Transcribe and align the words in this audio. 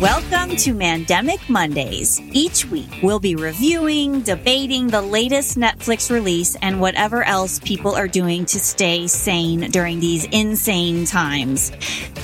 Welcome 0.00 0.56
to 0.56 0.72
Mandemic 0.72 1.46
Mondays. 1.50 2.22
Each 2.32 2.64
week, 2.64 2.88
we'll 3.02 3.20
be 3.20 3.36
reviewing, 3.36 4.22
debating 4.22 4.86
the 4.86 5.02
latest 5.02 5.58
Netflix 5.58 6.10
release 6.10 6.56
and 6.62 6.80
whatever 6.80 7.22
else 7.22 7.58
people 7.58 7.94
are 7.94 8.08
doing 8.08 8.46
to 8.46 8.58
stay 8.58 9.06
sane 9.08 9.70
during 9.70 10.00
these 10.00 10.24
insane 10.24 11.04
times. 11.04 11.70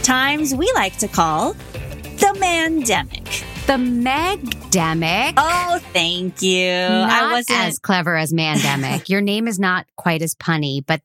Times 0.03 0.55
we 0.55 0.73
like 0.75 0.97
to 0.97 1.09
call 1.09 1.53
the 1.53 2.35
Mandemic. 2.39 3.45
The 3.67 3.75
Megdemic. 3.75 5.35
Oh, 5.37 5.79
thank 5.93 6.41
you. 6.41 6.71
not 6.71 7.11
I 7.11 7.33
wasn't 7.33 7.59
as 7.59 7.79
clever 7.79 8.17
as 8.17 8.33
Mandemic. 8.33 9.09
Your 9.11 9.21
name 9.21 9.47
is 9.47 9.59
not 9.59 9.87
quite 9.97 10.23
as 10.23 10.35
punny, 10.35 10.83
but 10.87 11.03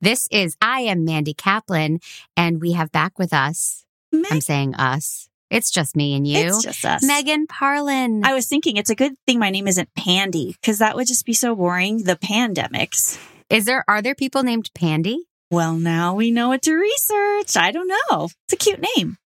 this 0.00 0.28
is, 0.30 0.56
I 0.62 0.82
am 0.82 1.04
Mandy 1.04 1.34
Kaplan, 1.34 1.98
and 2.36 2.60
we 2.60 2.74
have 2.74 2.92
back 2.92 3.18
with 3.18 3.32
us, 3.32 3.84
Meg- 4.12 4.26
I'm 4.30 4.40
saying 4.40 4.76
us. 4.76 5.28
It's 5.52 5.70
just 5.70 5.94
me 5.94 6.14
and 6.16 6.26
you. 6.26 6.38
It's 6.38 6.62
just 6.62 6.82
us. 6.82 7.04
Megan 7.04 7.46
Parlin. 7.46 8.24
I 8.24 8.32
was 8.32 8.48
thinking 8.48 8.78
it's 8.78 8.88
a 8.88 8.94
good 8.94 9.12
thing 9.26 9.38
my 9.38 9.50
name 9.50 9.68
isn't 9.68 9.94
Pandy 9.94 10.56
because 10.58 10.78
that 10.78 10.96
would 10.96 11.06
just 11.06 11.26
be 11.26 11.34
so 11.34 11.54
boring. 11.54 12.04
The 12.04 12.16
pandemics. 12.16 13.20
is 13.50 13.66
there, 13.66 13.84
are 13.86 14.00
there 14.00 14.14
people 14.14 14.42
named 14.42 14.70
Pandy? 14.74 15.26
Well, 15.50 15.74
now 15.76 16.14
we 16.14 16.30
know 16.30 16.48
what 16.48 16.62
to 16.62 16.74
research. 16.74 17.54
I 17.58 17.70
don't 17.70 17.88
know. 17.88 18.30
It's 18.46 18.54
a 18.54 18.56
cute 18.56 18.82
name. 18.96 19.18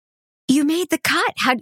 You 0.47 0.63
made 0.63 0.89
the 0.89 0.97
cut. 0.97 1.33
How, 1.37 1.57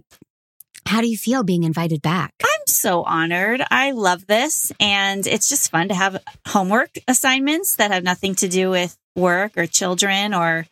how 0.85 1.02
do 1.02 1.09
you 1.09 1.18
feel 1.18 1.43
being 1.43 1.63
invited 1.63 2.02
back? 2.02 2.34
I'm 2.41 2.68
so 2.68 3.04
honored. 3.04 3.62
I 3.70 3.91
love 3.91 4.27
this. 4.27 4.71
And 4.80 5.27
it's 5.27 5.49
just 5.49 5.71
fun 5.71 5.90
to 5.90 5.93
have 5.93 6.23
homework 6.48 6.91
assignments 7.05 7.76
that 7.76 7.91
have 7.91 8.04
nothing 8.04 8.34
to 8.35 8.48
do 8.48 8.70
with 8.70 8.95
work 9.13 9.57
or 9.57 9.66
children 9.68 10.34
or 10.34 10.68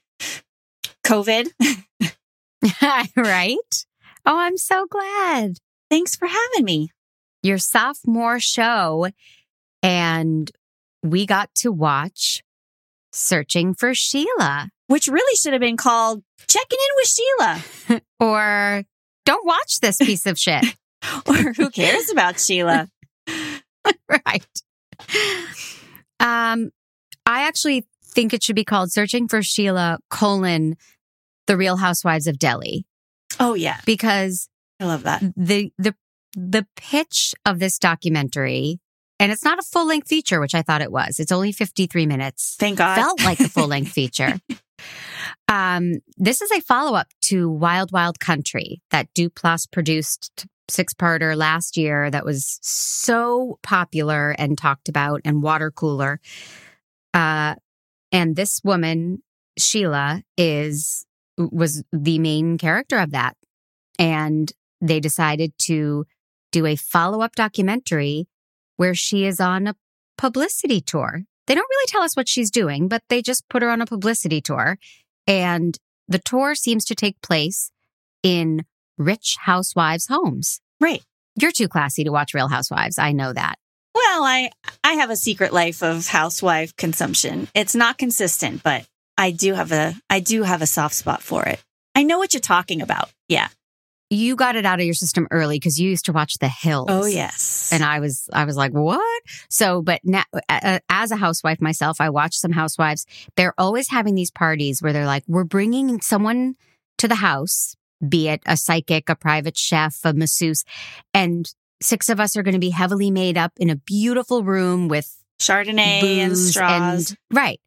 COVID. 1.06 1.50
right? 3.16 3.86
Oh, 4.26 4.38
I'm 4.38 4.58
so 4.58 4.86
glad. 4.88 5.58
Thanks 5.90 6.16
for 6.16 6.28
having 6.28 6.66
me. 6.66 6.90
Your 7.44 7.58
sophomore 7.58 8.40
show, 8.40 9.08
and 9.82 10.52
we 11.04 11.26
got 11.26 11.50
to 11.56 11.72
watch 11.72 12.44
Searching 13.12 13.74
for 13.74 13.94
Sheila. 13.94 14.70
Which 14.88 15.08
really 15.08 15.36
should 15.36 15.54
have 15.54 15.62
been 15.62 15.78
called 15.78 16.24
Checking 16.48 16.78
In 16.80 16.96
with 16.96 17.08
Sheila. 17.08 18.02
or 18.20 18.84
don't 19.26 19.46
watch 19.46 19.80
this 19.82 19.98
piece 19.98 20.26
of 20.26 20.38
shit. 20.38 20.64
Or 21.28 21.34
who 21.34 21.72
cares 21.72 22.12
about 22.12 22.40
Sheila? 22.40 22.88
right. 24.08 24.62
Um, 26.20 26.70
I 27.26 27.48
actually 27.48 27.88
think 28.06 28.36
it 28.36 28.44
should 28.44 28.56
be 28.56 28.64
called 28.64 28.92
Searching 28.92 29.28
for 29.28 29.42
Sheila 29.42 29.98
colon 30.12 30.78
the 31.48 31.58
Real 31.58 31.78
Housewives 31.78 32.28
of 32.28 32.38
Delhi 32.40 32.86
Oh, 33.40 33.54
yeah. 33.54 33.80
because 33.86 34.48
I 34.80 34.86
love 34.86 35.04
that. 35.04 35.22
the 35.36 35.72
the 35.78 35.96
the 36.36 36.66
pitch 36.76 37.34
of 37.46 37.60
this 37.60 37.78
documentary 37.78 38.80
and 39.20 39.32
it's 39.32 39.44
not 39.44 39.60
a 39.60 39.64
full 39.64 39.86
length 39.88 40.08
feature 40.08 40.40
which 40.40 40.56
I 40.56 40.62
thought 40.62 40.82
it 40.82 40.92
was. 40.92 41.20
It's 41.20 41.32
only 41.32 41.52
53 41.52 42.06
minutes. 42.06 42.56
Thank 42.60 42.78
God. 42.78 42.96
Felt 42.96 43.24
like 43.24 43.40
a 43.40 43.50
full 43.50 43.68
length 43.68 43.92
feature. 43.94 44.40
Um, 45.48 45.96
this 46.18 46.42
is 46.42 46.52
a 46.52 46.62
follow 46.62 46.96
up 46.96 47.08
to 47.24 47.50
Wild 47.50 47.92
Wild 47.92 48.20
Country 48.20 48.82
that 48.92 49.14
Duplass 49.14 49.70
produced 49.72 50.48
six 50.70 50.94
parter 50.94 51.36
last 51.36 51.76
year 51.78 52.10
that 52.10 52.24
was 52.26 52.58
so 52.62 53.60
popular 53.62 54.32
and 54.40 54.58
talked 54.58 54.88
about 54.90 55.22
and 55.26 55.44
water 55.44 55.70
cooler. 55.70 56.20
Uh, 57.14 57.56
and 58.12 58.36
this 58.36 58.62
woman, 58.64 59.22
Sheila, 59.58 60.24
is 60.38 61.06
was 61.52 61.84
the 61.92 62.20
main 62.20 62.58
character 62.58 62.98
of 62.98 63.12
that. 63.12 63.36
And 64.00 64.52
they 64.80 65.00
decided 65.00 65.54
to 65.64 66.06
do 66.52 66.66
a 66.66 66.76
follow 66.76 67.22
up 67.22 67.36
documentary 67.36 68.28
where 68.78 68.96
she 68.96 69.26
is 69.26 69.40
on 69.40 69.68
a 69.68 69.76
publicity 70.18 70.82
tour. 70.82 71.24
They 71.48 71.56
don't 71.56 71.70
really 71.70 71.88
tell 71.88 72.02
us 72.02 72.16
what 72.16 72.28
she's 72.28 72.52
doing, 72.52 72.88
but 72.88 73.04
they 73.10 73.22
just 73.22 73.48
put 73.50 73.62
her 73.62 73.70
on 73.70 73.82
a 73.82 73.86
publicity 73.86 74.42
tour. 74.42 74.78
And 75.28 75.78
the 76.08 76.20
tour 76.20 76.56
seems 76.56 76.86
to 76.86 76.96
take 76.96 77.22
place 77.22 77.72
in 78.24 78.66
rich 78.98 79.38
housewives' 79.42 80.08
homes. 80.08 80.62
Right. 80.80 81.04
You're 81.36 81.52
too 81.52 81.68
classy 81.68 82.04
to 82.04 82.12
watch 82.12 82.34
Real 82.34 82.48
Housewives. 82.48 82.98
I 82.98 83.12
know 83.14 83.34
that. 83.34 83.56
Well, 83.94 84.24
I 84.24 84.52
I 84.84 84.94
have 84.94 85.10
a 85.10 85.16
secret 85.16 85.54
life 85.54 85.84
of 85.84 86.08
housewife 86.08 86.76
consumption. 86.76 87.48
It's 87.54 87.76
not 87.76 87.98
consistent, 87.98 88.64
but 88.64 88.86
I 89.22 89.32
do 89.32 89.54
have 89.54 89.72
a 89.72 89.94
I 90.10 90.20
do 90.20 90.44
have 90.44 90.62
a 90.62 90.66
soft 90.68 90.96
spot 90.96 91.22
for 91.22 91.44
it. 91.44 91.64
I 91.96 92.04
know 92.04 92.18
what 92.18 92.34
you're 92.34 92.42
talking 92.42 92.82
about. 92.82 93.12
Yeah. 93.28 93.48
You 94.10 94.36
got 94.36 94.56
it 94.56 94.66
out 94.66 94.80
of 94.80 94.86
your 94.86 94.94
system 94.96 95.28
early 95.32 95.56
because 95.58 95.80
you 95.80 95.90
used 95.90 96.06
to 96.06 96.12
watch 96.12 96.40
The 96.40 96.50
Hills. 96.50 96.88
Oh 96.90 97.06
yes. 97.06 97.70
And 97.72 97.84
I 97.84 98.00
was, 98.02 98.28
I 98.34 98.44
was 98.46 98.58
like, 98.58 98.72
what? 98.74 99.22
So, 99.50 99.82
but 99.82 100.02
now, 100.04 100.24
uh, 100.50 100.80
as 100.90 101.12
a 101.12 101.16
housewife 101.16 101.62
myself, 101.62 102.02
I 102.02 102.10
watch 102.10 102.36
some 102.36 102.52
housewives. 102.52 103.06
They're 103.38 103.54
always 103.58 103.90
having 103.90 104.16
these 104.16 104.32
parties 104.32 104.82
where 104.82 104.92
they're 104.92 105.06
like, 105.06 105.24
we're 105.28 105.46
bringing 105.46 106.02
someone 106.02 106.56
to 106.98 107.08
the 107.08 107.16
house, 107.16 107.76
be 108.06 108.28
it 108.28 108.42
a 108.46 108.58
psychic, 108.58 109.08
a 109.10 109.16
private 109.16 109.58
chef, 109.58 110.00
a 110.04 110.14
masseuse, 110.14 110.66
and 111.14 111.54
six 111.82 112.10
of 112.10 112.20
us 112.20 112.36
are 112.36 112.44
going 112.44 112.54
to 112.54 112.60
be 112.60 112.72
heavily 112.72 113.12
made 113.12 113.38
up 113.38 113.54
in 113.58 113.70
a 113.70 113.76
beautiful 113.78 114.44
room 114.44 114.88
with 114.90 115.16
Chardonnay 115.40 116.02
and 116.18 116.38
straws. 116.38 117.12
and- 117.12 117.18
right. 117.32 117.62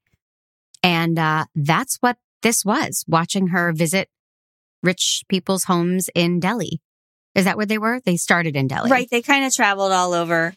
And 0.84 1.18
uh, 1.18 1.46
that's 1.54 1.96
what 2.00 2.18
this 2.42 2.62
was 2.64 3.04
watching 3.08 3.48
her 3.48 3.72
visit 3.72 4.08
rich 4.82 5.24
people's 5.30 5.64
homes 5.64 6.10
in 6.14 6.40
Delhi. 6.40 6.82
Is 7.34 7.46
that 7.46 7.56
where 7.56 7.66
they 7.66 7.78
were? 7.78 8.00
They 8.04 8.16
started 8.16 8.54
in 8.54 8.68
Delhi. 8.68 8.90
Right. 8.90 9.08
They 9.10 9.22
kind 9.22 9.46
of 9.46 9.54
traveled 9.54 9.92
all 9.92 10.12
over. 10.12 10.54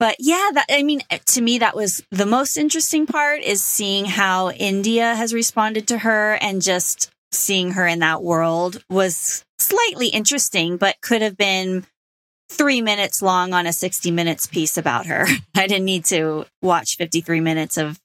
But 0.00 0.16
yeah, 0.20 0.50
that, 0.54 0.66
I 0.70 0.82
mean, 0.82 1.02
to 1.26 1.40
me, 1.42 1.58
that 1.58 1.76
was 1.76 2.02
the 2.10 2.24
most 2.24 2.56
interesting 2.56 3.04
part 3.04 3.42
is 3.42 3.62
seeing 3.62 4.06
how 4.06 4.50
India 4.50 5.14
has 5.14 5.34
responded 5.34 5.86
to 5.88 5.98
her 5.98 6.38
and 6.40 6.62
just 6.62 7.10
seeing 7.30 7.72
her 7.72 7.86
in 7.86 7.98
that 7.98 8.22
world 8.22 8.82
was 8.88 9.44
slightly 9.58 10.08
interesting, 10.08 10.78
but 10.78 11.00
could 11.02 11.20
have 11.20 11.36
been 11.36 11.84
three 12.48 12.80
minutes 12.80 13.20
long 13.20 13.52
on 13.52 13.66
a 13.66 13.72
60 13.72 14.10
minutes 14.12 14.46
piece 14.46 14.78
about 14.78 15.06
her. 15.06 15.26
I 15.54 15.66
didn't 15.66 15.84
need 15.84 16.06
to 16.06 16.46
watch 16.62 16.96
53 16.96 17.40
minutes 17.40 17.76
of 17.76 18.00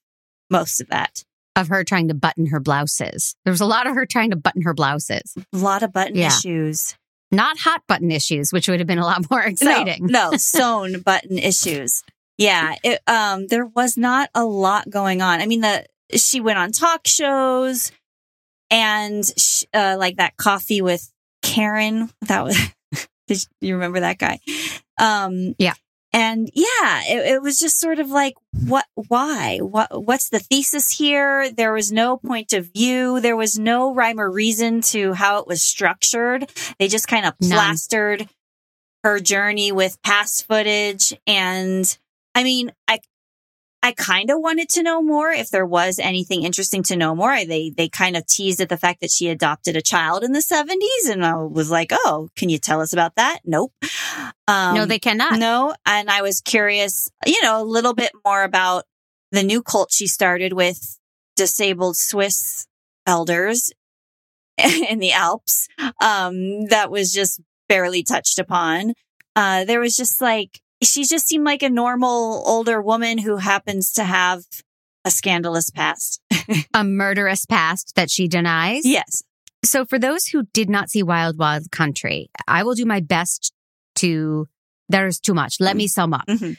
most 0.50 0.80
of 0.80 0.88
that. 0.88 1.24
Of 1.56 1.68
her 1.68 1.84
trying 1.84 2.08
to 2.08 2.14
button 2.14 2.46
her 2.46 2.58
blouses. 2.60 3.36
There 3.44 3.52
was 3.52 3.60
a 3.60 3.66
lot 3.66 3.86
of 3.86 3.94
her 3.94 4.06
trying 4.06 4.30
to 4.30 4.36
button 4.36 4.62
her 4.62 4.74
blouses. 4.74 5.34
A 5.52 5.56
lot 5.56 5.82
of 5.84 5.92
button 5.92 6.16
Yeah. 6.16 6.28
issues. 6.28 6.96
Not 7.30 7.58
hot 7.58 7.82
button 7.86 8.10
issues, 8.10 8.52
which 8.52 8.68
would 8.68 8.80
have 8.80 8.86
been 8.86 8.98
a 8.98 9.04
lot 9.04 9.24
more 9.30 9.42
exciting. 9.42 10.06
No, 10.06 10.30
no 10.32 10.36
sewn 10.36 11.00
button 11.00 11.38
issues. 11.38 12.02
Yeah, 12.38 12.74
it, 12.82 13.00
um, 13.06 13.46
there 13.46 13.66
was 13.66 13.96
not 13.96 14.30
a 14.34 14.44
lot 14.44 14.90
going 14.90 15.22
on. 15.22 15.40
I 15.40 15.46
mean, 15.46 15.60
the 15.60 15.86
she 16.16 16.40
went 16.40 16.58
on 16.58 16.72
talk 16.72 17.06
shows 17.06 17.92
and 18.70 19.24
sh 19.38 19.62
uh, 19.72 19.96
like 19.98 20.16
that 20.16 20.36
Koffee 20.36 20.82
with 20.82 21.12
Karan. 21.42 22.10
That 22.22 22.42
was. 22.44 22.58
Did 23.28 23.46
you 23.60 23.74
remember 23.74 24.00
that 24.00 24.18
guy? 24.18 24.38
Um, 24.98 25.54
Yeah. 25.58 25.74
And 26.14 26.48
yeah, 26.54 27.02
it, 27.08 27.26
it 27.26 27.42
was 27.42 27.58
just 27.58 27.80
sort 27.80 27.98
of 27.98 28.08
like, 28.08 28.34
what, 28.52 28.86
why, 28.94 29.58
what, 29.58 30.04
what's 30.04 30.28
the 30.28 30.38
thesis 30.38 30.92
here? 30.92 31.50
There 31.50 31.72
was 31.72 31.90
no 31.90 32.18
point 32.18 32.52
of 32.52 32.72
view. 32.72 33.20
There 33.20 33.34
was 33.34 33.58
no 33.58 33.92
rhyme 33.92 34.20
or 34.20 34.30
reason 34.30 34.80
to 34.82 35.14
how 35.14 35.38
it 35.40 35.48
was 35.48 35.60
structured. 35.60 36.48
They 36.78 36.86
just 36.86 37.08
kind 37.08 37.26
of 37.26 37.34
None. 37.40 37.50
plastered 37.50 38.28
her 39.02 39.18
journey 39.18 39.72
with 39.72 40.00
past 40.02 40.46
footage. 40.46 41.12
And 41.26 41.98
I 42.32 42.44
mean, 42.44 42.70
I, 42.86 43.00
I 43.84 43.92
kind 43.92 44.30
of 44.30 44.40
wanted 44.40 44.70
to 44.70 44.82
know 44.82 45.02
more 45.02 45.30
if 45.30 45.50
there 45.50 45.66
was 45.66 45.98
anything 45.98 46.42
interesting 46.42 46.82
to 46.84 46.96
know 46.96 47.14
more. 47.14 47.44
They, 47.44 47.68
they 47.68 47.86
kind 47.86 48.16
of 48.16 48.26
teased 48.26 48.62
at 48.62 48.70
the 48.70 48.78
fact 48.78 49.02
that 49.02 49.10
she 49.10 49.28
adopted 49.28 49.76
a 49.76 49.82
child 49.82 50.24
in 50.24 50.32
the 50.32 50.40
seventies. 50.40 51.10
And 51.10 51.22
I 51.22 51.36
was 51.36 51.70
like, 51.70 51.90
Oh, 51.92 52.30
can 52.34 52.48
you 52.48 52.56
tell 52.56 52.80
us 52.80 52.94
about 52.94 53.16
that? 53.16 53.40
Nope. 53.44 53.74
Um, 54.48 54.74
no, 54.74 54.86
they 54.86 54.98
cannot. 54.98 55.38
no. 55.38 55.74
And 55.84 56.08
I 56.08 56.22
was 56.22 56.40
curious, 56.40 57.10
you 57.26 57.42
know, 57.42 57.60
a 57.60 57.62
little 57.62 57.92
bit 57.92 58.12
more 58.24 58.42
about 58.42 58.84
the 59.32 59.42
new 59.42 59.62
cult 59.62 59.92
she 59.92 60.06
started 60.06 60.54
with 60.54 60.98
disabled 61.36 61.98
Swiss 61.98 62.66
elders 63.06 63.70
in 64.88 64.98
the 64.98 65.12
Alps. 65.12 65.68
Um, 66.00 66.68
that 66.68 66.90
was 66.90 67.12
just 67.12 67.38
barely 67.68 68.02
touched 68.02 68.38
upon. 68.38 68.94
Uh, 69.36 69.66
there 69.66 69.80
was 69.80 69.94
just 69.94 70.22
like, 70.22 70.60
she 70.86 71.04
just 71.04 71.26
seemed 71.26 71.44
like 71.44 71.62
a 71.62 71.70
normal 71.70 72.42
older 72.46 72.80
woman 72.80 73.18
who 73.18 73.36
happens 73.38 73.92
to 73.94 74.04
have 74.04 74.42
a 75.04 75.10
scandalous 75.10 75.70
past. 75.70 76.20
A 76.74 76.82
murderous 76.84 77.44
past 77.46 77.92
that 77.96 78.10
she 78.10 78.26
denies. 78.28 78.84
yes. 78.86 79.22
So 79.64 79.84
for 79.84 79.98
those 79.98 80.26
who 80.26 80.44
did 80.52 80.68
not 80.68 80.90
see 80.90 81.02
Wild 81.02 81.38
Wild 81.38 81.70
Country, 81.70 82.28
I 82.46 82.62
will 82.64 82.74
do 82.74 82.84
my 82.84 83.00
best 83.00 83.52
to 83.96 84.46
there's 84.90 85.18
too 85.18 85.32
much. 85.34 85.56
Let 85.60 85.76
me 85.76 85.88
sum 85.88 86.12
up. 86.12 86.26
Mhm. 86.26 86.56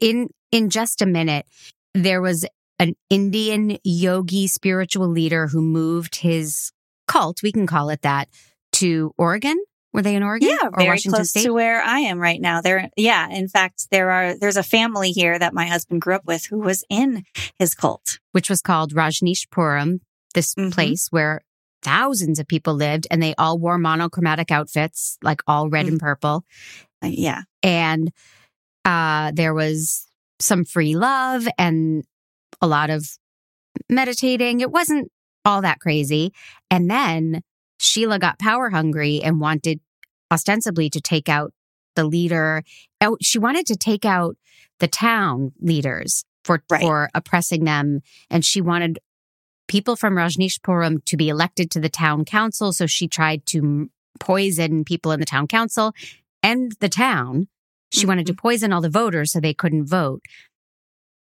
In 0.00 0.28
in 0.50 0.70
just 0.70 1.02
a 1.02 1.06
minute, 1.06 1.46
there 1.94 2.22
was 2.22 2.46
an 2.78 2.94
Indian 3.10 3.78
yogi 3.84 4.46
spiritual 4.46 5.08
leader 5.08 5.48
who 5.48 5.60
moved 5.60 6.16
his 6.16 6.72
cult, 7.06 7.42
we 7.42 7.52
can 7.52 7.66
call 7.66 7.90
it 7.90 8.02
that, 8.02 8.28
to 8.72 9.12
Oregon 9.18 9.62
Were 9.94 10.02
they 10.02 10.16
in 10.16 10.22
Oregon? 10.24 10.48
Yeah, 10.50 10.66
or 10.66 10.72
very 10.76 10.88
Washington 10.88 11.12
close 11.18 11.30
State? 11.30 11.44
to 11.44 11.52
where 11.54 11.80
I 11.80 12.00
am 12.00 12.18
right 12.18 12.40
now. 12.40 12.60
There, 12.60 12.90
yeah. 12.96 13.28
In 13.30 13.46
fact, 13.48 13.86
there 13.90 14.10
are 14.10 14.36
there's 14.36 14.56
a 14.58 14.62
family 14.64 15.12
here 15.12 15.38
that 15.38 15.54
my 15.54 15.66
husband 15.66 16.00
grew 16.02 16.16
up 16.16 16.24
with 16.26 16.46
who 16.46 16.58
was 16.58 16.84
in 16.90 17.22
his 17.58 17.74
cult. 17.74 18.18
which 18.32 18.50
was 18.50 18.60
called 18.60 18.92
Rajneeshpuram, 18.94 20.00
this 20.34 20.54
Mhm. 20.56 20.72
place 20.72 21.06
where 21.10 21.40
thousands 21.82 22.40
of 22.40 22.48
people 22.48 22.74
lived 22.74 23.06
and 23.10 23.22
they 23.22 23.34
all 23.38 23.58
wore 23.58 23.78
monochromatic 23.78 24.50
outfits, 24.50 25.16
like 25.22 25.40
all 25.46 25.70
red 25.70 25.86
and 25.86 26.00
purple. 26.00 26.44
Uh, 27.02 27.06
yeah, 27.08 27.42
And 27.62 28.10
uh, 28.84 29.30
there 29.32 29.54
was 29.54 30.06
some 30.40 30.64
free 30.64 30.96
love 30.96 31.46
and 31.56 32.02
a 32.60 32.66
lot 32.66 32.90
of 32.90 33.06
meditating. 33.88 34.60
It 34.60 34.70
wasn't 34.72 35.10
all 35.44 35.62
that 35.62 35.78
crazy. 35.78 36.32
And 36.70 36.90
then 36.90 37.42
Sheila 37.78 38.18
got 38.18 38.38
power 38.38 38.70
hungry 38.70 39.22
and 39.22 39.40
wanted 39.40 39.80
ostensibly 40.32 40.88
to 40.90 41.00
take 41.00 41.28
out 41.28 41.52
the 41.96 42.04
leader. 42.04 42.62
Oh, 43.00 43.16
she 43.20 43.38
wanted 43.38 43.66
to 43.66 43.76
take 43.76 44.04
out 44.04 44.36
the 44.80 44.88
town 44.88 45.52
leaders 45.60 46.24
for 46.44 46.62
Right. 46.70 46.80
for 46.82 47.10
oppressing 47.14 47.64
them, 47.64 48.00
and 48.30 48.44
she 48.44 48.60
wanted 48.60 48.98
people 49.66 49.96
from 49.96 50.14
Rajneeshpuram 50.14 51.04
to 51.06 51.16
be 51.16 51.28
elected 51.28 51.70
to 51.72 51.80
the 51.80 51.88
town 51.88 52.24
council. 52.24 52.72
So 52.72 52.86
she 52.86 53.08
tried 53.08 53.46
to 53.46 53.90
poison 54.20 54.84
people 54.84 55.10
in 55.12 55.20
the 55.20 55.26
town 55.26 55.48
council 55.48 55.94
and 56.42 56.72
the 56.80 56.88
town. 56.88 57.48
She 57.92 58.06
wanted 58.06 58.26
to 58.26 58.34
poison 58.34 58.72
all 58.72 58.80
the 58.80 58.90
voters 58.90 59.32
so 59.32 59.40
they 59.40 59.54
couldn't 59.54 59.86
vote. 59.86 60.22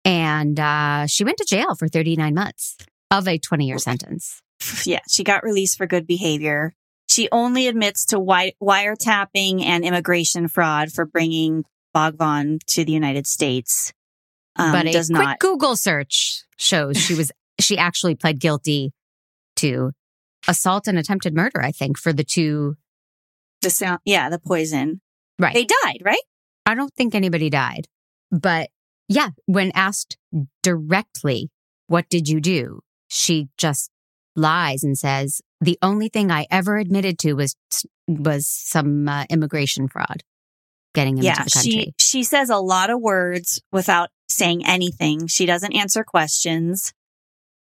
And 0.06 0.60
uh, 0.60 1.08
she 1.08 1.24
went 1.24 1.38
to 1.38 1.46
jail 1.48 1.76
for 1.76 1.88
39 1.88 2.34
months 2.34 2.78
of 3.10 3.28
a 3.28 3.38
20 3.38 3.66
year 3.66 3.78
sentence. 3.78 4.43
Yeah. 4.86 5.00
She 5.10 5.24
got 5.24 5.44
released 5.44 5.78
for 5.78 5.88
good 5.88 6.08
behavior. 6.08 6.74
She 7.08 7.30
only 7.32 7.68
admits 7.68 8.06
to 8.08 8.16
wi- 8.16 8.54
wiretapping 8.62 9.64
and 9.64 9.84
immigration 9.84 10.48
fraud 10.48 10.92
for 10.92 11.06
bringing 11.06 11.64
Bhagwan 11.94 12.60
to 12.68 12.86
the 12.86 12.92
United 12.92 13.28
States. 13.28 13.94
Um, 14.56 14.72
but 14.72 14.88
a 14.88 14.92
does 14.92 15.10
quick 15.10 15.20
not. 15.20 15.40
Google 15.40 15.76
search 15.76 16.44
shows 16.58 16.98
she 16.98 17.14
was 17.14 17.32
she 17.60 17.78
actually 17.78 18.16
pled 18.16 18.40
guilty 18.40 18.92
to 19.58 19.92
assault 20.48 20.88
and 20.88 20.98
attempted 20.98 21.36
murder. 21.36 21.62
I 21.62 21.72
think 21.72 21.98
for 21.98 22.14
the 22.14 22.24
two. 22.24 22.76
The 23.62 23.70
sound, 23.70 24.00
yeah, 24.06 24.30
the 24.30 24.40
poison. 24.40 25.02
Right. 25.40 25.54
They 25.54 25.66
died, 25.66 26.02
right? 26.04 26.22
I 26.66 26.76
don't 26.76 26.94
think 26.96 27.16
anybody 27.16 27.50
died, 27.50 27.88
but 28.32 28.70
yeah, 29.10 29.30
when 29.46 29.72
asked 29.74 30.18
directly, 30.62 31.50
"What 31.88 32.08
did 32.10 32.28
you 32.30 32.40
do?" 32.40 32.82
she 33.14 33.48
just 33.58 33.92
lies 34.36 34.84
and 34.84 34.98
says, 34.98 35.42
"The 35.62 35.78
only 35.82 36.10
thing 36.10 36.32
I 36.32 36.46
ever 36.52 36.78
admitted 36.78 37.20
to 37.20 37.34
was 37.34 37.56
was 38.08 38.48
some 38.48 39.08
uh, 39.08 39.26
immigration 39.30 39.88
fraud, 39.88 40.24
getting 40.94 41.18
him 41.18 41.24
yeah, 41.24 41.32
into 41.32 41.44
the 41.44 41.52
country." 41.52 41.72
she 41.72 41.94
she 41.98 42.24
says 42.24 42.50
a 42.50 42.58
lot 42.58 42.90
of 42.90 43.00
words 43.00 43.62
without 43.72 44.10
saying 44.30 44.66
anything. 44.66 45.28
She 45.28 45.46
doesn't 45.46 45.74
answer 45.74 46.04
questions. 46.04 46.94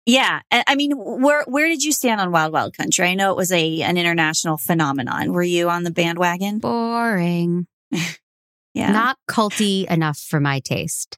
Yeah, 0.05 0.39
I 0.51 0.73
mean, 0.75 0.93
where 0.95 1.43
where 1.45 1.67
did 1.67 1.83
you 1.83 1.91
stand 1.91 2.19
on 2.19 2.31
Wild 2.31 2.51
Wild 2.51 2.75
Country? 2.75 3.07
I 3.07 3.13
know 3.13 3.29
it 3.31 3.37
was 3.37 3.51
a 3.51 3.81
an 3.81 3.97
international 3.97 4.57
phenomenon. 4.57 5.33
Were 5.33 5.43
you 5.43 5.69
on 5.69 5.83
the 5.83 5.91
bandwagon? 5.91 6.59
Boring, 6.59 7.67
Yeah, 8.73 8.91
not 8.91 9.17
culty 9.29 9.85
enough 9.85 10.17
for 10.17 10.39
my 10.39 10.61
taste. 10.61 11.17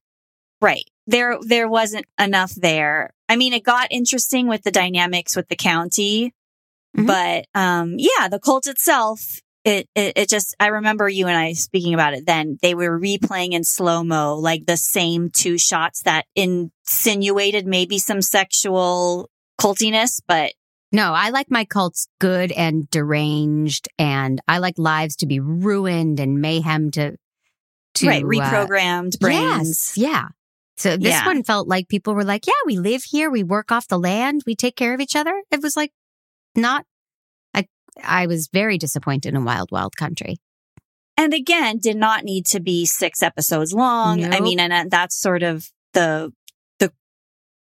right. 0.61 0.83
There 1.07 1.37
there 1.41 1.67
wasn't 1.67 2.05
enough 2.19 2.53
there. 2.55 3.11
I 3.27 3.35
mean, 3.35 3.53
it 3.53 3.63
got 3.63 3.87
interesting 3.91 4.47
with 4.47 4.63
the 4.63 4.71
dynamics 4.71 5.35
with 5.35 5.47
the 5.49 5.55
county, 5.55 6.33
Mhm. 6.97 7.07
but 7.07 7.45
um, 7.59 7.95
yeah, 7.97 8.27
the 8.29 8.39
cult 8.39 8.67
itself. 8.67 9.39
It, 9.63 9.87
it 9.93 10.13
it 10.17 10.27
just 10.29 10.55
I 10.59 10.67
remember 10.67 11.07
you 11.07 11.27
and 11.27 11.37
I 11.37 11.53
speaking 11.53 11.93
about 11.93 12.15
it 12.15 12.25
then 12.25 12.57
they 12.63 12.73
were 12.73 12.99
replaying 12.99 13.51
in 13.51 13.63
slow 13.63 14.03
mo 14.03 14.35
like 14.35 14.65
the 14.65 14.75
same 14.75 15.29
two 15.29 15.59
shots 15.59 16.01
that 16.01 16.25
insinuated 16.35 17.67
maybe 17.67 17.99
some 17.99 18.23
sexual 18.23 19.29
cultiness 19.59 20.19
but 20.27 20.53
No, 20.91 21.13
I 21.13 21.29
like 21.29 21.51
my 21.51 21.63
cults 21.63 22.07
good 22.19 22.51
and 22.51 22.89
deranged, 22.89 23.87
and 23.99 24.41
I 24.47 24.57
like 24.57 24.79
lives 24.79 25.15
to 25.17 25.27
be 25.27 25.39
ruined 25.39 26.19
and 26.19 26.41
mayhem 26.41 26.89
to 26.91 27.15
to 27.95 28.07
right 28.07 28.23
uh, 28.23 28.27
reprogrammed 28.27 29.19
brains 29.19 29.93
Yes, 29.95 29.97
yeah. 29.97 30.27
So 30.81 30.97
this 30.97 31.13
Yeah. 31.13 31.25
one 31.27 31.43
felt 31.43 31.67
like 31.67 31.87
people 31.87 32.15
were 32.15 32.23
like, 32.33 32.47
"Yeah, 32.47 32.61
we 32.65 32.77
live 32.77 33.03
here, 33.03 33.29
we 33.29 33.43
work 33.43 33.71
off 33.71 33.87
the 33.87 33.99
land, 33.99 34.41
we 34.47 34.55
take 34.55 34.75
care 34.75 34.93
of 34.95 34.99
each 34.99 35.15
other." 35.15 35.35
It 35.51 35.61
was 35.61 35.77
like 35.77 35.91
not. 36.55 36.85
I 37.53 37.67
I 38.03 38.25
was 38.25 38.49
very 38.51 38.77
disappointed 38.79 39.33
in 39.35 39.45
Wild 39.45 39.69
Wild 39.71 39.95
Country. 39.95 40.37
and 41.17 41.33
again 41.33 41.77
did 41.77 41.97
not 41.97 42.23
need 42.23 42.45
to 42.47 42.59
be 42.59 42.85
six 42.85 43.21
episodes 43.21 43.73
long 43.73 44.23
i 44.33 44.39
mean 44.39 44.59
and 44.59 44.73
uh, 44.73 44.85
that's 44.89 45.15
sort 45.15 45.43
of 45.43 45.69
the 45.93 46.31
the 46.79 46.89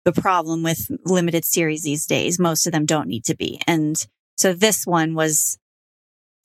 the 0.05 0.13
problem 0.13 0.63
with 0.63 0.81
limited 1.03 1.43
series 1.43 1.81
these 1.83 2.05
days 2.05 2.39
most 2.39 2.65
of 2.67 2.71
them 2.73 2.85
don't 2.85 3.09
need 3.09 3.25
to 3.25 3.35
be 3.35 3.59
and 3.67 4.07
so 4.37 4.53
this 4.53 4.85
one 4.85 5.13
was 5.15 5.57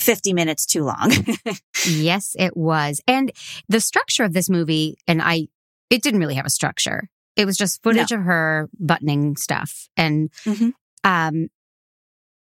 50 0.01 0.33
minutes 0.33 0.67
too 0.67 0.83
long 0.83 1.13
yes, 1.87 2.35
it 2.39 2.57
was, 2.57 3.01
and 3.07 3.31
the 3.69 3.81
structure 3.81 4.25
of 4.25 4.33
this 4.33 4.51
movie, 4.51 4.97
and 5.07 5.23
I, 5.23 5.47
it 5.95 6.03
didn't 6.03 6.21
really 6.21 6.35
have 6.35 6.47
a 6.47 6.51
structure. 6.51 7.09
It 7.37 7.47
was 7.47 7.57
just 7.57 7.83
footage 7.83 8.13
of 8.13 8.21
her 8.23 8.69
buttoning 8.79 9.37
stuff, 9.37 9.89
and 9.97 10.31
Mhm. 10.45 10.73
um, 11.03 11.49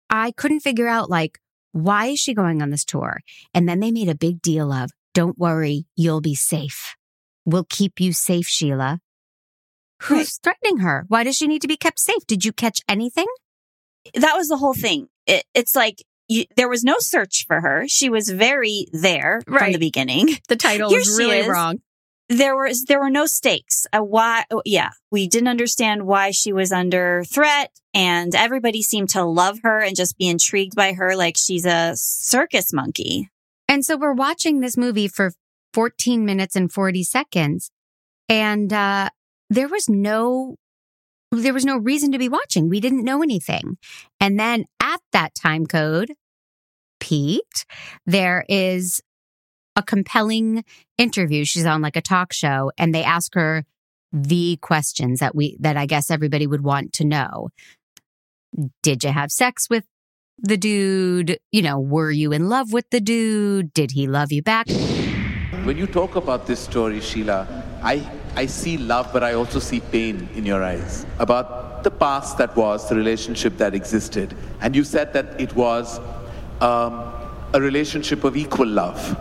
I 0.10 0.32
couldn't 0.32 0.62
figure 0.62 0.88
out 0.88 1.10
like 1.10 1.40
why 1.74 2.08
is 2.08 2.20
she 2.20 2.34
going 2.34 2.62
on 2.62 2.70
this 2.72 2.86
tour? 2.86 3.20
And 3.54 3.68
then 3.70 3.80
they 3.82 3.92
made 3.92 4.10
a 4.10 4.16
big 4.16 4.42
deal 4.42 4.72
of, 4.72 4.92
"Don't 5.14 5.38
worry, 5.38 5.86
you'll 5.96 6.22
be 6.22 6.34
safe. 6.36 6.96
We'll 7.46 7.66
keep 7.70 8.00
you 8.00 8.14
safe, 8.14 8.48
Sheila." 8.48 9.00
Who's 10.04 10.18
Right. 10.18 10.40
threatening 10.44 10.78
her? 10.80 11.06
Why 11.08 11.24
does 11.24 11.36
she 11.36 11.48
need 11.48 11.62
to 11.64 11.68
be 11.68 11.78
kept 11.78 12.00
safe? 12.00 12.26
Did 12.28 12.46
you 12.46 12.52
catch 12.54 12.82
anything? 12.88 13.28
that 14.14 14.38
was 14.38 14.48
the 14.48 14.56
whole 14.56 14.74
thing 14.74 15.10
it, 15.26 15.44
it's 15.54 15.76
like 15.76 16.02
you, 16.30 16.46
there 16.56 16.70
was 16.70 16.82
no 16.82 16.96
search 17.00 17.44
for 17.46 17.60
her 17.60 17.84
she 17.90 18.08
was 18.10 18.30
very 18.30 18.86
there 18.94 19.42
from 19.46 19.74
the 19.74 19.78
beginning 19.78 20.30
The 20.48 20.56
title 20.56 20.90
Here 20.90 21.02
really 21.18 21.40
is. 21.40 21.48
wrong. 21.48 21.82
There 22.30 22.56
was 22.56 22.86
there 22.86 23.00
were 23.00 23.10
no 23.10 23.26
stakes. 23.26 23.88
Uh, 23.94 24.00
why? 24.00 24.46
oh, 24.52 24.62
Yeah, 24.66 24.90
we 25.12 25.28
didn't 25.28 25.48
understand 25.48 26.06
why 26.06 26.32
she 26.32 26.52
was 26.52 26.72
under 26.72 27.24
threat, 27.24 27.72
and 27.94 28.36
everybody 28.36 28.82
seemed 28.82 29.10
to 29.12 29.24
love 29.24 29.60
her 29.64 29.80
and 29.80 29.96
just 29.96 30.18
be 30.18 30.28
intrigued 30.28 30.76
by 30.76 30.94
her, 30.94 31.16
like 31.16 31.36
she's 31.38 31.66
a 31.66 31.94
circus 31.96 32.74
monkey. 32.74 33.30
And 33.68 33.86
so 33.86 33.98
we're 33.98 34.14
watching 34.14 34.60
this 34.60 34.78
movie 34.78 35.08
for 35.08 35.34
14 35.74 36.26
minutes 36.26 36.56
and 36.56 36.72
40 36.72 37.04
seconds. 37.04 37.70
And 38.30 38.72
uh, 38.72 39.10
there 39.50 39.68
was 39.68 39.88
no 39.90 40.56
there 41.32 41.54
was 41.54 41.66
no 41.66 41.78
reason 41.78 42.12
to 42.14 42.18
be 42.18 42.30
watching. 42.30 42.70
We 42.70 42.80
didn't 42.80 43.04
know 43.04 43.22
anything. 43.22 43.78
And 44.20 44.40
then 44.40 44.66
at 44.82 45.02
that 45.12 45.36
time 45.36 45.66
code, 45.66 46.14
Pete, 47.00 47.66
there 48.06 48.46
is 48.48 49.02
a 49.78 49.84
compelling 49.84 50.66
interview. 50.98 51.46
She's 51.46 51.66
on 51.66 51.82
like 51.82 51.96
a 51.96 52.02
talk 52.02 52.34
show 52.34 52.72
and 52.78 52.94
they 52.94 53.04
ask 53.04 53.34
her 53.36 53.64
the 54.12 54.58
questions 54.62 55.20
that 55.20 55.36
we 55.36 55.56
that 55.60 55.78
I 55.78 55.86
guess 55.86 56.10
everybody 56.10 56.48
would 56.48 56.64
want 56.64 56.92
to 56.94 57.06
know. 57.06 57.50
Did 58.82 59.04
you 59.04 59.12
have 59.12 59.32
sex 59.32 59.70
with 59.70 59.86
the 60.40 60.58
dude? 60.58 61.38
You 61.52 61.62
know, 61.62 61.80
were 61.80 62.12
you 62.12 62.32
in 62.32 62.50
love 62.50 62.74
with 62.74 62.90
the 62.90 63.00
dude? 63.00 63.74
Did 63.74 63.92
he 63.92 64.08
love 64.08 64.32
you 64.32 64.42
back? 64.42 64.68
When 65.64 65.78
you 65.78 65.86
talk 65.86 66.16
about 66.16 66.48
this 66.48 66.60
story, 66.60 67.00
Sheila, 67.02 67.46
I, 67.84 68.10
I 68.36 68.46
see 68.46 68.78
love, 68.78 69.10
but 69.12 69.24
I 69.24 69.34
also 69.34 69.60
see 69.60 69.82
pain 69.82 70.30
in 70.34 70.46
your 70.46 70.64
eyes 70.64 71.06
about 71.20 71.84
the 71.84 71.92
past 71.92 72.38
that 72.38 72.56
was, 72.56 72.88
the 72.90 72.96
relationship 72.96 73.58
that 73.58 73.76
existed. 73.76 74.36
And 74.62 74.76
you 74.76 74.84
said 74.84 75.14
that 75.14 75.40
it 75.40 75.54
was 75.56 76.00
um, 76.62 77.12
a 77.54 77.60
relationship 77.60 78.24
of 78.24 78.38
equal 78.38 78.68
love. 78.68 79.18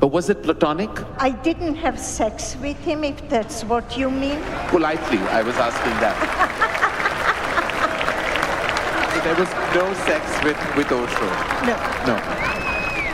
But 0.00 0.08
was 0.08 0.30
it 0.30 0.42
platonic? 0.42 0.90
I 1.18 1.30
didn't 1.30 1.74
have 1.74 1.98
sex 1.98 2.56
with 2.56 2.78
him, 2.78 3.04
if 3.04 3.28
that's 3.28 3.64
what 3.64 3.98
you 3.98 4.10
mean. 4.10 4.40
Politely, 4.68 5.18
I 5.18 5.42
was 5.42 5.54
asking 5.56 5.92
that. 6.00 6.16
there 9.24 9.34
was 9.34 9.50
no 9.74 9.92
sex 10.06 10.24
with, 10.42 10.56
with 10.74 10.90
Osho? 10.90 11.26
No. 11.66 11.76
No. 12.06 12.16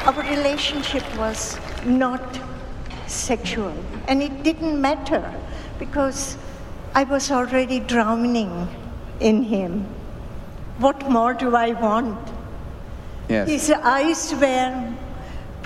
Our 0.06 0.22
relationship 0.30 1.02
was 1.18 1.58
not 1.84 2.38
sexual. 3.08 3.74
And 4.06 4.22
it 4.22 4.44
didn't 4.44 4.80
matter 4.80 5.34
because 5.80 6.38
I 6.94 7.02
was 7.02 7.32
already 7.32 7.80
drowning 7.80 8.68
in 9.18 9.42
him. 9.42 9.86
What 10.78 11.10
more 11.10 11.34
do 11.34 11.56
I 11.56 11.72
want? 11.72 12.16
Yes. 13.28 13.48
His 13.48 13.70
eyes 13.72 14.32
were 14.34 14.94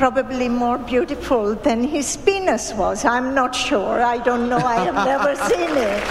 probably 0.01 0.49
more 0.49 0.79
beautiful 0.79 1.55
than 1.57 1.85
his 1.85 2.17
penis 2.17 2.73
was. 2.73 3.05
I'm 3.05 3.35
not 3.35 3.55
sure. 3.55 4.01
I 4.01 4.17
don't 4.17 4.49
know. 4.49 4.57
I 4.57 4.77
have 4.87 4.95
never 4.95 5.37
seen 5.51 5.77
it. 5.77 6.03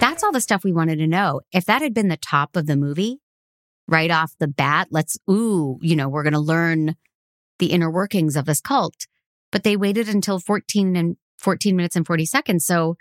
That's 0.00 0.22
all 0.22 0.30
the 0.30 0.42
stuff 0.42 0.64
we 0.64 0.72
wanted 0.74 0.96
to 0.96 1.06
know. 1.06 1.40
If 1.50 1.64
that 1.64 1.80
had 1.80 1.94
been 1.94 2.08
the 2.08 2.18
top 2.18 2.56
of 2.56 2.66
the 2.66 2.76
movie, 2.76 3.22
right 3.88 4.10
off 4.10 4.34
the 4.38 4.48
bat. 4.48 4.88
Let's, 4.90 5.16
ooh, 5.30 5.78
you 5.80 5.96
know, 5.96 6.10
we're 6.10 6.24
going 6.24 6.34
to 6.34 6.40
learn 6.40 6.96
the 7.58 7.72
inner 7.72 7.90
workings 7.90 8.36
of 8.36 8.44
this 8.44 8.60
cult. 8.60 9.06
But 9.50 9.64
they 9.64 9.74
waited 9.74 10.06
until 10.06 10.38
14 10.38 10.96
and 10.96 11.16
14 11.38 11.74
minutes 11.74 11.96
and 11.96 12.06
40 12.06 12.26
seconds. 12.26 12.66
So 12.66 12.96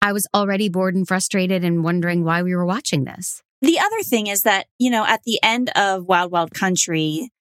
I 0.00 0.12
was 0.12 0.28
already 0.32 0.68
bored 0.68 0.94
and 0.94 1.08
frustrated 1.08 1.64
and 1.64 1.82
wondering 1.82 2.22
why 2.22 2.44
we 2.44 2.54
were 2.54 2.64
watching 2.64 3.06
this. 3.06 3.42
The 3.60 3.80
other 3.80 4.02
thing 4.04 4.28
is 4.28 4.42
that, 4.42 4.66
you 4.78 4.90
know, 4.90 5.04
at 5.04 5.24
the 5.24 5.40
end 5.42 5.70
of 5.74 6.04
Wild 6.04 6.30
Wild 6.30 6.52
Country, 6.54 7.32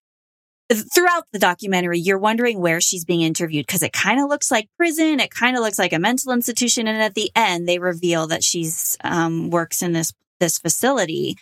throughout 0.71 1.25
the 1.31 1.39
documentary, 1.39 1.99
you're 1.99 2.17
wondering 2.17 2.59
where 2.59 2.81
she's 2.81 3.05
being 3.05 3.21
interviewed 3.21 3.67
because 3.67 3.83
it 3.83 3.93
kind 3.93 4.19
of 4.19 4.29
looks 4.29 4.49
like 4.49 4.69
prison. 4.77 5.19
It 5.19 5.31
kind 5.31 5.55
of 5.55 5.61
looks 5.61 5.79
like 5.79 5.93
a 5.93 5.99
mental 5.99 6.31
institution. 6.31 6.87
And 6.87 7.01
at 7.01 7.15
the 7.15 7.31
end, 7.35 7.67
they 7.67 7.79
reveal 7.79 8.27
that 8.27 8.43
she's, 8.43 8.97
um, 9.03 9.49
works 9.49 9.81
in 9.81 9.93
this, 9.93 10.13
this 10.39 10.57
facility 10.57 11.35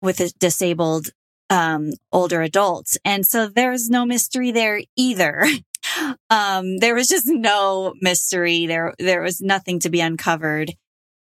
with 0.00 0.38
disabled, 0.38 1.08
um, 1.50 1.92
older 2.12 2.42
adults. 2.42 2.96
And 3.04 3.26
so 3.26 3.48
there's 3.48 3.90
no 3.90 4.06
mystery 4.06 4.52
there 4.52 4.80
either. 4.96 5.44
um, 6.30 6.78
there 6.78 6.94
was 6.94 7.08
just 7.08 7.26
no 7.26 7.94
mystery. 8.00 8.66
There, 8.66 8.94
there 8.98 9.22
was 9.22 9.40
nothing 9.40 9.80
to 9.80 9.90
be 9.90 10.00
uncovered. 10.00 10.74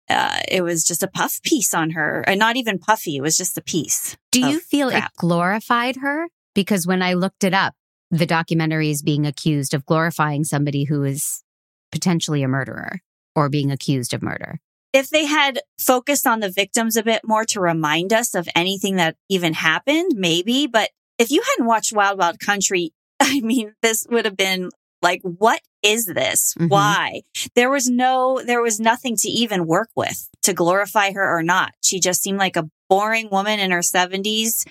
Uh, 0.09 0.39
it 0.47 0.61
was 0.61 0.85
just 0.85 1.03
a 1.03 1.07
puff 1.07 1.41
piece 1.43 1.73
on 1.73 1.89
her, 1.89 2.23
and 2.27 2.39
not 2.39 2.55
even 2.55 2.79
puffy. 2.79 3.17
It 3.17 3.21
was 3.21 3.35
just 3.35 3.57
a 3.57 3.61
piece. 3.61 4.15
Do 4.31 4.39
you 4.39 4.59
feel 4.59 4.89
crap. 4.89 5.11
it 5.11 5.17
glorified 5.17 5.97
her? 5.97 6.29
Because 6.57 6.87
when 6.87 7.03
I 7.03 7.13
looked 7.13 7.43
it 7.43 7.53
up, 7.53 7.75
the 8.09 8.25
documentary 8.25 8.89
is 8.89 9.03
being 9.03 9.27
accused 9.27 9.75
of 9.75 9.85
glorifying 9.85 10.43
somebody 10.43 10.85
who 10.85 11.03
is 11.03 11.43
potentially 11.91 12.41
a 12.41 12.47
murderer 12.47 13.01
or 13.35 13.47
being 13.47 13.69
accused 13.69 14.11
of 14.11 14.23
murder. 14.23 14.59
If 14.91 15.07
they 15.11 15.25
had 15.25 15.59
focused 15.79 16.25
on 16.25 16.39
the 16.39 16.49
victims 16.49 16.95
a 16.95 17.03
bit 17.03 17.21
more 17.23 17.45
to 17.45 17.61
remind 17.61 18.11
us 18.11 18.33
of 18.33 18.49
anything 18.55 18.95
that 18.95 19.17
even 19.29 19.53
happened, 19.53 20.13
maybe. 20.15 20.65
But 20.65 20.89
if 21.19 21.29
you 21.29 21.43
hadn't 21.47 21.67
watched 21.67 21.93
Wild 21.93 22.17
Wild 22.17 22.39
Country, 22.39 22.91
I 23.19 23.39
mean, 23.41 23.75
this 23.83 24.07
would 24.09 24.25
have 24.25 24.35
been 24.35 24.71
like, 25.03 25.21
what 25.21 25.61
is 25.83 26.05
this? 26.05 26.55
Mm-hmm. 26.55 26.69
Why? 26.69 27.21
There 27.53 27.69
was 27.69 27.87
no, 27.87 28.41
there 28.43 28.63
was 28.63 28.79
nothing 28.79 29.15
to 29.17 29.29
even 29.29 29.67
work 29.67 29.89
with 29.95 30.27
to 30.41 30.53
glorify 30.53 31.11
her 31.11 31.37
or 31.37 31.43
not. 31.43 31.73
She 31.83 31.99
just 31.99 32.23
seemed 32.23 32.39
like 32.39 32.55
a 32.55 32.67
boring 32.89 33.29
woman 33.29 33.59
in 33.59 33.69
her 33.69 33.83
seventies 33.83 34.65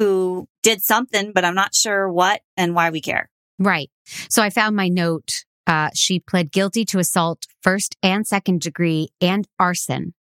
who 0.00 0.48
did 0.62 0.82
something, 0.82 1.30
but 1.32 1.44
I'm 1.44 1.54
not 1.54 1.74
sure 1.74 2.10
what 2.10 2.40
and 2.56 2.74
why 2.74 2.90
we 2.90 3.00
care. 3.00 3.30
Right. 3.58 3.90
So 4.30 4.42
I 4.42 4.50
found 4.50 4.74
my 4.74 4.88
note. 4.88 5.44
Uh, 5.66 5.90
she 5.94 6.18
pled 6.18 6.50
guilty 6.50 6.84
to 6.86 6.98
assault 6.98 7.46
first 7.62 7.96
and 8.02 8.26
second 8.26 8.62
degree 8.62 9.10
and 9.20 9.46
arson. 9.58 10.14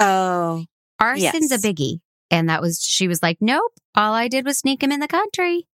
Oh, 0.00 0.64
arson's 0.98 1.50
yes. 1.50 1.64
a 1.64 1.68
biggie. 1.68 2.00
And 2.30 2.48
that 2.48 2.60
was, 2.62 2.82
she 2.82 3.06
was 3.06 3.22
like, 3.22 3.36
nope, 3.40 3.72
all 3.94 4.14
I 4.14 4.26
did 4.26 4.44
was 4.44 4.58
sneak 4.58 4.82
him 4.82 4.90
in 4.90 5.00
the 5.00 5.06
country. 5.06 5.68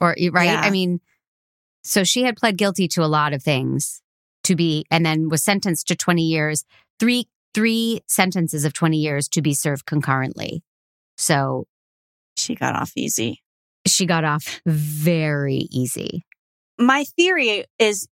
Or, 0.00 0.16
right? 0.30 0.44
Yeah. 0.44 0.60
I 0.62 0.70
mean, 0.70 1.00
so 1.82 2.04
she 2.04 2.22
had 2.22 2.36
pled 2.36 2.56
guilty 2.56 2.86
to 2.88 3.02
a 3.02 3.06
lot 3.06 3.32
of 3.32 3.42
things 3.42 4.00
to 4.44 4.54
be, 4.54 4.86
and 4.90 5.04
then 5.04 5.28
was 5.28 5.42
sentenced 5.42 5.88
to 5.88 5.96
20 5.96 6.22
years, 6.22 6.64
three, 6.98 7.28
three 7.52 8.00
sentences 8.06 8.64
of 8.64 8.72
20 8.72 8.96
years 8.96 9.28
to 9.30 9.42
be 9.42 9.54
served 9.54 9.86
concurrently. 9.86 10.62
So 11.16 11.66
she 12.36 12.54
got 12.54 12.74
off 12.74 12.92
easy. 12.96 13.42
She 13.86 14.06
got 14.06 14.24
off 14.24 14.60
very 14.66 15.66
easy. 15.70 16.24
My 16.78 17.04
theory 17.04 17.64
is 17.78 18.08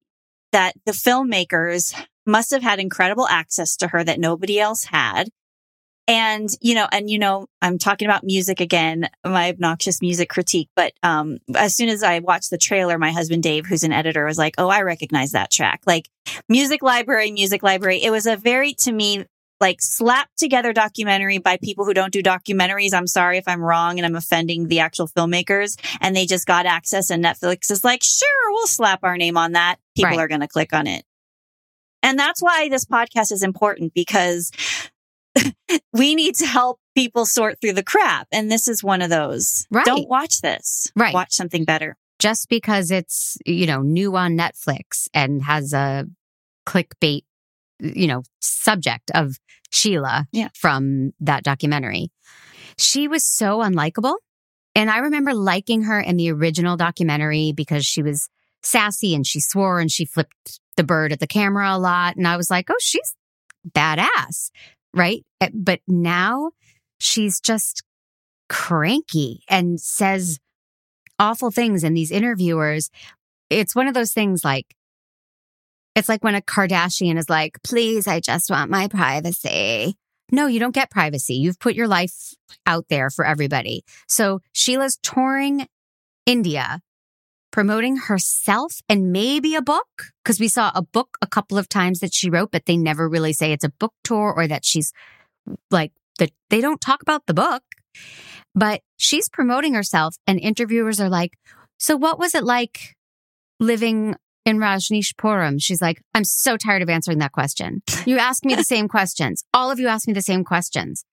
that 0.53 0.75
the 0.85 0.93
filmmakers 0.93 1.95
must 2.27 2.51
have 2.51 2.63
had 2.63 2.79
incredible 2.79 3.27
access 3.29 3.77
to 3.77 3.89
her 3.89 4.05
that 4.05 4.21
nobody 4.21 4.59
else 4.59 4.85
had. 4.85 5.29
And, 6.09 6.49
you 6.61 6.75
know, 6.75 6.89
and, 6.91 7.09
you 7.09 7.21
know, 7.21 7.47
I'm 7.63 7.79
talking 7.79 8.09
about 8.09 8.25
music 8.25 8.59
again, 8.59 9.09
my 9.25 9.49
obnoxious 9.51 10.03
music 10.03 10.29
critique. 10.29 10.69
But, 10.75 10.93
um, 11.05 11.39
as 11.55 11.77
soon 11.77 11.89
as 11.89 12.03
I 12.03 12.19
watched 12.19 12.51
the 12.51 12.59
trailer, 12.59 12.99
my 12.99 13.13
husband 13.13 13.45
Dave, 13.45 13.67
who's 13.67 13.85
an 13.85 13.93
editor, 13.93 14.25
was 14.25 14.39
like, 14.39 14.57
Oh, 14.59 14.69
I 14.69 14.83
recognize 14.83 15.33
that 15.33 15.53
track. 15.53 15.83
Like 15.87 16.09
music 16.49 16.83
library, 16.83 17.31
music 17.31 17.63
library. 17.63 18.03
It 18.03 18.11
was 18.11 18.27
a 18.27 18.37
very, 18.37 18.75
to 18.75 18.91
me, 18.91 19.25
like 19.61 19.83
slapped 19.83 20.39
together 20.39 20.73
documentary 20.73 21.39
by 21.39 21.59
people 21.59 21.85
who 21.85 21.95
don't 21.95 22.13
do 22.13 22.23
documentaries. 22.23 22.95
I'm 22.95 23.07
sorry 23.07 23.39
if 23.39 23.47
I'm 23.47 23.61
wrong 23.61 23.99
and 23.99 24.07
I'm 24.07 24.17
offending 24.17 24.69
the 24.69 24.81
actual 24.81 25.09
filmmakers 25.09 25.79
and 26.01 26.17
they 26.17 26.27
just 26.27 26.47
got 26.47 26.67
access 26.67 27.11
and 27.11 27.25
Netflix 27.25 27.71
is 27.71 27.85
like, 27.85 28.03
sure, 28.03 28.53
we'll 28.53 28.67
slap 28.67 29.01
our 29.03 29.17
name 29.17 29.37
on 29.37 29.53
that. 29.53 29.77
People 29.95 30.11
right. 30.11 30.19
are 30.19 30.29
going 30.29 30.41
to 30.41 30.49
click 30.49 30.73
on 30.73 30.87
it. 30.87 31.05
And 32.03 32.19
that's 32.19 32.43
why 32.43 32.69
this 32.69 32.87
podcast 32.87 33.31
is 33.31 33.43
important 33.43 33.93
because 33.93 34.51
we 35.93 36.15
need 36.15 36.35
to 36.37 36.47
help 36.47 36.81
people 36.95 37.27
sort 37.27 37.61
through 37.61 37.75
the 37.75 37.83
crap. 37.83 38.27
And 38.33 38.51
this 38.51 38.69
is 38.69 38.83
one 38.83 39.03
of 39.03 39.11
those. 39.11 39.67
Right. 39.71 39.85
Don't 39.85 40.09
watch 40.09 40.41
this. 40.41 40.91
Right. 40.97 41.15
Watch 41.15 41.33
something 41.33 41.65
better. 41.65 41.97
Just 42.19 42.49
because 42.49 42.91
it's, 42.91 43.39
you 43.47 43.67
know, 43.67 43.83
new 43.83 44.17
on 44.17 44.37
Netflix 44.37 45.09
and 45.15 45.43
has 45.43 45.73
a 45.73 46.07
clickbait, 46.67 47.25
you 47.81 48.07
know, 48.07 48.23
subject 48.41 49.11
of 49.15 49.37
Sheila 49.71 50.27
yeah. 50.33 50.49
from 50.55 51.13
that 51.21 51.45
documentary. 51.45 52.11
She 52.79 53.09
was 53.09 53.25
so 53.25 53.59
unlikable. 53.59 54.15
And 54.75 54.91
I 54.91 54.99
remember 54.99 55.35
liking 55.35 55.83
her 55.83 56.01
in 56.01 56.17
the 56.17 56.31
original 56.31 56.77
documentary 56.77 57.53
because 57.53 57.85
she 57.85 58.03
was 58.03 58.29
sassy 58.63 59.15
and 59.15 59.27
she 59.27 59.41
swore 59.41 59.81
and 59.81 59.91
she 59.91 60.05
flipped 60.05 60.61
the 60.77 60.85
bird 60.85 61.13
at 61.13 61.21
the 61.21 61.27
camera 61.27 61.75
a 61.75 61.79
lot. 61.79 62.17
And 62.17 62.27
I 62.27 62.37
was 62.37 62.51
like, 62.51 62.71
oh, 62.71 62.79
she's 62.81 63.15
badass 63.69 64.51
right? 64.95 65.25
Eh, 65.41 65.51
but 65.53 65.81
now 65.87 66.51
she's 66.99 67.41
just 67.41 67.83
cranky 68.49 69.43
and 69.49 69.81
says 69.81 70.39
awful 71.19 71.51
things. 71.51 71.85
And 71.85 71.97
these 71.97 72.11
interviewers, 72.11 72.91
it's 73.49 73.75
one 73.75 73.87
of 73.87 73.95
those 73.95 74.13
things 74.13 74.45
like, 74.45 74.75
it's 75.95 76.09
like 76.09 76.23
when 76.23 76.35
a 76.35 76.41
Kardashian 76.41 77.19
is 77.19 77.29
like, 77.29 77.59
please, 77.63 78.07
I 78.07 78.21
just 78.21 78.51
want 78.51 78.71
my 78.71 78.89
privacy. 78.89 79.97
No, 80.33 80.47
you 80.47 80.61
don't 80.61 80.75
get 80.75 80.91
privacy. 80.91 81.35
You've 81.35 81.59
put 81.59 81.75
your 81.75 81.89
life 81.89 82.35
out 82.67 82.87
there 82.89 83.11
for 83.11 83.25
everybody. 83.25 83.85
So 84.07 84.41
Sheila's 84.53 84.99
touring 85.03 85.67
India 86.27 86.81
promoting 87.51 87.97
herself 87.97 88.81
and 88.89 89.13
maybe 89.13 89.55
a 89.55 89.63
book 89.63 90.05
because 90.23 90.39
we 90.39 90.49
saw 90.49 90.71
a 90.75 90.83
book 90.83 91.19
a 91.21 91.27
couple 91.27 91.59
of 91.59 91.69
times 91.69 92.01
that 92.01 92.15
she 92.15 92.31
wrote, 92.31 92.53
but 92.53 92.67
they 92.67 92.77
never 92.77 93.09
really 93.09 93.33
say 93.33 93.53
it's 93.53 93.65
a 93.65 93.71
book 93.71 93.93
tour 94.05 94.33
or 94.37 94.47
that 94.47 94.65
she's 94.65 94.93
like 95.71 95.93
that 96.19 96.31
they 96.49 96.61
don't 96.61 96.81
talk 96.81 97.03
about 97.03 97.27
the 97.27 97.35
book. 97.35 97.63
But 98.55 98.83
she's 98.97 99.29
promoting 99.29 99.75
herself 99.75 100.17
and 100.27 100.39
interviewers 100.39 101.01
are 101.01 101.09
like, 101.09 101.37
so 101.79 101.97
what 101.97 102.19
was 102.19 102.35
it 102.35 102.45
like 102.45 102.97
living 103.59 104.15
in 104.45 104.59
Rajneeshpuram? 104.59 105.57
She's 105.61 105.83
like, 105.83 106.03
I'm 106.15 106.25
so 106.25 106.57
tired 106.57 106.83
of 106.83 106.89
answering 106.89 107.19
that 107.19 107.33
question. 107.33 107.83
You 108.07 108.19
ask 108.19 108.45
me 108.45 108.55
the 108.55 108.65
same 108.65 108.89
questions. 108.97 109.45
All 109.53 109.71
of 109.71 109.79
you 109.79 109.89
ask 109.89 110.07
me 110.07 110.15
the 110.15 110.23
same 110.23 110.45
questions. 110.45 111.05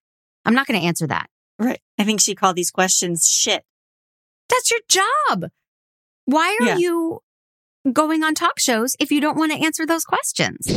I'm 0.46 0.54
not 0.54 0.68
going 0.68 0.80
to 0.80 0.86
answer 0.86 1.08
that. 1.08 1.30
Right. 1.60 1.80
I 1.98 2.04
think 2.04 2.22
she 2.22 2.36
called 2.36 2.56
these 2.56 2.72
questions 2.72 3.28
shit. 3.28 3.64
That's 4.50 4.72
your 4.72 4.80
job. 4.88 5.50
Why 6.26 6.58
are 6.60 6.66
yeah. 6.66 6.78
you 6.78 7.20
going 7.92 8.24
on 8.24 8.34
talk 8.34 8.60
shows 8.60 8.96
if 9.00 9.12
you 9.12 9.22
don't 9.22 9.38
want 9.38 9.52
to 9.52 9.64
answer 9.64 9.86
those 9.86 10.04
questions? 10.04 10.68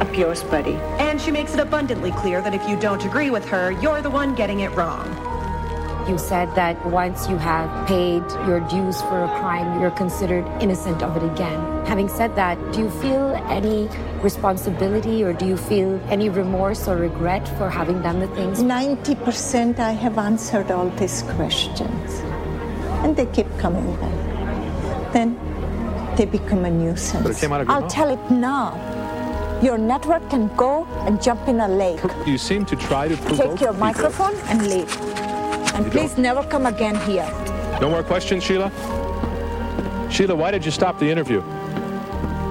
Up 0.00 0.16
yours, 0.16 0.42
buddy. 0.44 0.74
And 0.98 1.20
she 1.20 1.30
makes 1.30 1.54
it 1.54 1.60
abundantly 1.60 2.12
clear 2.12 2.40
that 2.42 2.54
if 2.54 2.68
you 2.68 2.78
don't 2.78 3.04
agree 3.04 3.30
with 3.30 3.44
her, 3.48 3.72
you're 3.72 4.00
the 4.00 4.10
one 4.10 4.34
getting 4.34 4.60
it 4.60 4.70
wrong. 4.72 5.27
You 6.08 6.16
said 6.16 6.54
that 6.54 6.84
once 6.86 7.28
you 7.28 7.36
have 7.36 7.86
paid 7.86 8.22
your 8.48 8.60
dues 8.60 9.00
for 9.02 9.24
a 9.24 9.28
crime, 9.40 9.80
you're 9.80 9.90
considered 9.90 10.46
innocent 10.62 11.02
of 11.02 11.16
it 11.16 11.22
again. 11.22 11.60
Having 11.86 12.08
said 12.08 12.34
that, 12.36 12.56
do 12.72 12.80
you 12.80 12.90
feel 13.02 13.34
any 13.48 13.88
responsibility 14.22 15.22
or 15.22 15.32
do 15.34 15.46
you 15.46 15.56
feel 15.56 16.00
any 16.08 16.30
remorse 16.30 16.88
or 16.88 16.96
regret 16.96 17.46
for 17.58 17.68
having 17.68 18.00
done 18.00 18.20
the 18.20 18.28
things? 18.28 18.62
90% 18.62 19.78
I 19.78 19.92
have 19.92 20.16
answered 20.16 20.70
all 20.70 20.88
these 20.90 21.22
questions. 21.36 22.20
And 23.04 23.14
they 23.16 23.26
keep 23.26 23.46
coming 23.58 23.94
back 23.96 24.28
then 25.12 25.38
they 26.16 26.24
become 26.26 26.64
a 26.64 26.70
nuisance. 26.70 27.22
But 27.22 27.32
it 27.32 27.38
came 27.38 27.52
out 27.52 27.60
of 27.62 27.68
I'll 27.70 27.82
mouth. 27.82 27.92
tell 27.92 28.10
it 28.10 28.30
now. 28.30 28.74
Your 29.62 29.78
network 29.78 30.28
can 30.30 30.54
go 30.56 30.84
and 31.06 31.22
jump 31.22 31.48
in 31.48 31.60
a 31.60 31.68
lake. 31.68 32.00
You 32.26 32.38
seem 32.38 32.64
to 32.66 32.76
try 32.76 33.08
to 33.08 33.16
Take 33.16 33.38
your 33.38 33.72
people. 33.72 33.74
microphone 33.74 34.34
and 34.46 34.68
leave. 34.68 34.90
And 35.78 35.86
you 35.86 35.92
please 35.92 36.14
don't. 36.14 36.22
never 36.22 36.42
come 36.42 36.66
again 36.66 36.96
here. 37.08 37.30
No 37.80 37.88
more 37.88 38.02
questions, 38.02 38.42
Sheila? 38.42 38.72
Sheila, 40.10 40.34
why 40.34 40.50
did 40.50 40.64
you 40.64 40.72
stop 40.72 40.98
the 40.98 41.08
interview? 41.08 41.40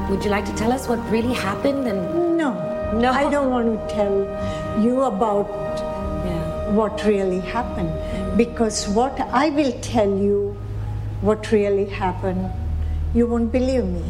Would 0.10 0.24
you 0.24 0.32
like 0.32 0.46
to 0.46 0.56
tell 0.56 0.72
us 0.72 0.88
what 0.88 0.98
really 1.12 1.34
happened 1.34 1.88
and 1.88 2.38
No. 2.38 2.52
No. 2.94 3.12
I 3.12 3.30
don't 3.30 3.50
want 3.52 3.68
to 3.68 3.94
tell 3.94 4.16
you 4.82 5.02
about 5.02 5.50
yeah. 6.26 6.70
what 6.70 7.04
really 7.04 7.42
happened 7.42 7.92
because 8.38 8.88
what 8.88 9.20
I 9.20 9.50
will 9.50 9.74
tell 9.82 10.10
you 10.10 10.56
what 11.20 11.52
really 11.52 11.84
happened, 11.84 12.50
you 13.14 13.28
won't 13.28 13.52
believe 13.52 13.84
me. 13.84 14.06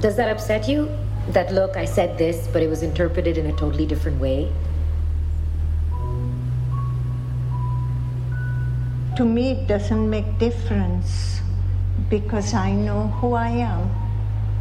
Does 0.00 0.16
that 0.16 0.28
upset 0.28 0.68
you? 0.68 0.90
That 1.28 1.50
look, 1.54 1.78
I 1.78 1.86
said 1.86 2.18
this, 2.18 2.46
but 2.52 2.62
it 2.62 2.68
was 2.68 2.82
interpreted 2.82 3.38
in 3.38 3.46
a 3.46 3.52
totally 3.52 3.86
different 3.86 4.20
way? 4.20 4.52
To 9.16 9.24
me, 9.24 9.52
it 9.52 9.66
doesn't 9.66 10.08
make 10.10 10.38
difference 10.38 11.40
because 12.10 12.52
I 12.52 12.72
know 12.72 13.08
who 13.18 13.32
I 13.32 13.48
am 13.48 13.90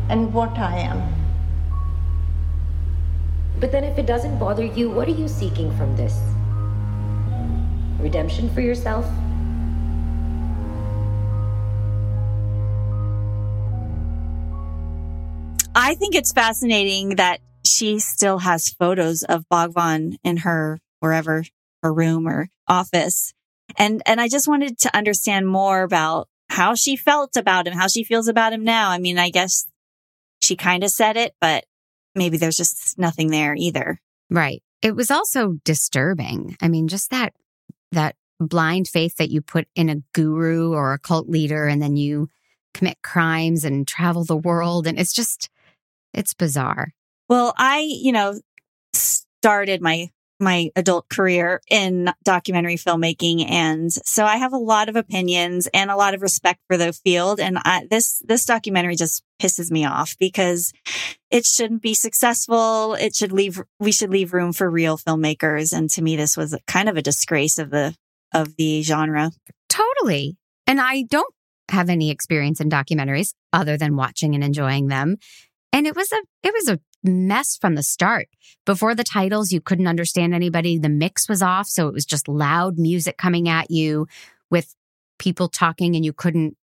and 0.10 0.34
what 0.34 0.58
I 0.58 0.78
am. 0.78 1.14
But 3.60 3.72
then, 3.72 3.84
if 3.84 3.98
it 3.98 4.06
doesn't 4.06 4.40
bother 4.40 4.64
you, 4.64 4.90
what 4.90 5.08
are 5.08 5.18
you 5.18 5.28
seeking 5.28 5.76
from 5.78 5.96
this? 5.98 6.18
Redemption 8.00 8.50
for 8.54 8.62
yourself? 8.62 9.06
I 15.78 15.96
think 15.96 16.16
it's 16.16 16.32
fascinating 16.32 17.18
that 17.18 17.42
she 17.66 18.00
still 18.00 18.40
has 18.40 18.70
photos 18.70 19.24
of 19.24 19.48
Bhagwan 19.50 20.18
in 20.24 20.38
her 20.38 20.80
wherever 21.00 21.44
her 21.84 21.94
room 21.94 22.28
or 22.28 22.50
office. 22.68 23.34
And 23.78 24.02
and 24.06 24.22
I 24.22 24.28
just 24.28 24.48
wanted 24.48 24.78
to 24.80 24.96
understand 24.96 25.48
more 25.48 25.84
about 25.84 26.28
how 26.50 26.76
she 26.76 26.96
felt 26.96 27.36
about 27.36 27.68
him, 27.68 27.74
how 27.74 27.88
she 27.88 28.04
feels 28.04 28.28
about 28.28 28.54
him 28.54 28.64
now. 28.64 28.90
I 28.90 29.00
mean, 29.00 29.18
I 29.18 29.30
guess 29.30 29.66
she 30.42 30.56
kind 30.56 30.84
of 30.84 30.90
said 30.90 31.18
it, 31.18 31.34
but 31.42 31.66
maybe 32.14 32.38
there's 32.38 32.58
just 32.58 32.98
nothing 32.98 33.30
there 33.30 33.56
either. 33.58 34.00
Right. 34.30 34.62
It 34.82 34.96
was 34.96 35.12
also 35.12 35.54
disturbing. 35.64 36.56
I 36.62 36.68
mean, 36.68 36.88
just 36.88 37.10
that 37.12 37.34
that 37.92 38.16
blind 38.40 38.88
faith 38.88 39.16
that 39.18 39.30
you 39.30 39.42
put 39.42 39.68
in 39.76 39.90
a 39.90 40.02
guru 40.14 40.74
or 40.74 40.94
a 40.94 41.00
cult 41.00 41.30
leader 41.30 41.68
and 41.68 41.82
then 41.82 41.96
you 41.96 42.30
commit 42.74 43.02
crimes 43.02 43.64
and 43.64 43.88
travel 43.88 44.26
the 44.26 44.36
world 44.36 44.86
and 44.86 45.00
it's 45.00 45.14
just 45.14 45.50
it's 46.14 46.34
bizarre. 46.34 46.94
Well, 47.28 47.54
I, 47.58 47.80
you 47.80 48.12
know, 48.12 48.40
started 48.94 49.82
my 49.82 50.10
my 50.40 50.70
adult 50.76 51.08
career 51.10 51.62
in 51.70 52.12
documentary 52.24 52.76
filmmaking. 52.76 53.50
And 53.50 53.92
so 53.92 54.26
I 54.26 54.38
have 54.38 54.54
a 54.54 54.58
lot 54.58 54.90
of 54.90 54.96
opinions 54.96 55.68
and 55.74 55.90
a 55.90 55.96
lot 55.96 56.14
of 56.14 56.22
respect 56.22 56.60
for 56.68 56.78
the 56.78 56.94
field. 56.94 57.40
And 57.40 57.58
I, 57.64 57.88
this 57.90 58.22
this 58.26 58.46
documentary 58.46 58.96
just 58.96 59.24
pisses 59.42 59.72
me 59.72 59.86
off 59.86 60.16
because 60.20 60.74
it 61.32 61.46
shouldn't 61.46 61.82
be 61.82 61.94
successful. 61.94 62.96
It 62.96 63.16
should 63.16 63.32
leave 63.32 63.62
we 63.80 63.92
should 63.92 64.10
leave 64.10 64.34
room 64.34 64.54
for 64.54 64.70
real 64.70 64.98
filmmakers. 64.98 65.76
And 65.76 65.90
to 65.92 66.02
me 66.02 66.16
this 66.16 66.36
was 66.36 66.58
kind 66.68 66.90
of 66.90 66.98
a 66.98 67.02
disgrace 67.02 67.58
of 67.58 67.70
the 67.70 67.96
of 68.34 68.56
the 68.58 68.82
genre. 68.84 69.32
Totally. 69.70 70.38
And 70.68 70.82
I 70.82 71.04
don't 71.04 71.34
have 71.70 71.90
any 71.90 72.12
experience 72.12 72.60
in 72.60 72.70
documentaries 72.70 73.34
other 73.54 73.78
than 73.78 73.96
watching 73.96 74.36
and 74.36 74.44
enjoying 74.44 74.88
them. 74.88 75.18
And 75.74 75.88
it 75.88 75.96
was 75.96 76.12
a 76.12 76.22
it 76.44 76.54
was 76.54 76.70
a 76.70 76.80
mess 77.06 77.58
from 77.58 77.76
the 77.76 77.84
start. 77.84 78.28
Before 78.66 78.96
the 78.96 79.04
titles, 79.04 79.52
you 79.52 79.62
couldn't 79.62 79.88
understand 79.88 80.34
anybody. 80.34 80.78
The 80.78 80.90
mix 80.90 81.30
was 81.30 81.42
off, 81.42 81.68
so 81.68 81.88
it 81.88 81.94
was 81.94 82.06
just 82.06 82.28
loud 82.28 82.78
music 82.78 83.18
coming 83.18 83.48
at 83.50 83.72
you 83.72 84.08
with 84.50 84.76
people 85.20 85.48
talking 85.48 85.96
and 85.96 86.04
you 86.04 86.14
couldn't 86.14 86.58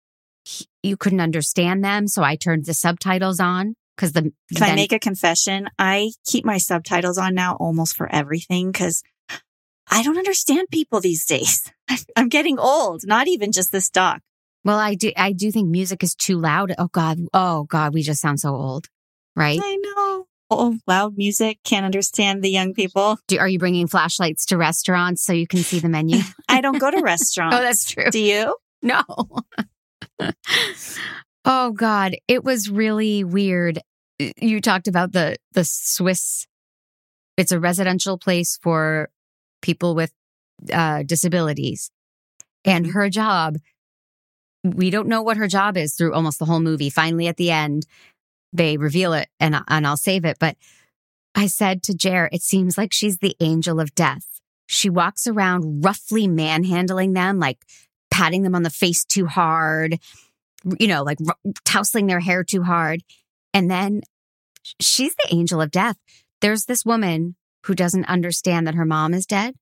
you 0.83 0.97
couldn't 0.97 1.21
understand 1.21 1.85
them, 1.85 2.09
so 2.09 2.23
I 2.23 2.35
turned 2.35 2.67
the 2.67 2.75
subtitles 2.75 3.39
on 3.39 3.77
cuz 3.97 4.13
the 4.13 4.33
Can 4.55 4.63
I 4.63 4.75
make 4.75 4.93
a 4.93 4.99
confession? 4.99 5.69
I 5.79 6.13
keep 6.27 6.45
my 6.45 6.59
subtitles 6.59 7.19
on 7.19 7.35
now 7.35 7.55
almost 7.57 7.97
for 7.97 8.13
everything 8.13 8.73
because 8.73 9.03
I 9.89 10.03
don't 10.03 10.19
understand 10.19 10.69
people 10.73 11.01
these 11.01 11.25
days. 11.27 11.71
I'm 12.17 12.29
getting 12.29 12.59
old, 12.59 13.03
not 13.07 13.29
even 13.29 13.53
just 13.53 13.73
this 13.73 13.91
doc. 13.91 14.21
Well, 14.65 14.79
I 14.79 14.95
do 14.95 15.13
I 15.17 15.33
do 15.33 15.51
think 15.51 15.69
music 15.69 16.03
is 16.03 16.15
too 16.15 16.39
loud. 16.39 16.75
Oh 16.79 16.89
god. 16.89 17.19
Oh 17.33 17.65
god, 17.65 17.95
we 17.95 18.03
just 18.03 18.21
sound 18.21 18.41
so 18.41 18.55
old. 18.55 18.89
Right? 19.35 19.61
I 19.63 19.77
know. 19.77 20.12
Oh, 20.59 20.79
loud 20.87 21.17
music. 21.17 21.59
Can't 21.65 21.85
understand 21.85 22.43
the 22.43 22.51
young 22.51 22.75
people. 22.75 23.19
Do, 23.27 23.39
are 23.39 23.49
you 23.49 23.59
bringing 23.59 23.87
flashlights 23.87 24.47
to 24.47 24.57
restaurants 24.57 25.23
so 25.23 25.33
you 25.33 25.47
can 25.47 25.61
see 25.61 25.79
the 25.79 25.89
menu? 25.89 26.19
I 26.49 26.61
don't 26.61 26.79
go 26.79 26.91
to 26.91 27.01
restaurants. 27.03 27.57
oh, 27.57 27.63
that's 27.63 27.91
true. 27.91 28.11
Do 28.11 28.21
you? 28.21 28.55
No. 28.83 29.03
oh 31.45 31.73
God, 31.73 32.17
it 32.29 32.45
was 32.45 32.69
really 32.69 33.25
weird. 33.25 33.79
You 34.19 34.61
talked 34.61 34.89
about 34.89 35.13
the 35.13 35.37
the 35.53 35.65
Swiss. 35.65 36.47
It's 37.37 37.53
a 37.53 37.61
residential 37.61 38.19
place 38.19 38.59
for 38.63 39.09
people 39.63 39.95
with 39.95 40.13
uh, 40.73 41.03
disabilities, 41.05 41.91
and 42.65 42.89
her 42.89 43.09
job. 43.09 43.57
We 44.65 44.91
don't 44.91 45.09
know 45.09 45.23
what 45.23 45.39
her 45.39 45.49
job 45.49 45.77
is 45.77 45.95
through 45.95 46.15
almost 46.15 46.39
the 46.39 46.45
whole 46.45 46.61
movie. 46.61 46.91
Finally, 46.91 47.27
at 47.27 47.37
the 47.37 47.51
end, 47.51 47.85
they 48.53 48.77
reveal 48.77 49.13
it, 49.13 49.29
and 49.41 49.57
and 49.69 49.87
I'll 49.87 49.97
save 49.97 50.25
it. 50.25 50.39
But 50.39 50.57
I 51.35 51.47
said 51.47 51.83
to 51.85 51.95
Jer, 51.95 52.29
it 52.33 52.43
seems 52.43 52.77
like 52.77 52.93
she's 52.93 53.19
the 53.19 53.37
angel 53.41 53.81
of 53.81 53.95
death. 53.95 54.27
She 54.67 54.91
walks 54.91 55.27
around 55.27 55.85
roughly 55.85 56.27
manhandling 56.29 57.13
them, 57.15 57.39
like 57.39 57.65
patting 58.11 58.43
them 58.43 58.55
on 58.55 58.63
the 58.63 58.71
face 58.71 59.05
too 59.05 59.27
hard, 59.27 59.99
you 60.79 60.87
know, 60.87 61.03
like 61.03 61.19
r- 61.27 61.53
tousling 61.65 62.07
their 62.07 62.21
hair 62.21 62.45
too 62.45 62.63
hard. 62.63 63.03
And 63.55 63.71
then 63.71 64.03
she's 64.81 65.15
the 65.17 65.35
angel 65.35 65.61
of 65.61 65.71
death. 65.71 65.97
There's 66.41 66.67
this 66.67 66.85
woman 66.85 67.37
who 67.67 67.75
doesn't 67.75 68.05
understand 68.07 68.67
that 68.67 68.75
her 68.75 68.85
mom 68.85 69.15
is 69.15 69.27
dead. 69.27 69.55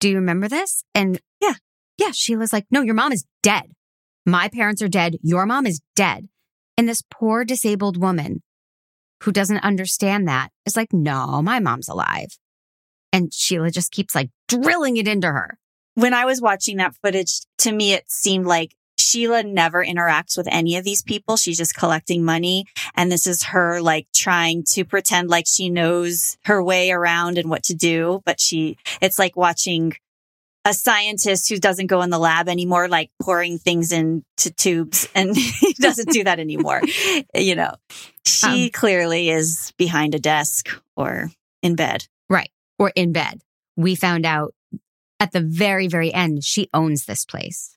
Do 0.00 0.08
you 0.08 0.16
remember 0.16 0.48
this? 0.48 0.84
And 0.94 1.20
Yeah. 1.40 1.54
yeah, 1.98 2.10
Sheila's 2.12 2.52
like, 2.52 2.66
no, 2.70 2.82
your 2.82 2.94
mom 2.94 3.12
is 3.12 3.24
dead. 3.42 3.72
My 4.26 4.48
parents 4.48 4.82
are 4.82 4.88
dead. 4.88 5.16
Your 5.22 5.46
mom 5.46 5.66
is 5.66 5.80
dead. 5.96 6.28
And 6.76 6.88
this 6.88 7.02
poor 7.10 7.44
disabled 7.44 8.00
woman 8.00 8.42
who 9.22 9.32
doesn't 9.32 9.64
understand 9.64 10.28
that 10.28 10.50
is 10.66 10.76
like, 10.76 10.92
no, 10.92 11.40
my 11.42 11.60
mom's 11.60 11.88
alive. 11.88 12.36
And 13.12 13.32
Sheila 13.32 13.70
just 13.70 13.92
keeps 13.92 14.14
like 14.14 14.30
drilling 14.48 14.96
it 14.96 15.08
into 15.08 15.28
her. 15.28 15.58
When 15.94 16.12
I 16.12 16.24
was 16.24 16.40
watching 16.40 16.78
that 16.78 16.96
footage, 16.96 17.40
to 17.58 17.72
me, 17.72 17.92
it 17.92 18.10
seemed 18.10 18.46
like 18.46 18.74
Sheila 18.98 19.44
never 19.44 19.84
interacts 19.84 20.36
with 20.36 20.48
any 20.50 20.76
of 20.76 20.84
these 20.84 21.02
people. 21.02 21.36
She's 21.36 21.58
just 21.58 21.76
collecting 21.76 22.24
money. 22.24 22.64
And 22.96 23.10
this 23.10 23.26
is 23.26 23.44
her 23.44 23.80
like 23.80 24.08
trying 24.12 24.64
to 24.72 24.84
pretend 24.84 25.30
like 25.30 25.46
she 25.46 25.70
knows 25.70 26.36
her 26.44 26.62
way 26.62 26.90
around 26.90 27.38
and 27.38 27.48
what 27.48 27.62
to 27.64 27.74
do. 27.74 28.20
But 28.24 28.40
she, 28.40 28.76
it's 29.00 29.18
like 29.18 29.36
watching 29.36 29.94
a 30.64 30.72
scientist 30.72 31.48
who 31.48 31.58
doesn't 31.58 31.88
go 31.88 32.00
in 32.02 32.10
the 32.10 32.18
lab 32.18 32.48
anymore, 32.48 32.88
like 32.88 33.10
pouring 33.20 33.58
things 33.58 33.92
into 33.92 34.50
tubes 34.56 35.08
and 35.14 35.36
he 35.36 35.74
doesn't 35.74 36.10
do 36.10 36.24
that 36.24 36.40
anymore. 36.40 36.80
You 37.34 37.54
know, 37.54 37.74
she 38.26 38.64
Um, 38.64 38.70
clearly 38.70 39.30
is 39.30 39.72
behind 39.76 40.14
a 40.14 40.18
desk 40.18 40.68
or 40.96 41.30
in 41.62 41.74
bed. 41.76 42.06
Right. 42.28 42.50
Or 42.78 42.92
in 42.94 43.12
bed. 43.12 43.42
We 43.76 43.94
found 43.94 44.24
out 44.24 44.54
at 45.20 45.32
the 45.32 45.40
very, 45.40 45.88
very 45.88 46.12
end, 46.12 46.44
she 46.44 46.68
owns 46.72 47.04
this 47.04 47.24
place. 47.24 47.76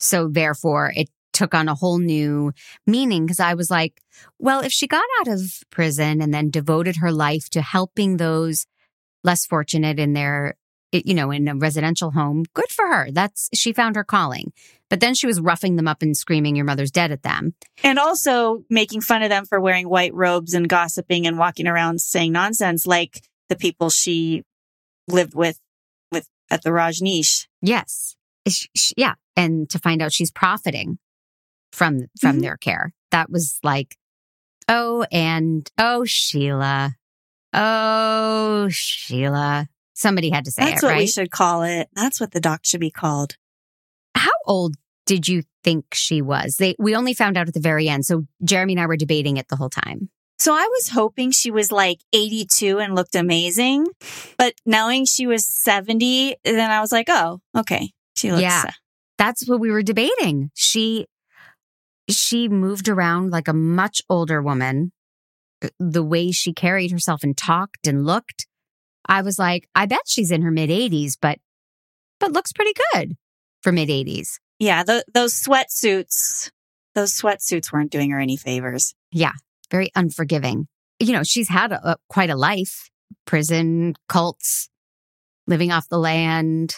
So 0.00 0.28
therefore, 0.28 0.92
it 0.94 1.08
took 1.32 1.54
on 1.54 1.68
a 1.68 1.74
whole 1.74 1.98
new 1.98 2.52
meaning 2.86 3.24
because 3.24 3.40
I 3.40 3.54
was 3.54 3.70
like, 3.70 4.02
well, 4.38 4.60
if 4.60 4.72
she 4.72 4.86
got 4.86 5.04
out 5.20 5.28
of 5.28 5.40
prison 5.70 6.20
and 6.20 6.32
then 6.34 6.50
devoted 6.50 6.96
her 6.96 7.10
life 7.12 7.48
to 7.50 7.62
helping 7.62 8.16
those 8.16 8.66
less 9.24 9.46
fortunate 9.46 9.98
in 9.98 10.12
their, 10.12 10.56
you 10.92 11.14
know, 11.14 11.30
in 11.30 11.48
a 11.48 11.54
residential 11.54 12.10
home, 12.10 12.44
good 12.54 12.70
for 12.70 12.86
her. 12.86 13.10
That's, 13.10 13.48
she 13.54 13.72
found 13.72 13.96
her 13.96 14.04
calling. 14.04 14.52
But 14.90 15.00
then 15.00 15.14
she 15.14 15.26
was 15.26 15.40
roughing 15.40 15.76
them 15.76 15.88
up 15.88 16.02
and 16.02 16.14
screaming, 16.16 16.54
your 16.54 16.66
mother's 16.66 16.90
dead 16.90 17.10
at 17.12 17.22
them. 17.22 17.54
And 17.82 17.98
also 17.98 18.64
making 18.68 19.00
fun 19.00 19.22
of 19.22 19.30
them 19.30 19.46
for 19.46 19.58
wearing 19.58 19.88
white 19.88 20.12
robes 20.14 20.52
and 20.52 20.68
gossiping 20.68 21.26
and 21.26 21.38
walking 21.38 21.66
around 21.66 22.00
saying 22.02 22.32
nonsense 22.32 22.86
like 22.86 23.22
the 23.48 23.56
people 23.56 23.88
she 23.88 24.42
lived 25.08 25.34
with 25.34 25.58
with 26.10 26.28
at 26.50 26.62
the 26.62 26.70
Rajneesh. 26.70 27.46
Yes. 27.62 28.14
Sh- 28.46 28.66
sh- 28.76 28.92
yeah. 28.96 29.14
And 29.34 29.68
to 29.70 29.78
find 29.78 30.02
out 30.02 30.12
she's 30.12 30.30
profiting 30.30 30.98
from, 31.72 32.06
from 32.20 32.36
Mhm. 32.38 32.42
their 32.42 32.56
care. 32.58 32.92
That 33.12 33.30
was 33.30 33.58
like, 33.62 33.96
oh, 34.68 35.06
and 35.10 35.70
oh, 35.78 36.04
Sheila. 36.04 36.96
Oh, 37.54 38.68
Sheila. 38.70 39.68
Somebody 40.02 40.30
had 40.30 40.44
to 40.46 40.50
say 40.50 40.64
That's 40.64 40.82
it, 40.82 40.86
what 40.86 40.96
we 40.96 41.06
should 41.06 41.30
call 41.30 41.62
it. 41.62 41.88
That's 41.94 42.20
what 42.20 42.32
the 42.32 42.40
doc 42.40 42.62
should 42.64 42.80
be 42.80 42.90
called. 42.90 43.36
How 44.16 44.32
old 44.46 44.74
did 45.06 45.28
you 45.28 45.44
think 45.62 45.86
she 45.94 46.20
was? 46.20 46.56
They, 46.56 46.74
we 46.76 46.96
only 46.96 47.14
found 47.14 47.36
out 47.36 47.46
at 47.46 47.54
the 47.54 47.60
very 47.60 47.88
end. 47.88 48.04
So 48.04 48.26
Jeremy 48.44 48.72
and 48.72 48.80
I 48.80 48.86
were 48.86 48.96
debating 48.96 49.36
it 49.36 49.46
the 49.46 49.54
whole 49.54 49.70
time. 49.70 50.10
So 50.40 50.54
I 50.54 50.66
was 50.68 50.88
hoping 50.88 51.30
she 51.30 51.52
was 51.52 51.70
like 51.70 52.00
82 52.12 52.80
and 52.80 52.96
looked 52.96 53.14
amazing, 53.14 53.86
but 54.36 54.54
knowing 54.66 55.04
she 55.04 55.28
was 55.28 55.46
70, 55.46 56.34
then 56.42 56.68
I 56.68 56.80
was 56.80 56.90
like, 56.90 57.06
oh, 57.08 57.40
okay. 57.56 57.92
She 58.16 58.32
looks 58.32 58.42
Yeah. 58.42 58.64
That's 59.18 59.48
what 59.48 59.60
we 59.60 59.70
were 59.70 59.84
debating. 59.84 60.50
She, 60.54 61.06
she 62.10 62.48
moved 62.48 62.88
around 62.88 63.30
like 63.30 63.46
a 63.46 63.52
much 63.52 64.02
older 64.10 64.42
woman. 64.42 64.90
The 65.78 66.02
way 66.02 66.32
she 66.32 66.52
carried 66.52 66.90
herself 66.90 67.22
and 67.22 67.36
talked 67.36 67.86
and 67.86 68.04
looked, 68.04 68.48
I 69.08 69.22
was 69.22 69.38
like, 69.38 69.68
I 69.74 69.86
bet 69.86 70.02
she's 70.06 70.30
in 70.30 70.42
her 70.42 70.50
mid 70.50 70.70
80s, 70.70 71.14
but, 71.20 71.38
but 72.20 72.32
looks 72.32 72.52
pretty 72.52 72.72
good 72.92 73.16
for 73.62 73.72
mid 73.72 73.88
80s. 73.88 74.38
Yeah, 74.58 74.82
th- 74.84 75.04
those 75.12 75.34
sweatsuits, 75.34 76.50
those 76.94 77.12
sweatsuits 77.12 77.72
weren't 77.72 77.90
doing 77.90 78.10
her 78.10 78.20
any 78.20 78.36
favors. 78.36 78.94
Yeah, 79.10 79.32
very 79.70 79.90
unforgiving. 79.94 80.68
You 81.00 81.12
know, 81.14 81.24
she's 81.24 81.48
had 81.48 81.72
a, 81.72 81.92
a- 81.92 81.96
quite 82.08 82.30
a 82.30 82.36
life 82.36 82.88
prison, 83.26 83.94
cults, 84.08 84.68
living 85.46 85.72
off 85.72 85.88
the 85.88 85.98
land, 85.98 86.76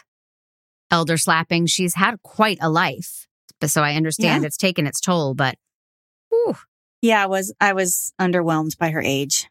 elder 0.90 1.16
slapping. 1.16 1.66
She's 1.66 1.94
had 1.94 2.22
quite 2.22 2.58
a 2.60 2.68
life. 2.70 3.26
But 3.60 3.70
so 3.70 3.82
I 3.82 3.94
understand 3.94 4.42
Yeah. 4.42 4.46
it's 4.46 4.56
taken 4.56 4.86
its 4.86 5.00
toll, 5.00 5.34
but 5.34 5.56
whew, 6.30 6.56
Yeah, 7.02 7.22
I 7.22 7.26
was 7.26 7.54
I 7.60 7.72
was 7.72 8.12
underwhelmed 8.20 8.76
by 8.78 8.90
her 8.90 9.00
age 9.02 9.48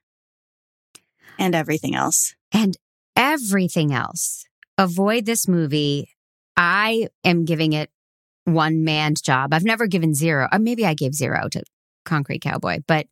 and 1.40 1.56
everything 1.56 1.96
else. 1.96 2.36
And 2.54 2.78
everything 3.16 3.94
else. 3.94 4.46
Avoid 4.78 5.26
this 5.26 5.48
movie. 5.48 6.10
I 6.56 7.08
am 7.24 7.46
giving 7.46 7.74
it 7.74 7.90
one 8.46 8.84
man's 8.84 9.22
job. 9.22 9.54
I've 9.54 9.64
never 9.64 9.88
given 9.88 10.14
zero. 10.14 10.48
Or 10.52 10.60
maybe 10.60 10.86
I 10.86 10.94
gave 10.94 11.14
zero 11.14 11.48
to 11.50 11.64
Concrete 12.06 12.42
Cowboy, 12.42 12.80
but 12.88 13.08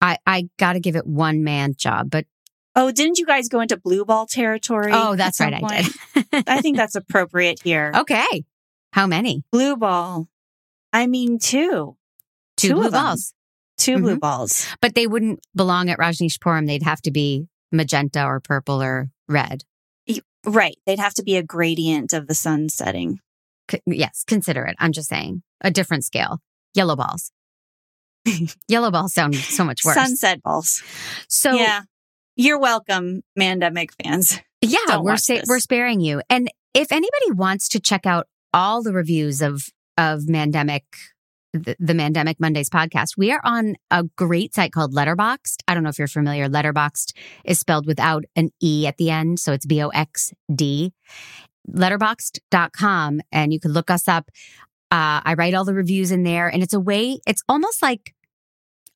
I, 0.00 0.18
I 0.26 0.48
got 0.58 0.72
to 0.74 0.80
give 0.80 0.96
it 0.96 1.06
one 1.06 1.44
man 1.44 1.74
job. 1.76 2.10
But 2.10 2.26
Oh, 2.76 2.92
didn't 2.92 3.18
you 3.18 3.26
guys 3.26 3.48
go 3.48 3.60
into 3.60 3.76
blue 3.76 4.04
ball 4.04 4.26
territory? 4.26 4.92
oh, 4.94 5.16
that's 5.16 5.40
right, 5.40 5.52
I 5.52 5.82
did. 5.82 6.44
I 6.48 6.60
think 6.60 6.76
that's 6.76 6.94
appropriate 6.94 7.60
here. 7.62 7.92
okay. 7.96 8.44
How 8.92 9.06
many? 9.06 9.42
Blue 9.52 9.76
ball. 9.76 10.28
I 10.92 11.06
mean, 11.06 11.38
two. 11.38 11.96
Two, 12.56 12.68
Two 12.68 12.74
blue 12.74 12.90
balls. 12.90 13.34
2 13.78 13.98
blue 13.98 14.16
Mhm. 14.16 14.20
balls. 14.20 14.66
But 14.82 14.94
they 14.94 15.06
wouldn't 15.06 15.40
belong 15.54 15.88
at 15.90 15.98
Rajneeshpuram. 15.98 16.66
They'd 16.66 16.82
have 16.82 17.00
to 17.02 17.10
be 17.10 17.48
magenta 17.72 18.24
or 18.24 18.40
purple 18.40 18.82
or 18.82 19.10
red. 19.28 19.62
Right. 20.46 20.76
They'd 20.86 20.98
have 20.98 21.12
to 21.14 21.22
be 21.22 21.36
a 21.36 21.42
gradient 21.42 22.12
of 22.14 22.26
the 22.26 22.34
sun 22.34 22.70
setting. 22.70 23.18
C- 23.70 23.82
yes, 23.86 24.24
consider 24.26 24.64
it. 24.64 24.74
I'm 24.78 24.92
just 24.92 25.08
saying 25.08 25.42
a 25.60 25.70
different 25.70 26.04
scale. 26.04 26.38
Yellow 26.74 26.96
balls. 26.96 27.30
Yellow 28.68 28.90
balls 28.90 29.12
sound 29.12 29.34
so 29.36 29.64
much 29.64 29.84
worse. 29.84 29.94
Sunset 29.96 30.42
balls. 30.42 30.82
so 31.28 31.52
yeah. 31.54 31.82
You're 32.36 32.58
welcome, 32.58 33.22
Mandemic 33.38 33.90
fans. 34.02 34.40
Yeah, 34.62 34.78
Don't 34.86 35.04
we're 35.04 35.16
sa- 35.18 35.42
we're 35.46 35.58
sparing 35.60 36.00
you. 36.00 36.22
And 36.30 36.48
if 36.72 36.90
anybody 36.90 37.32
wants 37.32 37.68
to 37.70 37.80
check 37.80 38.06
out 38.06 38.28
all 38.54 38.82
the 38.82 38.92
reviews 38.92 39.42
of 39.42 39.64
of 39.98 40.20
Mandemic, 40.22 40.82
the, 41.52 41.76
the 41.78 41.92
Mandemic 41.92 42.36
Mondays 42.38 42.70
podcast, 42.70 43.16
we 43.16 43.32
are 43.32 43.40
on 43.44 43.76
a 43.90 44.04
great 44.16 44.54
site 44.54 44.72
called 44.72 44.94
Letterboxd. 44.94 45.62
I 45.66 45.74
don't 45.74 45.82
know 45.82 45.88
if 45.88 45.98
you're 45.98 46.08
familiar. 46.08 46.48
Letterboxd 46.48 47.12
is 47.44 47.58
spelled 47.58 47.86
without 47.86 48.24
an 48.36 48.50
e 48.62 48.86
at 48.86 48.96
the 48.96 49.10
end, 49.10 49.40
so 49.40 49.52
it's 49.52 49.66
B 49.66 49.82
O 49.82 49.88
X 49.88 50.32
D. 50.54 50.92
Letterboxd.com, 51.70 53.20
and 53.32 53.52
you 53.52 53.60
can 53.60 53.72
look 53.72 53.90
us 53.90 54.08
up. 54.08 54.30
Uh, 54.90 55.20
I 55.24 55.34
write 55.36 55.54
all 55.54 55.64
the 55.64 55.74
reviews 55.74 56.10
in 56.10 56.22
there, 56.24 56.48
and 56.48 56.62
it's 56.62 56.74
a 56.74 56.80
way. 56.80 57.20
It's 57.26 57.42
almost 57.48 57.82
like 57.82 58.14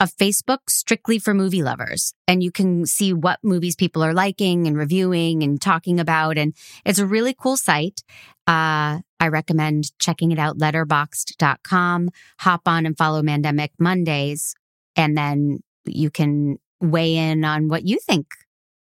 a 0.05 0.07
Facebook 0.07 0.59
strictly 0.69 1.19
for 1.19 1.33
movie 1.33 1.63
lovers. 1.63 2.13
And 2.29 2.43
you 2.43 2.53
can 2.53 2.85
see 2.85 3.15
what 3.15 3.39
movies 3.43 3.75
people 3.75 4.05
are 4.05 4.13
liking 4.13 4.67
and 4.67 4.77
reviewing 4.77 5.43
and 5.43 5.61
talking 5.61 5.99
about. 5.99 6.37
And 6.37 6.55
it's 6.85 6.99
a 6.99 7.07
really 7.07 7.33
cool 7.33 7.57
site. 7.57 8.03
Uh, 8.47 9.01
I 9.19 9.29
recommend 9.29 9.99
checking 9.99 10.31
it 10.31 10.39
out, 10.39 10.59
letterboxd.com. 10.59 12.11
Hop 12.41 12.61
on 12.67 12.85
and 12.85 12.99
follow 12.99 13.23
Mandemic 13.23 13.71
Mondays. 13.79 14.55
And 14.95 15.17
then 15.17 15.61
you 15.87 16.11
can 16.11 16.59
weigh 16.83 17.17
in 17.17 17.43
on 17.43 17.69
what 17.69 17.87
you 17.87 17.99
think. 17.99 18.27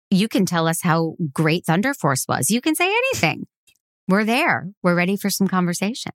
You 0.10 0.28
can 0.28 0.48
tell 0.48 0.68
us 0.68 0.82
how 0.82 1.18
great 1.32 1.66
Thunder 1.66 1.94
Force 1.94 2.26
was. 2.28 2.50
You 2.50 2.62
can 2.62 2.74
say 2.74 2.88
anything. 2.88 3.46
We're 4.08 4.26
there. 4.26 4.70
We're 4.82 4.96
ready 4.96 5.18
for 5.18 5.30
some 5.30 5.48
conversation. 5.48 6.14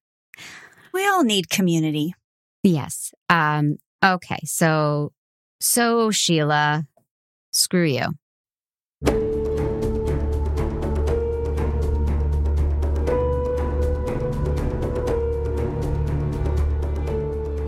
We 0.93 1.07
all 1.07 1.23
need 1.23 1.49
community. 1.49 2.15
Yes. 2.65 3.13
Um, 3.29 3.77
okay. 4.05 4.41
So, 4.45 5.13
so 5.61 6.11
Sheila, 6.11 6.87
screw 7.53 7.85
you. 7.85 8.09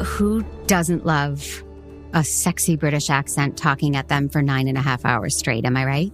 Who 0.05 0.45
doesn't 0.66 1.07
love 1.07 1.64
a 2.12 2.23
sexy 2.23 2.77
British 2.77 3.09
accent 3.11 3.57
talking 3.57 3.97
at 3.97 4.09
them 4.09 4.29
for 4.29 4.42
nine 4.42 4.68
and 4.68 4.77
a 4.77 4.83
half 4.83 5.05
hours 5.05 5.37
straight? 5.37 5.64
Am 5.64 5.77
I 5.77 5.85
right? 5.85 6.12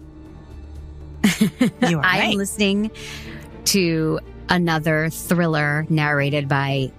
You 1.41 1.99
are 1.99 2.05
I 2.05 2.19
right. 2.19 2.23
am 2.31 2.39
listening 2.39 2.91
to 3.67 4.21
another 4.49 5.11
thriller 5.11 5.85
narrated 5.89 6.49
by 6.49 6.91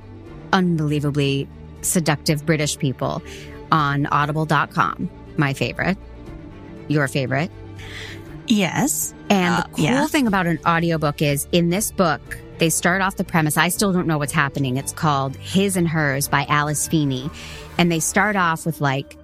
unbelievably 0.53 1.47
seductive 1.81 2.45
British 2.45 2.77
people 2.77 3.21
on 3.71 4.05
audible.com. 4.07 5.09
My 5.37 5.53
favorite, 5.53 5.97
your 6.87 7.07
favorite. 7.07 7.51
Yes. 8.47 9.13
And 9.29 9.55
Uh, 9.55 9.61
the 9.67 9.69
cool 9.75 9.85
yeah. 9.85 10.07
thing 10.07 10.27
about 10.27 10.47
an 10.47 10.59
audiobook 10.65 11.21
is 11.21 11.47
in 11.51 11.69
this 11.69 11.91
book, 11.91 12.21
they 12.57 12.69
start 12.69 13.01
off 13.01 13.15
the 13.15 13.23
premise. 13.23 13.57
I 13.57 13.69
still 13.69 13.93
don't 13.93 14.07
know 14.07 14.17
what's 14.17 14.33
happening. 14.33 14.77
It's 14.77 14.91
called 14.91 15.35
His 15.37 15.77
and 15.77 15.87
Hers 15.87 16.27
by 16.27 16.45
Alice 16.49 16.87
Feeney. 16.87 17.29
And 17.77 17.91
they 17.91 17.99
start 17.99 18.35
off 18.35 18.65
with 18.65 18.81
like 18.81 19.15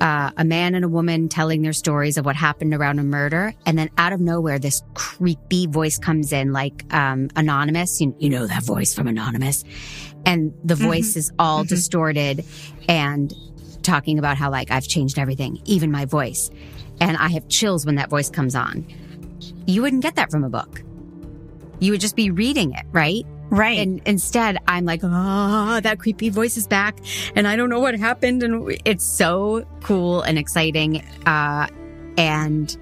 uh, 0.00 0.30
a 0.36 0.44
man 0.44 0.74
and 0.74 0.84
a 0.84 0.88
woman 0.88 1.28
telling 1.28 1.62
their 1.62 1.72
stories 1.72 2.16
of 2.16 2.24
what 2.24 2.36
happened 2.36 2.74
around 2.74 2.98
a 2.98 3.02
murder. 3.02 3.54
And 3.64 3.78
then 3.78 3.90
out 3.98 4.12
of 4.12 4.20
nowhere, 4.20 4.58
this 4.58 4.82
creepy 4.94 5.66
voice 5.66 5.98
comes 5.98 6.32
in, 6.32 6.52
like 6.52 6.84
um, 6.92 7.28
Anonymous. 7.36 8.00
You, 8.00 8.14
you 8.18 8.30
know 8.30 8.46
that 8.46 8.62
voice 8.62 8.94
from 8.94 9.06
Anonymous. 9.06 9.64
And 10.24 10.52
the 10.64 10.74
voice 10.74 11.16
is 11.16 11.32
all 11.38 11.64
distorted 11.64 12.44
and 12.88 13.32
talking 13.82 14.18
about 14.18 14.36
how, 14.36 14.50
like, 14.50 14.70
I've 14.70 14.88
changed 14.88 15.18
everything, 15.18 15.60
even 15.64 15.90
my 15.92 16.04
voice. 16.04 16.50
And 17.00 17.16
I 17.16 17.28
have 17.28 17.48
chills 17.48 17.86
when 17.86 17.94
that 17.94 18.10
voice 18.10 18.28
comes 18.28 18.54
on. 18.56 18.86
You 19.66 19.82
wouldn't 19.82 20.02
get 20.02 20.16
that 20.16 20.30
from 20.30 20.42
a 20.42 20.48
book. 20.48 20.82
You 21.78 21.92
would 21.92 22.00
just 22.00 22.16
be 22.16 22.30
reading 22.30 22.72
it, 22.72 22.86
right? 22.90 23.24
Right. 23.50 23.78
And 23.78 24.00
instead, 24.06 24.58
I'm 24.66 24.84
like, 24.84 25.00
ah, 25.04 25.80
that 25.82 25.98
creepy 25.98 26.30
voice 26.30 26.56
is 26.56 26.66
back, 26.66 26.98
and 27.34 27.46
I 27.46 27.56
don't 27.56 27.70
know 27.70 27.80
what 27.80 27.94
happened. 27.94 28.42
And 28.42 28.76
it's 28.84 29.04
so 29.04 29.66
cool 29.82 30.22
and 30.22 30.38
exciting. 30.38 31.02
Uh, 31.26 31.68
and 32.18 32.76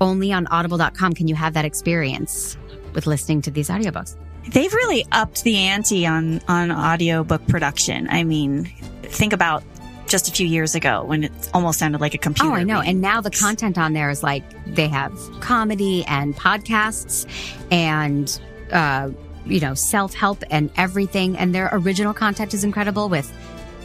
only 0.00 0.32
on 0.32 0.46
audible.com 0.48 1.14
can 1.14 1.28
you 1.28 1.34
have 1.34 1.54
that 1.54 1.64
experience 1.64 2.56
with 2.92 3.06
listening 3.06 3.42
to 3.42 3.50
these 3.50 3.68
audiobooks. 3.68 4.16
They've 4.52 4.72
really 4.72 5.04
upped 5.10 5.42
the 5.42 5.56
ante 5.56 6.06
on 6.06 6.40
on 6.46 6.70
audiobook 6.70 7.46
production. 7.48 8.06
I 8.08 8.22
mean, 8.22 8.66
think 9.02 9.32
about 9.32 9.64
just 10.06 10.28
a 10.28 10.32
few 10.32 10.46
years 10.46 10.74
ago 10.76 11.02
when 11.04 11.24
it 11.24 11.50
almost 11.52 11.78
sounded 11.78 12.00
like 12.00 12.14
a 12.14 12.18
computer. 12.18 12.50
Oh, 12.50 12.54
I 12.54 12.62
know. 12.62 12.78
reading 12.78 12.90
And 12.90 13.00
now 13.00 13.20
the 13.20 13.30
content 13.30 13.76
on 13.76 13.92
there 13.92 14.08
is 14.08 14.22
like 14.22 14.44
they 14.74 14.86
have 14.88 15.12
comedy 15.40 16.04
and 16.04 16.36
podcasts 16.36 17.26
and, 17.72 18.40
uh, 18.72 19.10
you 19.46 19.60
know, 19.60 19.74
self 19.74 20.14
help 20.14 20.42
and 20.50 20.70
everything. 20.76 21.36
And 21.36 21.54
their 21.54 21.70
original 21.72 22.14
content 22.14 22.54
is 22.54 22.64
incredible 22.64 23.08
with 23.08 23.32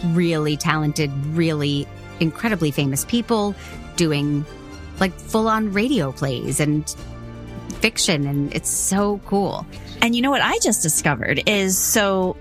really 0.06 0.58
talented, 0.58 1.12
really 1.28 1.88
incredibly 2.20 2.72
famous 2.72 3.06
people 3.06 3.56
doing 3.96 4.46
like 5.00 5.14
full 5.14 5.48
on 5.48 5.74
radio 5.74 6.12
plays 6.12 6.60
and 6.60 6.88
fiction. 7.80 8.28
And 8.28 8.54
it's 8.54 8.70
so 8.70 9.20
cool. 9.26 9.66
And 10.02 10.16
you 10.16 10.22
know 10.22 10.32
what 10.32 10.42
I 10.42 10.58
just 10.60 10.82
discovered 10.82 11.42
is 11.48 11.78
so, 11.78 12.38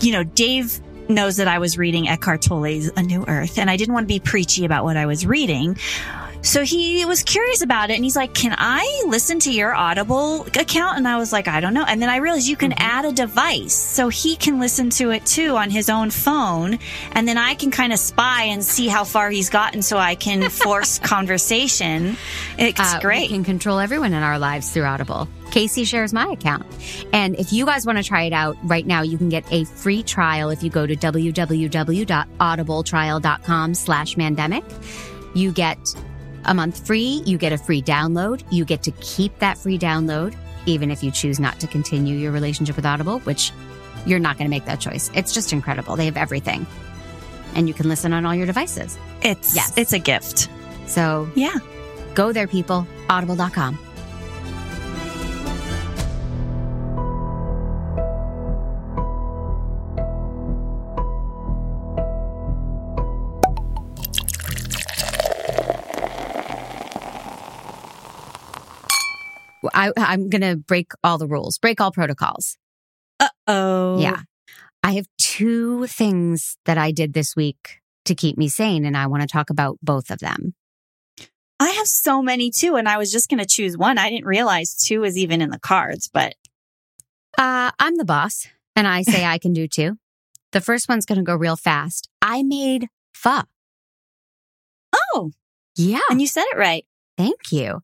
you 0.00 0.12
know, 0.12 0.24
Dave 0.24 0.80
knows 1.08 1.36
that 1.36 1.48
I 1.48 1.58
was 1.58 1.76
reading 1.76 2.08
Eckhart 2.08 2.42
Tolle's 2.42 2.90
A 2.96 3.02
New 3.02 3.24
Earth, 3.26 3.58
and 3.58 3.68
I 3.68 3.76
didn't 3.76 3.94
want 3.94 4.04
to 4.04 4.08
be 4.08 4.20
preachy 4.20 4.64
about 4.64 4.84
what 4.84 4.96
I 4.96 5.06
was 5.06 5.26
reading. 5.26 5.76
So 6.42 6.64
he 6.64 7.04
was 7.04 7.22
curious 7.22 7.60
about 7.62 7.90
it 7.90 7.96
and 7.96 8.04
he's 8.04 8.16
like, 8.16 8.32
Can 8.34 8.54
I 8.56 9.02
listen 9.06 9.38
to 9.40 9.52
your 9.52 9.74
Audible 9.74 10.44
account? 10.46 10.96
And 10.96 11.06
I 11.06 11.18
was 11.18 11.32
like, 11.32 11.48
I 11.48 11.60
don't 11.60 11.74
know. 11.74 11.84
And 11.86 12.00
then 12.00 12.08
I 12.08 12.16
realized 12.16 12.48
you 12.48 12.56
can 12.56 12.72
add 12.78 13.04
a 13.04 13.12
device 13.12 13.74
so 13.74 14.08
he 14.08 14.36
can 14.36 14.58
listen 14.58 14.88
to 14.90 15.10
it 15.10 15.26
too 15.26 15.56
on 15.56 15.68
his 15.70 15.90
own 15.90 16.10
phone. 16.10 16.78
And 17.12 17.28
then 17.28 17.36
I 17.36 17.54
can 17.54 17.70
kind 17.70 17.92
of 17.92 17.98
spy 17.98 18.44
and 18.44 18.64
see 18.64 18.88
how 18.88 19.04
far 19.04 19.28
he's 19.30 19.50
gotten 19.50 19.82
so 19.82 19.98
I 19.98 20.14
can 20.14 20.48
force 20.50 20.98
conversation. 20.98 22.16
It's 22.58 22.80
Uh, 22.80 22.98
great. 23.00 23.28
We 23.30 23.36
can 23.36 23.44
control 23.44 23.78
everyone 23.78 24.14
in 24.14 24.22
our 24.22 24.38
lives 24.38 24.70
through 24.70 24.84
Audible. 24.84 25.28
Casey 25.50 25.84
shares 25.84 26.12
my 26.14 26.28
account. 26.32 26.64
And 27.12 27.36
if 27.36 27.52
you 27.52 27.66
guys 27.66 27.84
want 27.84 27.98
to 27.98 28.04
try 28.04 28.22
it 28.22 28.32
out 28.32 28.56
right 28.62 28.86
now, 28.86 29.02
you 29.02 29.18
can 29.18 29.28
get 29.28 29.44
a 29.52 29.64
free 29.64 30.02
trial 30.02 30.48
if 30.50 30.62
you 30.62 30.70
go 30.70 30.86
to 30.86 30.96
www.audibletrial.com 30.96 33.74
slash 33.74 34.14
mandemic. 34.14 34.64
You 35.34 35.52
get 35.52 35.78
a 36.44 36.54
month 36.54 36.86
free. 36.86 37.22
You 37.26 37.38
get 37.38 37.52
a 37.52 37.58
free 37.58 37.82
download. 37.82 38.42
You 38.50 38.64
get 38.64 38.82
to 38.84 38.90
keep 39.00 39.38
that 39.40 39.58
free 39.58 39.78
download, 39.78 40.34
even 40.66 40.90
if 40.90 41.02
you 41.02 41.10
choose 41.10 41.38
not 41.40 41.58
to 41.60 41.66
continue 41.66 42.16
your 42.16 42.32
relationship 42.32 42.76
with 42.76 42.86
Audible, 42.86 43.20
which 43.20 43.52
you're 44.06 44.18
not 44.18 44.38
going 44.38 44.46
to 44.46 44.50
make 44.50 44.64
that 44.64 44.80
choice. 44.80 45.10
It's 45.14 45.32
just 45.34 45.52
incredible. 45.52 45.96
They 45.96 46.06
have 46.06 46.16
everything. 46.16 46.66
And 47.54 47.68
you 47.68 47.74
can 47.74 47.88
listen 47.88 48.12
on 48.12 48.24
all 48.26 48.34
your 48.34 48.46
devices. 48.46 48.96
it's, 49.22 49.54
Yes. 49.54 49.76
it's 49.76 49.92
a 49.92 49.98
gift. 49.98 50.48
So 50.86 51.28
Yeah. 51.34 51.54
go 52.14 52.32
there, 52.32 52.46
people. 52.46 52.86
Audible.com. 53.10 53.78
I, 69.74 69.92
I'm 69.96 70.28
going 70.28 70.42
to 70.42 70.56
break 70.56 70.92
all 71.04 71.18
the 71.18 71.26
rules, 71.28 71.58
break 71.58 71.80
all 71.80 71.92
protocols. 71.92 72.56
Uh 73.18 73.28
oh. 73.46 73.98
Yeah. 74.00 74.20
I 74.82 74.92
have 74.92 75.06
two 75.18 75.86
things 75.86 76.56
that 76.64 76.78
I 76.78 76.90
did 76.90 77.12
this 77.12 77.36
week 77.36 77.80
to 78.06 78.14
keep 78.14 78.38
me 78.38 78.48
sane, 78.48 78.86
and 78.86 78.96
I 78.96 79.06
want 79.08 79.20
to 79.22 79.28
talk 79.28 79.50
about 79.50 79.76
both 79.82 80.10
of 80.10 80.20
them. 80.20 80.54
I 81.60 81.68
have 81.68 81.86
so 81.86 82.22
many 82.22 82.50
too, 82.50 82.76
and 82.76 82.88
I 82.88 82.96
was 82.96 83.12
just 83.12 83.28
going 83.28 83.40
to 83.40 83.46
choose 83.46 83.76
one. 83.76 83.98
I 83.98 84.08
didn't 84.08 84.24
realize 84.24 84.74
two 84.74 85.00
was 85.02 85.18
even 85.18 85.42
in 85.42 85.50
the 85.50 85.58
cards, 85.58 86.08
but 86.12 86.34
Uh, 87.36 87.70
I'm 87.78 87.96
the 87.96 88.06
boss, 88.06 88.46
and 88.74 88.88
I 88.88 89.02
say 89.02 89.26
I 89.26 89.36
can 89.38 89.52
do 89.52 89.68
two. 89.68 89.98
The 90.52 90.62
first 90.62 90.88
one's 90.88 91.04
going 91.04 91.18
to 91.18 91.24
go 91.24 91.34
real 91.36 91.56
fast. 91.56 92.08
I 92.22 92.42
made 92.42 92.88
pho. 93.12 93.42
oh, 95.14 95.30
Yeah. 95.76 96.00
and 96.10 96.20
you 96.20 96.26
said 96.26 96.44
it 96.52 96.56
right. 96.56 96.86
Thank 97.18 97.52
you. 97.52 97.82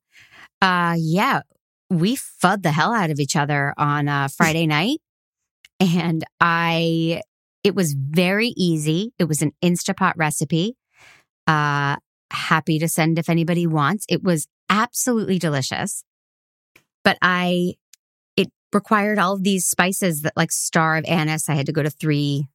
Uh, 0.63 0.95
yeah, 0.99 1.43
we 1.91 2.17
fud 2.17 2.63
the 2.63 2.73
hell 2.73 2.93
out 2.93 3.11
of 3.11 3.21
each 3.21 3.37
other 3.37 3.75
on 3.77 4.09
uh, 4.09 4.29
Friday 4.29 4.67
night. 4.79 5.01
And 5.79 6.25
I, 6.41 7.23
it 7.63 7.75
was 7.75 7.95
very 7.95 8.49
easy. 8.57 9.13
It 9.19 9.25
was 9.25 9.43
an 9.43 9.53
Instapot 9.63 10.15
recipe. 10.17 10.77
Uh, 11.47 11.97
happy 12.31 12.79
to 12.79 12.89
send 12.89 13.19
if 13.19 13.29
anybody 13.29 13.67
wants. 13.67 14.05
It 14.09 14.23
was 14.23 14.49
absolutely 14.69 15.39
delicious. 15.39 16.05
But 17.05 17.19
I, 17.23 17.75
it 18.37 18.49
required 18.73 19.19
all 19.19 19.35
of 19.35 19.45
these 19.45 19.67
spices 19.67 20.23
that 20.23 20.37
like 20.37 20.51
star 20.51 20.97
of 20.97 21.05
anise. 21.05 21.49
I 21.49 21.55
had 21.55 21.67
to 21.67 21.73
go 21.73 21.83
to 21.83 21.91
three 21.91 22.49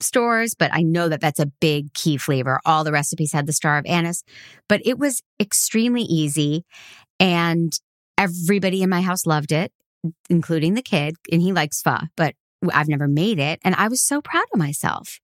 stores, 0.00 0.54
but 0.54 0.72
I 0.72 0.82
know 0.82 1.08
that 1.08 1.20
that's 1.20 1.40
a 1.40 1.46
big 1.60 1.92
key 1.92 2.16
flavor. 2.16 2.60
All 2.64 2.84
the 2.84 2.92
recipes 2.92 3.32
had 3.32 3.46
the 3.46 3.52
star 3.52 3.78
of 3.78 3.86
anise, 3.86 4.22
but 4.68 4.80
it 4.84 4.98
was 4.98 5.22
extremely 5.40 6.02
easy. 6.02 6.64
And 7.20 7.78
everybody 8.18 8.82
in 8.82 8.90
my 8.90 9.00
house 9.00 9.24
loved 9.24 9.52
it, 9.52 9.72
including 10.28 10.74
the 10.74 10.82
kid, 10.82 11.16
and 11.32 11.40
he 11.40 11.52
likes 11.52 11.80
pho, 11.80 11.96
but 12.16 12.34
I've 12.72 12.88
never 12.88 13.08
made 13.08 13.38
it. 13.38 13.60
And 13.64 13.74
I 13.76 13.88
was 13.88 14.02
so 14.02 14.20
proud 14.20 14.44
of 14.52 14.58
myself. 14.58 15.20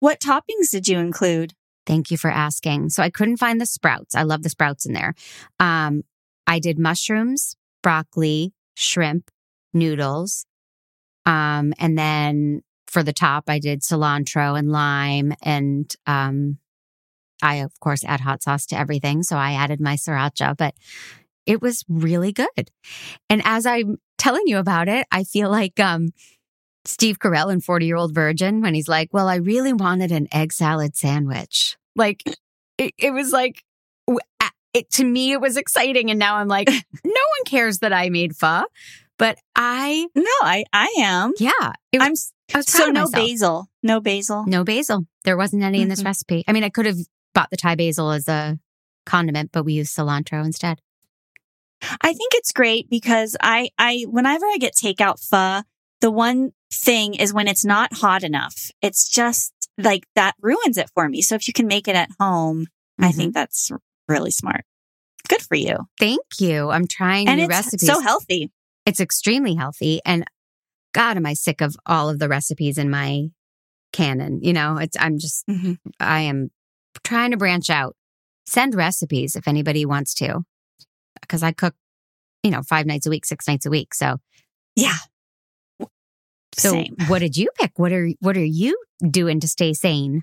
What 0.00 0.20
toppings 0.20 0.70
did 0.70 0.88
you 0.88 0.98
include? 0.98 1.54
Thank 1.86 2.10
you 2.10 2.18
for 2.18 2.30
asking. 2.30 2.90
So 2.90 3.02
I 3.02 3.10
couldn't 3.10 3.36
find 3.36 3.60
the 3.60 3.66
sprouts. 3.66 4.14
I 4.14 4.22
love 4.22 4.42
the 4.42 4.50
sprouts 4.50 4.84
in 4.84 4.92
there. 4.92 5.14
Um, 5.60 6.02
I 6.46 6.58
did 6.58 6.78
mushrooms, 6.78 7.56
broccoli, 7.82 8.52
shrimp, 8.74 9.30
noodles. 9.72 10.46
Um, 11.26 11.72
and 11.78 11.96
then 11.96 12.62
for 12.86 13.02
the 13.02 13.12
top, 13.12 13.44
I 13.48 13.58
did 13.58 13.82
cilantro 13.82 14.58
and 14.58 14.70
lime. 14.70 15.34
And 15.42 15.94
um, 16.06 16.58
I, 17.42 17.56
of 17.56 17.78
course, 17.80 18.04
add 18.04 18.20
hot 18.20 18.42
sauce 18.42 18.66
to 18.66 18.78
everything. 18.78 19.22
So 19.22 19.36
I 19.36 19.52
added 19.52 19.80
my 19.80 19.94
sriracha, 19.94 20.56
but 20.56 20.74
it 21.46 21.60
was 21.62 21.84
really 21.88 22.32
good. 22.32 22.70
And 23.30 23.42
as 23.44 23.66
I'm 23.66 23.98
telling 24.18 24.44
you 24.46 24.58
about 24.58 24.88
it, 24.88 25.06
I 25.10 25.24
feel 25.24 25.50
like 25.50 25.78
um, 25.80 26.10
Steve 26.84 27.18
Carell 27.18 27.52
in 27.52 27.60
40 27.60 27.86
Year 27.86 27.96
Old 27.96 28.14
Virgin 28.14 28.60
when 28.60 28.74
he's 28.74 28.88
like, 28.88 29.08
Well, 29.12 29.28
I 29.28 29.36
really 29.36 29.72
wanted 29.72 30.12
an 30.12 30.28
egg 30.32 30.52
salad 30.52 30.96
sandwich. 30.96 31.76
Like, 31.96 32.22
it, 32.78 32.92
it 32.98 33.12
was 33.12 33.30
like, 33.32 33.62
it, 34.72 34.90
to 34.92 35.04
me, 35.04 35.32
it 35.32 35.40
was 35.40 35.56
exciting. 35.56 36.10
And 36.10 36.18
now 36.18 36.36
I'm 36.36 36.48
like, 36.48 36.68
no 36.68 36.74
one 37.04 37.44
cares 37.46 37.78
that 37.78 37.92
I 37.92 38.08
made 38.10 38.34
pho, 38.36 38.64
but 39.18 39.38
I, 39.54 40.06
No, 40.16 40.24
I 40.42 40.64
I 40.72 40.92
am. 40.98 41.32
yeah, 41.38 41.72
it 41.92 42.02
I'm 42.02 42.12
s- 42.12 42.32
I 42.52 42.58
was 42.58 42.66
proud 42.66 42.84
so 42.86 42.90
no 42.90 43.08
basil, 43.10 43.68
no 43.82 44.00
basil. 44.00 44.44
No 44.46 44.64
basil. 44.64 45.06
There 45.24 45.36
wasn't 45.36 45.62
any 45.62 45.80
in 45.80 45.88
this 45.88 46.02
Mhm. 46.02 46.06
recipe. 46.06 46.44
I 46.48 46.52
mean, 46.52 46.64
I 46.64 46.68
could 46.70 46.86
have 46.86 46.98
bought 47.34 47.50
the 47.50 47.56
Thai 47.56 47.76
basil 47.76 48.10
as 48.10 48.28
a 48.28 48.58
condiment, 49.06 49.50
but 49.52 49.64
we 49.64 49.74
used 49.74 49.96
cilantro 49.96 50.44
instead. 50.44 50.80
I 51.82 52.12
think 52.14 52.32
it's 52.34 52.52
great 52.52 52.88
because 52.88 53.36
I, 53.42 53.70
I, 53.78 54.04
whenever 54.08 54.46
I 54.46 54.56
get 54.58 54.74
takeout 54.74 55.18
pho, 55.20 55.62
the 56.00 56.10
one 56.10 56.52
thing 56.72 57.14
is 57.14 57.32
when 57.32 57.46
it's 57.48 57.64
not 57.64 57.92
hot 57.94 58.22
enough, 58.24 58.70
it's 58.82 59.08
just 59.08 59.52
like 59.78 60.04
that 60.14 60.34
ruins 60.40 60.76
it 60.78 60.90
for 60.94 61.08
me. 61.08 61.22
So 61.22 61.34
if 61.34 61.46
you 61.46 61.52
can 61.52 61.66
make 61.66 61.88
it 61.88 61.96
at 61.96 62.10
home, 62.20 62.66
I 62.98 63.10
Mhm. 63.10 63.16
think 63.16 63.34
that's 63.34 63.70
really 64.08 64.30
smart. 64.30 64.64
Good 65.28 65.42
for 65.42 65.54
you. 65.56 65.76
Thank 65.98 66.20
you. 66.38 66.70
I'm 66.70 66.86
trying 66.86 67.28
and 67.28 67.38
new 67.38 67.44
it's 67.46 67.50
recipes. 67.50 67.86
so 67.86 68.00
healthy. 68.00 68.50
it's 68.86 69.00
extremely 69.00 69.54
healthy. 69.54 70.00
And 70.04 70.24
God, 70.92 71.16
am 71.16 71.26
I 71.26 71.32
sick 71.34 71.60
of 71.60 71.76
all 71.86 72.08
of 72.10 72.18
the 72.18 72.28
recipes 72.28 72.76
in 72.78 72.90
my 72.90 73.28
canon? 73.92 74.40
You 74.42 74.52
know, 74.52 74.76
it's, 74.76 74.96
I'm 75.00 75.18
just, 75.18 75.44
Mhm. 75.48 75.78
I 75.98 76.20
am 76.20 76.50
trying 77.02 77.30
to 77.32 77.36
branch 77.36 77.70
out. 77.70 77.96
Send 78.46 78.74
recipes 78.74 79.34
if 79.36 79.48
anybody 79.48 79.86
wants 79.86 80.12
to, 80.14 80.44
because 81.26 81.42
I 81.42 81.52
cook, 81.52 81.74
you 82.42 82.50
know, 82.50 82.62
five 82.62 82.86
nights 82.86 83.06
a 83.06 83.10
week, 83.10 83.24
six 83.26 83.46
nights 83.48 83.66
a 83.66 83.70
week. 83.70 83.94
So, 83.94 84.18
Yeah. 84.76 84.96
so 86.54 86.70
Same. 86.70 86.94
what 87.08 87.18
did 87.20 87.36
you 87.36 87.48
pick? 87.58 87.72
What 87.78 87.92
are, 87.92 88.08
what 88.20 88.36
are 88.36 88.44
you 88.44 88.78
doing 89.10 89.40
to 89.40 89.48
stay 89.48 89.72
sane? 89.72 90.22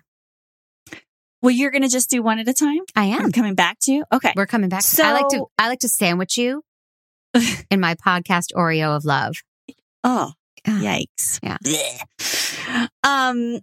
Well, 1.41 1.51
you're 1.51 1.71
going 1.71 1.81
to 1.81 1.89
just 1.89 2.09
do 2.09 2.21
one 2.21 2.37
at 2.39 2.47
a 2.47 2.53
time? 2.53 2.81
I 2.95 3.05
am. 3.05 3.25
I'm 3.25 3.31
coming 3.31 3.55
back 3.55 3.79
to 3.81 3.91
you. 3.91 4.05
Okay. 4.13 4.31
We're 4.35 4.45
coming 4.45 4.69
back. 4.69 4.83
So 4.83 5.03
I 5.03 5.13
like 5.13 5.27
to, 5.29 5.45
I 5.57 5.67
like 5.69 5.79
to 5.79 5.89
sandwich 5.89 6.37
you 6.37 6.63
in 7.71 7.79
my 7.79 7.95
podcast 7.95 8.53
Oreo 8.55 8.95
of 8.95 9.05
love. 9.05 9.35
Oh, 10.03 10.33
yikes. 10.67 11.39
Yeah. 11.41 11.57
Blech. 11.65 12.87
Um, 13.03 13.59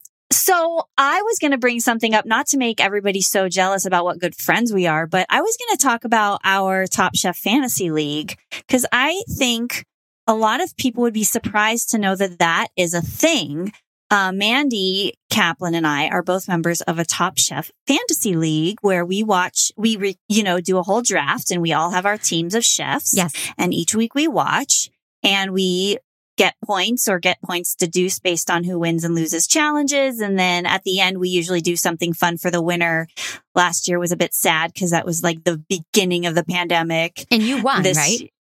so 0.49 0.89
I 0.97 1.21
was 1.21 1.39
going 1.39 1.51
to 1.51 1.59
bring 1.59 1.79
something 1.79 2.15
up, 2.15 2.25
not 2.25 2.47
to 2.49 2.57
make 2.57 2.81
everybody 2.81 3.21
so 3.21 3.51
jealous 3.51 3.85
about 3.85 4.05
what 4.05 4.19
good 4.19 4.35
friends 4.35 4.73
we 4.73 4.87
are, 4.87 5.07
but 5.07 5.27
I 5.29 5.43
was 5.43 5.59
going 5.59 5.77
to 5.77 5.85
talk 5.85 6.05
about 6.05 6.41
our 6.43 6.87
Top 6.87 7.15
Chef 7.15 7.37
Fantasy 7.37 7.91
League 7.91 8.39
because 8.51 8.87
I 8.91 9.23
think 9.29 9.85
a 10.27 10.35
lot 10.35 10.63
of 10.63 10.75
people 10.79 11.03
would 11.03 11.13
be 11.13 11.25
surprised 11.25 11.91
to 11.91 11.99
know 11.99 12.17
that 12.17 12.39
that 12.39 12.69
is 12.77 12.95
a 12.95 13.03
thing. 13.03 13.75
Uh, 14.11 14.33
Mandy 14.33 15.13
Kaplan 15.29 15.75
and 15.75 15.87
I 15.87 16.09
are 16.09 16.23
both 16.23 16.49
members 16.49 16.81
of 16.81 16.99
a 16.99 17.05
Top 17.05 17.37
Chef 17.37 17.71
Fantasy 17.87 18.35
League 18.35 18.79
where 18.81 19.05
we 19.05 19.23
watch, 19.23 19.71
we, 19.77 19.99
re, 19.99 20.17
you 20.31 20.43
know, 20.43 20.63
do 20.63 20.79
a 20.79 20.83
whole 20.83 21.03
draft 21.03 21.51
and 21.51 21.61
we 21.61 21.75
all 21.75 21.91
have 21.91 22.07
our 22.07 22.17
teams 22.17 22.55
of 22.55 22.65
chefs. 22.65 23.15
Yes. 23.15 23.35
And 23.59 23.75
each 23.75 23.95
week 23.95 24.15
we 24.15 24.27
watch 24.27 24.89
and 25.23 25.53
we 25.53 25.99
get 26.39 26.55
points 26.65 27.07
or 27.09 27.19
get 27.19 27.43
points 27.43 27.75
deduced 27.75 28.23
based 28.23 28.51
on 28.51 28.65
who 28.65 28.79
wins 28.79 29.05
and 29.05 29.15
loses 29.15 29.47
challenges. 29.47 30.21
And 30.21 30.39
then 30.39 30.65
at 30.65 30.85
the 30.85 31.01
end, 31.01 31.19
we 31.19 31.29
usually 31.29 31.61
do 31.61 31.77
something 31.77 32.15
fun 32.15 32.39
for 32.39 32.51
the 32.51 32.63
winner. 32.63 33.09
Last 33.55 33.89
year 33.89 33.99
was 33.99 34.13
a 34.13 34.17
bit 34.17 34.33
sad 34.33 34.73
because 34.73 34.93
that 34.93 35.05
was 35.05 35.23
like 35.23 35.45
the 35.45 35.59
beginning 35.69 36.25
of 36.25 36.35
the 36.35 36.45
pandemic. 36.45 37.27
And 37.31 37.43
you 37.43 37.63
won, 37.63 37.83
This- 37.83 37.99
right? 37.99 38.33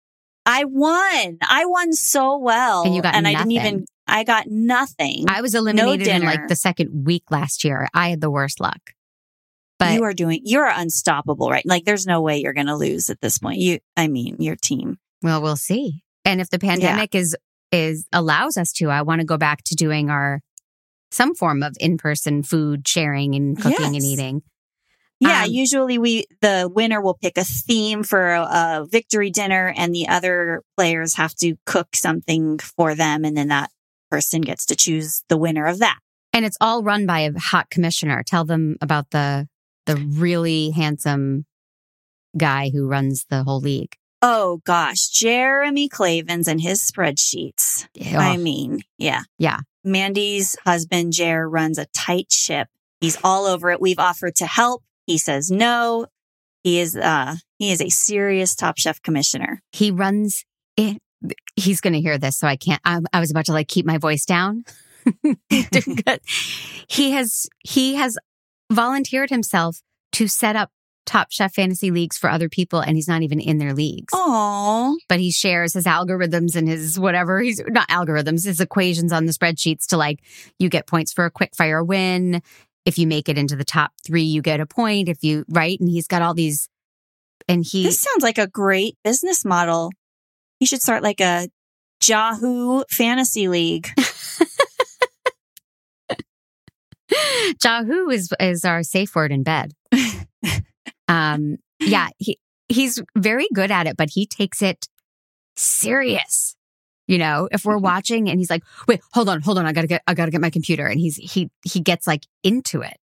I 0.46 0.64
won. 0.64 1.40
I 1.42 1.66
won 1.66 1.92
so 1.92 2.38
well. 2.38 2.84
And 2.84 2.96
you 2.96 3.02
got 3.02 3.16
I 3.16 3.22
didn't 3.22 3.34
nothing. 3.34 3.52
even, 3.52 3.86
I 4.08 4.24
got 4.24 4.48
nothing. 4.48 5.26
I 5.28 5.42
was 5.42 5.54
eliminated 5.56 6.08
in 6.08 6.22
like 6.24 6.48
the 6.48 6.56
second 6.56 7.06
week 7.06 7.24
last 7.30 7.66
year. 7.66 7.90
I 7.94 8.08
had 8.12 8.22
the 8.22 8.32
worst 8.32 8.62
luck. 8.62 8.80
But 9.78 9.94
you 9.96 10.04
are 10.06 10.14
doing, 10.14 10.40
you're 10.46 10.66
unstoppable, 10.74 11.50
right? 11.50 11.66
Like 11.66 11.84
there's 11.84 12.08
no 12.08 12.22
way 12.22 12.38
you're 12.40 12.54
going 12.54 12.68
to 12.68 12.78
lose 12.78 13.10
at 13.10 13.20
this 13.20 13.38
point. 13.40 13.60
You, 13.60 13.80
I 13.98 14.08
mean, 14.08 14.38
your 14.40 14.56
team. 14.56 14.98
well, 15.22 15.42
we'll 15.42 15.58
see. 15.58 16.02
And 16.24 16.40
if 16.42 16.50
the 16.50 16.60
pandemic 16.60 17.14
is 17.14 17.36
is 17.71 18.08
allows 18.13 18.58
us 18.58 18.71
to, 18.73 18.89
I 18.89 19.01
want 19.01 19.21
to 19.21 19.25
go 19.25 19.38
back 19.38 19.63
to 19.65 19.75
doing 19.75 20.10
our 20.10 20.41
some 21.12 21.36
form 21.36 21.63
of 21.63 21.75
in-person 21.80 22.43
food 22.43 22.88
sharing 22.88 23.34
and 23.36 23.58
cooking 23.62 23.95
and 23.95 24.03
eating. 24.03 24.41
Yeah, 25.19 25.45
Um, 25.45 25.51
usually 25.51 25.97
we 25.97 26.25
the 26.41 26.69
winner 26.71 27.01
will 27.01 27.15
pick 27.15 27.38
a 27.38 27.43
theme 27.43 28.03
for 28.03 28.34
a, 28.34 28.41
a 28.41 28.88
victory 28.89 29.32
dinner, 29.32 29.73
and 29.75 29.93
the 29.95 30.08
other 30.08 30.63
players 30.75 31.15
have 31.15 31.34
to 31.36 31.56
cook 31.65 31.95
something 31.95 32.60
for 32.60 32.93
them, 32.93 33.25
and 33.25 33.36
then 33.36 33.47
that 33.47 33.71
person 34.12 34.41
gets 34.41 34.65
to 34.67 34.75
choose 34.75 35.23
the 35.27 35.38
winner 35.38 35.65
of 35.65 35.80
that. 35.80 35.97
And 36.34 36.45
it's 36.45 36.58
all 36.62 36.84
run 36.84 37.06
by 37.06 37.21
a 37.21 37.32
hot 37.39 37.69
commissioner. 37.69 38.21
Tell 38.23 38.45
them 38.45 38.77
about 38.82 39.10
the 39.12 39.47
the 39.86 39.95
really 39.95 40.71
handsome 40.71 41.45
guy 42.38 42.69
who 42.69 42.88
runs 42.88 43.25
the 43.30 43.43
whole 43.43 43.60
league. 43.60 43.95
Oh 44.21 44.62
gosh, 44.65 45.08
Jeremy 45.10 45.88
Clavens 45.89 46.47
and 46.47 46.60
his 46.62 46.82
spreadsheets. 46.82 47.88
I 48.15 48.38
mean, 48.38 48.82
yeah, 48.97 49.21
Yeah. 49.38 49.60
Mandy's 49.84 50.58
husband 50.65 51.13
Jer 51.13 51.47
runs 51.47 51.77
a 51.77 51.86
tight 51.88 52.32
ship. 52.32 52.67
He's 52.99 53.17
all 53.23 53.45
over 53.45 53.69
it. 53.71 53.80
We've 53.80 53.99
offered 53.99 54.36
to 54.38 54.45
help. 54.45 54.84
He 55.06 55.17
says 55.17 55.49
no. 55.51 56.08
He 56.63 56.80
is 56.80 56.95
uh 56.97 57.36
he 57.60 57.71
is 57.71 57.80
a 57.82 57.89
serious 57.89 58.56
Top 58.56 58.77
Chef 58.77 59.01
commissioner. 59.01 59.62
he 59.71 59.91
runs 59.91 60.43
it. 60.75 60.97
He's 61.56 61.80
going 61.82 61.93
to 61.93 62.01
hear 62.01 62.17
this, 62.17 62.38
so 62.38 62.47
I 62.47 62.58
can't. 62.58 62.82
I, 62.86 62.99
I 63.13 63.19
was 63.19 63.32
about 63.32 63.45
to 63.45 63.53
like 63.53 63.67
keep 63.67 63.86
my 63.86 63.97
voice 63.97 64.25
down. 64.25 64.65
he 66.88 67.12
has 67.12 67.47
he 67.63 67.95
has 67.95 68.17
volunteered 68.71 69.30
himself 69.30 69.82
to 70.13 70.27
set 70.27 70.56
up 70.56 70.71
Top 71.08 71.32
Chef 71.32 71.54
fantasy 71.54 71.89
leagues 71.89 72.17
for 72.17 72.30
other 72.30 72.50
people, 72.50 72.80
and 72.80 72.96
he's 72.96 73.08
not 73.08 73.24
even 73.24 73.39
in 73.39 73.58
their 73.58 73.74
leagues. 73.74 74.13
Oh, 74.13 74.98
But 75.10 75.20
he 75.20 75.32
shares 75.32 75.74
his 75.74 75.86
algorithms 75.86 76.56
and 76.56 76.67
his 76.67 77.00
whatever 77.00 77.39
he's 77.39 77.60
not 77.67 77.88
algorithms, 77.89 78.46
his 78.46 78.60
equations 78.60 79.12
on 79.12 79.26
the 79.26 79.32
spreadsheets 79.32 79.88
to 79.88 79.98
like 79.98 80.20
you 80.60 80.70
get 80.70 80.86
points 80.86 81.12
for 81.13 81.26
a 81.26 81.32
quick 81.32 81.56
fire 81.56 81.84
win. 81.84 82.43
If 82.86 83.00
you 83.00 83.08
make 83.08 83.28
it 83.30 83.38
into 83.38 83.56
the 83.56 83.65
top 83.65 83.91
three, 84.06 84.24
you 84.24 84.41
get 84.41 84.60
a 84.60 84.65
point. 84.65 85.10
If 85.10 85.24
you 85.24 85.46
right, 85.50 85.80
and 85.80 85.89
he's 85.89 86.08
got 86.08 86.22
all 86.22 86.34
these, 86.34 86.70
and 87.48 87.65
he 87.65 87.84
this 87.84 88.00
sounds 88.02 88.22
like 88.22 88.38
a 88.38 88.48
great 88.48 88.98
business 89.04 89.43
model. 89.43 89.91
He 90.60 90.65
should 90.65 90.82
start 90.82 91.04
like 91.04 91.22
a 91.22 91.48
Yahoo 92.06 92.84
fantasy 92.89 93.48
league. 93.48 93.89
Yahoo 97.63 98.10
is 98.10 98.30
is 98.39 98.65
our 98.65 98.84
safe 98.84 99.15
word 99.15 99.32
in 99.32 99.43
bed. 99.43 99.72
um, 101.08 101.58
yeah, 101.80 102.10
he 102.17 102.39
he's 102.70 103.02
very 103.15 103.48
good 103.54 103.72
at 103.72 103.88
it, 103.88 103.98
but 103.98 104.10
he 104.12 104.26
takes 104.26 104.62
it 104.62 104.88
serious. 105.56 106.56
You 107.08 107.17
know, 107.17 107.48
if 107.52 107.63
we're 107.63 107.78
watching 107.78 108.30
and 108.30 108.38
he's 108.38 108.50
like, 108.50 108.63
"Wait, 108.88 109.02
hold 109.13 109.30
on, 109.30 109.41
hold 109.41 109.58
on, 109.58 109.65
I 109.65 109.72
gotta 109.72 109.88
get, 109.88 110.04
I 110.08 110.13
gotta 110.13 110.32
get 110.32 110.41
my 110.41 110.50
computer," 110.50 110.86
and 110.88 111.00
he's 111.00 111.15
he 111.15 111.50
he 111.63 111.80
gets 111.80 112.06
like 112.06 112.26
into 112.43 112.82
it. 112.82 112.98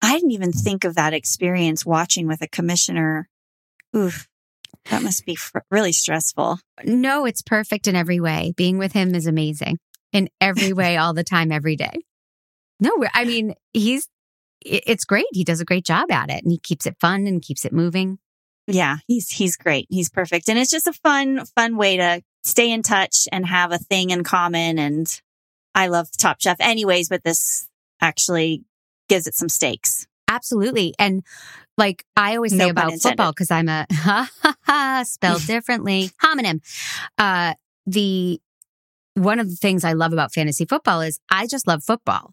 I 0.00 0.14
didn't 0.14 0.32
even 0.32 0.52
think 0.52 0.84
of 0.84 0.94
that 0.94 1.14
experience 1.14 1.84
watching 1.84 2.26
with 2.26 2.42
a 2.42 2.48
commissioner. 2.48 3.28
Oof, 3.94 4.28
that 4.90 5.02
must 5.02 5.24
be 5.24 5.34
fr- 5.34 5.58
really 5.70 5.92
stressful. 5.92 6.58
No, 6.84 7.24
it's 7.24 7.42
perfect 7.42 7.86
in 7.86 7.96
every 7.96 8.20
way. 8.20 8.52
Being 8.56 8.78
with 8.78 8.92
him 8.92 9.14
is 9.14 9.26
amazing 9.26 9.78
in 10.12 10.28
every 10.40 10.72
way, 10.74 10.96
all 10.96 11.14
the 11.14 11.24
time, 11.24 11.52
every 11.52 11.76
day. 11.76 11.92
No, 12.80 12.90
I 13.14 13.24
mean, 13.24 13.54
he's, 13.72 14.08
it's 14.64 15.04
great. 15.04 15.26
He 15.32 15.44
does 15.44 15.60
a 15.60 15.64
great 15.64 15.84
job 15.84 16.10
at 16.10 16.30
it 16.30 16.42
and 16.42 16.50
he 16.50 16.58
keeps 16.58 16.86
it 16.86 16.96
fun 17.00 17.26
and 17.26 17.42
keeps 17.42 17.64
it 17.64 17.72
moving. 17.72 18.18
Yeah, 18.66 18.98
he's, 19.06 19.30
he's 19.30 19.56
great. 19.56 19.86
He's 19.90 20.08
perfect. 20.08 20.48
And 20.48 20.58
it's 20.58 20.70
just 20.70 20.86
a 20.86 20.92
fun, 20.92 21.44
fun 21.54 21.76
way 21.76 21.98
to 21.98 22.22
stay 22.44 22.70
in 22.70 22.82
touch 22.82 23.28
and 23.30 23.46
have 23.46 23.72
a 23.72 23.78
thing 23.78 24.10
in 24.10 24.24
common. 24.24 24.78
And 24.78 25.06
I 25.74 25.88
love 25.88 26.08
Top 26.16 26.40
Chef 26.40 26.56
anyways, 26.60 27.08
but 27.08 27.24
this 27.24 27.68
actually 28.00 28.64
gives 29.08 29.26
it 29.26 29.34
some 29.34 29.48
stakes. 29.48 30.06
Absolutely. 30.28 30.94
And 30.98 31.22
like 31.76 32.04
I 32.16 32.36
always 32.36 32.52
say 32.52 32.58
No 32.58 32.68
about 32.70 32.92
football, 32.94 33.32
because 33.32 33.50
I'm 33.50 33.68
a 33.68 33.86
ha 33.92 34.30
ha 34.42 34.56
ha 34.62 35.02
spelled 35.04 35.46
differently 35.46 36.10
homonym. 36.22 36.60
Uh, 37.18 37.54
the 37.86 38.40
one 39.14 39.38
of 39.38 39.48
the 39.48 39.56
things 39.56 39.84
I 39.84 39.92
love 39.92 40.12
about 40.12 40.32
fantasy 40.32 40.64
football 40.64 41.00
is 41.00 41.20
I 41.30 41.46
just 41.46 41.66
love 41.66 41.84
football. 41.84 42.32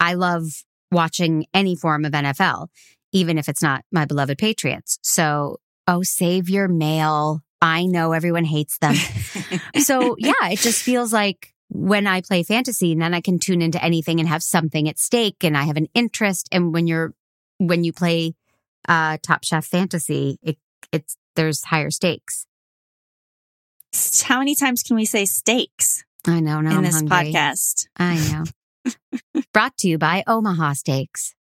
I 0.00 0.14
love 0.14 0.64
watching 0.90 1.46
any 1.52 1.76
form 1.76 2.04
of 2.04 2.12
NFL, 2.12 2.68
even 3.12 3.38
if 3.38 3.48
it's 3.48 3.62
not 3.62 3.84
my 3.92 4.04
beloved 4.04 4.38
Patriots. 4.38 4.98
So, 5.02 5.58
oh, 5.86 6.02
save 6.02 6.48
your 6.48 6.68
mail. 6.68 7.40
I 7.60 7.86
know 7.86 8.12
everyone 8.12 8.44
hates 8.44 8.78
them. 8.78 8.94
so 9.80 10.16
yeah, 10.18 10.32
it 10.50 10.58
just 10.58 10.82
feels 10.82 11.12
like 11.12 11.54
when 11.68 12.06
I 12.06 12.20
play 12.20 12.42
fantasy, 12.42 12.94
then 12.94 13.14
I 13.14 13.20
can 13.20 13.38
tune 13.38 13.62
into 13.62 13.82
anything 13.82 14.20
and 14.20 14.28
have 14.28 14.42
something 14.42 14.88
at 14.88 14.98
stake 14.98 15.42
and 15.42 15.56
I 15.56 15.64
have 15.64 15.76
an 15.76 15.88
interest. 15.94 16.48
And 16.52 16.72
when 16.72 16.86
you're, 16.86 17.14
when 17.58 17.84
you 17.84 17.92
play, 17.92 18.34
uh, 18.86 19.16
Top 19.22 19.44
Chef 19.44 19.64
Fantasy, 19.64 20.38
it, 20.42 20.58
it's, 20.92 21.16
there's 21.36 21.64
higher 21.64 21.90
stakes. 21.90 22.46
How 24.24 24.40
many 24.40 24.54
times 24.54 24.82
can 24.82 24.96
we 24.96 25.04
say 25.04 25.24
stakes 25.24 26.04
I 26.26 26.40
know. 26.40 26.60
Now 26.60 26.70
in 26.70 26.76
I'm 26.78 26.84
this 26.84 26.94
hungry. 26.96 27.32
podcast? 27.32 27.88
I 27.96 28.16
know. 28.16 28.44
Brought 29.52 29.76
to 29.78 29.88
you 29.88 29.98
by 29.98 30.24
Omaha 30.26 30.74
Steaks. 30.74 31.34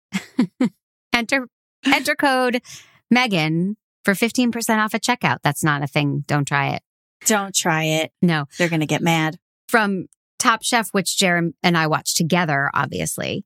enter, 1.13 1.47
enter 1.85 2.15
code 2.15 2.61
Megan 3.09 3.77
for 4.03 4.13
15% 4.13 4.53
off 4.83 4.95
at 4.95 5.03
checkout. 5.03 5.37
That's 5.43 5.63
not 5.63 5.83
a 5.83 5.87
thing. 5.87 6.23
Don't 6.27 6.47
try 6.47 6.69
it. 6.69 6.81
Don't 7.25 7.53
try 7.55 7.83
it. 7.83 8.11
No. 8.21 8.45
They're 8.57 8.69
going 8.69 8.81
to 8.81 8.85
get 8.85 9.01
mad. 9.01 9.37
from 9.67 10.07
Top 10.39 10.63
Chef, 10.63 10.89
which 10.91 11.17
Jerem 11.17 11.53
and 11.61 11.77
I 11.77 11.85
watched 11.85 12.17
together, 12.17 12.71
obviously, 12.73 13.45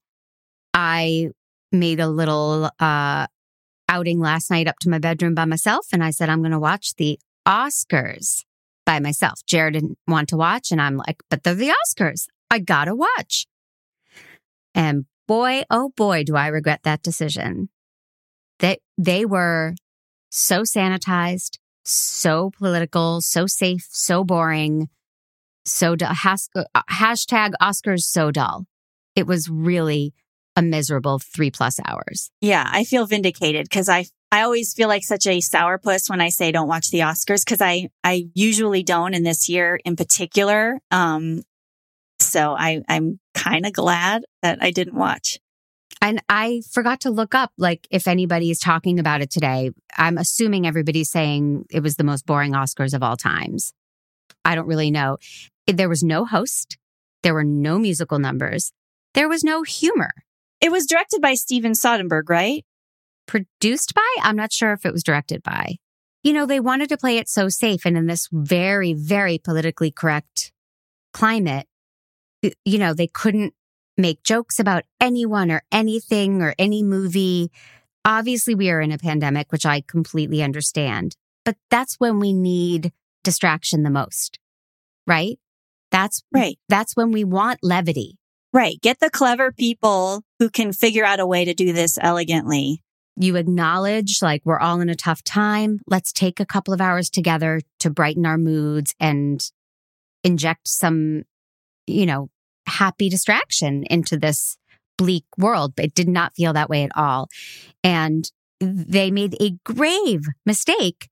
I 0.74 1.30
made 1.74 2.00
a 2.00 2.08
little 2.08 2.72
uh, 2.80 3.28
outing 3.90 4.20
last 4.20 4.50
night 4.50 4.68
up 4.68 4.80
to 4.80 4.90
my 4.90 4.98
bedroom 4.98 5.36
by 5.36 5.46
myself. 5.46 5.88
And 5.92 6.04
I 6.04 6.12
said, 6.12 6.30
I'm 6.30 6.40
going 6.40 6.52
to 6.52 6.60
watch 6.60 6.96
the 6.96 7.20
Oscars 7.46 8.44
by 8.86 9.00
myself. 9.00 9.42
Jared 9.46 9.74
didn't 9.74 9.98
want 10.08 10.30
to 10.30 10.38
watch. 10.38 10.72
And 10.72 10.82
I'm 10.82 10.96
like, 10.96 11.22
but 11.30 11.44
they're 11.44 11.54
the 11.54 11.74
Oscars. 11.86 12.28
I 12.50 12.60
got 12.60 12.86
to 12.86 12.96
watch. 12.96 13.46
And 14.76 15.06
boy, 15.28 15.64
oh 15.72 15.92
boy, 15.96 16.24
do 16.24 16.36
I 16.36 16.48
regret 16.48 16.82
that 16.84 17.02
decision. 17.02 17.70
They, 18.60 18.78
they 18.98 19.26
were 19.26 19.74
so 20.30 20.62
sanitized, 20.62 21.58
so 21.84 22.52
political, 22.58 23.22
so 23.22 23.48
safe, 23.48 23.88
so 23.90 24.24
boring 24.24 24.90
so 25.66 25.96
dull. 25.96 26.14
Has, 26.14 26.50
uh, 26.56 26.64
hashtag 26.90 27.54
Oscars 27.62 28.04
so 28.04 28.32
dull. 28.32 28.66
It 29.16 29.28
was 29.28 29.50
really 29.50 30.14
a 30.56 30.62
miserable 30.62 31.20
three 31.20 31.52
plus 31.52 31.80
hours. 31.86 32.32
Yeah, 32.40 32.68
I 32.72 32.84
feel 32.86 33.06
vindicated 33.06 33.66
because 33.66 33.90
I 33.90 34.06
I 34.32 34.42
always 34.42 34.74
feel 34.74 34.88
like 34.88 35.04
such 35.04 35.28
a 35.28 35.40
sourpuss 35.40 36.10
when 36.10 36.22
I 36.22 36.30
say 36.30 36.52
don't 36.52 36.68
watch 36.68 36.90
the 36.92 37.00
Oscars 37.00 37.44
because 37.44 37.62
I 37.62 37.90
I 38.04 38.28
usually 38.34 38.84
don't, 38.84 39.14
and 39.14 39.26
this 39.26 39.50
year 39.50 39.80
in 39.84 39.96
particular. 39.96 40.80
Um, 40.92 41.44
so 42.20 42.56
I 42.58 42.82
I'm 42.88 43.20
kind 43.46 43.66
of 43.66 43.74
glad 43.74 44.24
that 44.42 44.60
I 44.62 44.72
didn't 44.72 44.96
watch. 44.96 45.40
And 46.02 46.22
I 46.28 46.62
forgot 46.72 47.02
to 47.02 47.10
look 47.10 47.34
up, 47.34 47.52
like, 47.58 47.88
if 47.90 48.08
anybody 48.08 48.52
is 48.52 48.60
talking 48.60 49.00
about 49.00 49.22
it 49.22 49.32
today. 49.32 49.72
I'm 49.98 50.18
assuming 50.18 50.68
everybody's 50.68 51.10
saying 51.10 51.66
it 51.72 51.82
was 51.82 51.96
the 51.96 52.04
most 52.04 52.26
boring 52.26 52.52
Oscars 52.52 52.94
of 52.94 53.02
all 53.02 53.16
times. 53.16 53.74
I 54.44 54.56
don't 54.56 54.68
really 54.68 54.92
know. 54.92 55.18
There 55.68 55.90
was 55.90 56.04
no 56.04 56.26
host. 56.26 56.78
There 57.24 57.34
were 57.34 57.44
no 57.44 57.80
musical 57.80 58.20
numbers. 58.20 58.72
There 59.14 59.30
was 59.30 59.44
no 59.44 59.64
humor. 59.64 60.12
It 60.62 60.72
was 60.72 60.86
directed 60.86 61.22
by 61.22 61.34
Steven 61.34 61.72
Soderbergh, 61.72 62.30
right? 62.30 62.66
produced 63.26 63.94
by. 63.94 64.16
I'm 64.22 64.36
not 64.36 64.54
sure 64.54 64.74
if 64.74 64.86
it 64.86 64.94
was 64.94 65.04
directed 65.04 65.44
by. 65.44 65.78
You 66.24 66.34
know, 66.34 66.46
they 66.46 66.60
wanted 66.60 66.90
to 66.90 66.98
play 66.98 67.18
it 67.18 67.30
so 67.30 67.50
safe. 67.50 67.86
And 67.86 67.98
in 67.98 68.08
this 68.08 68.28
very, 68.32 68.94
very 68.94 69.38
politically 69.38 69.92
correct 69.92 70.52
climate, 71.14 71.68
you 72.66 72.78
know, 72.78 72.94
they 72.94 73.08
couldn't 73.08 73.54
make 73.98 74.24
jokes 74.24 74.60
about 74.60 74.84
anyone 75.00 75.52
or 75.52 75.64
anything 75.72 76.42
or 76.42 76.54
any 76.60 76.84
movie. 76.84 77.52
Obviously, 78.04 78.56
we 78.56 78.70
are 78.70 78.82
in 78.82 78.92
a 78.92 78.98
pandemic, 78.98 79.52
which 79.52 79.66
I 79.66 79.82
completely 79.82 80.44
understand, 80.44 81.16
but 81.44 81.56
that's 81.70 81.96
when 81.96 82.20
we 82.20 82.34
need 82.34 82.92
distraction 83.24 83.84
the 83.84 83.90
most, 83.90 84.38
right? 85.08 85.40
That's 85.92 86.24
Right. 86.34 86.60
That's 86.68 86.96
when 86.96 87.12
we 87.12 87.24
want 87.24 87.60
levity. 87.64 88.18
Right. 88.52 88.80
Get 88.82 89.00
the 89.00 89.10
clever 89.10 89.52
people 89.52 90.24
who 90.40 90.50
can 90.50 90.74
figure 90.74 91.06
out 91.06 91.20
a 91.20 91.26
way 91.28 91.46
to 91.46 91.54
do 91.54 91.74
this 91.74 91.98
elegantly. 92.02 92.82
you 93.18 93.38
acknowledge 93.38 94.22
like 94.22 94.42
we're 94.46 94.60
all 94.60 94.82
in 94.82 94.90
a 94.90 94.96
tough 94.96 95.24
time. 95.24 95.80
Let's 95.88 96.12
take 96.12 96.40
a 96.42 96.46
couple 96.46 96.74
of 96.74 96.82
hours 96.82 97.10
together 97.10 97.62
to 97.80 97.90
brighten 97.90 98.26
our 98.26 98.38
moods 98.38 98.94
and 99.00 99.42
inject 100.24 100.68
some, 100.68 101.24
you 101.88 102.06
know, 102.06 102.30
happy 102.68 103.10
distraction 103.10 103.84
into 103.90 104.18
this 104.18 104.58
bleak 104.98 105.26
world. 105.38 105.74
But 105.76 105.86
it 105.86 105.94
did 105.94 106.08
not 106.08 106.36
feel 106.36 106.54
that 106.54 106.70
way 106.70 106.84
at 106.84 106.92
all. 106.96 107.30
And 107.84 108.30
they 108.60 109.12
made 109.12 109.36
a 109.42 109.58
grave 109.64 110.26
mistake 110.46 111.10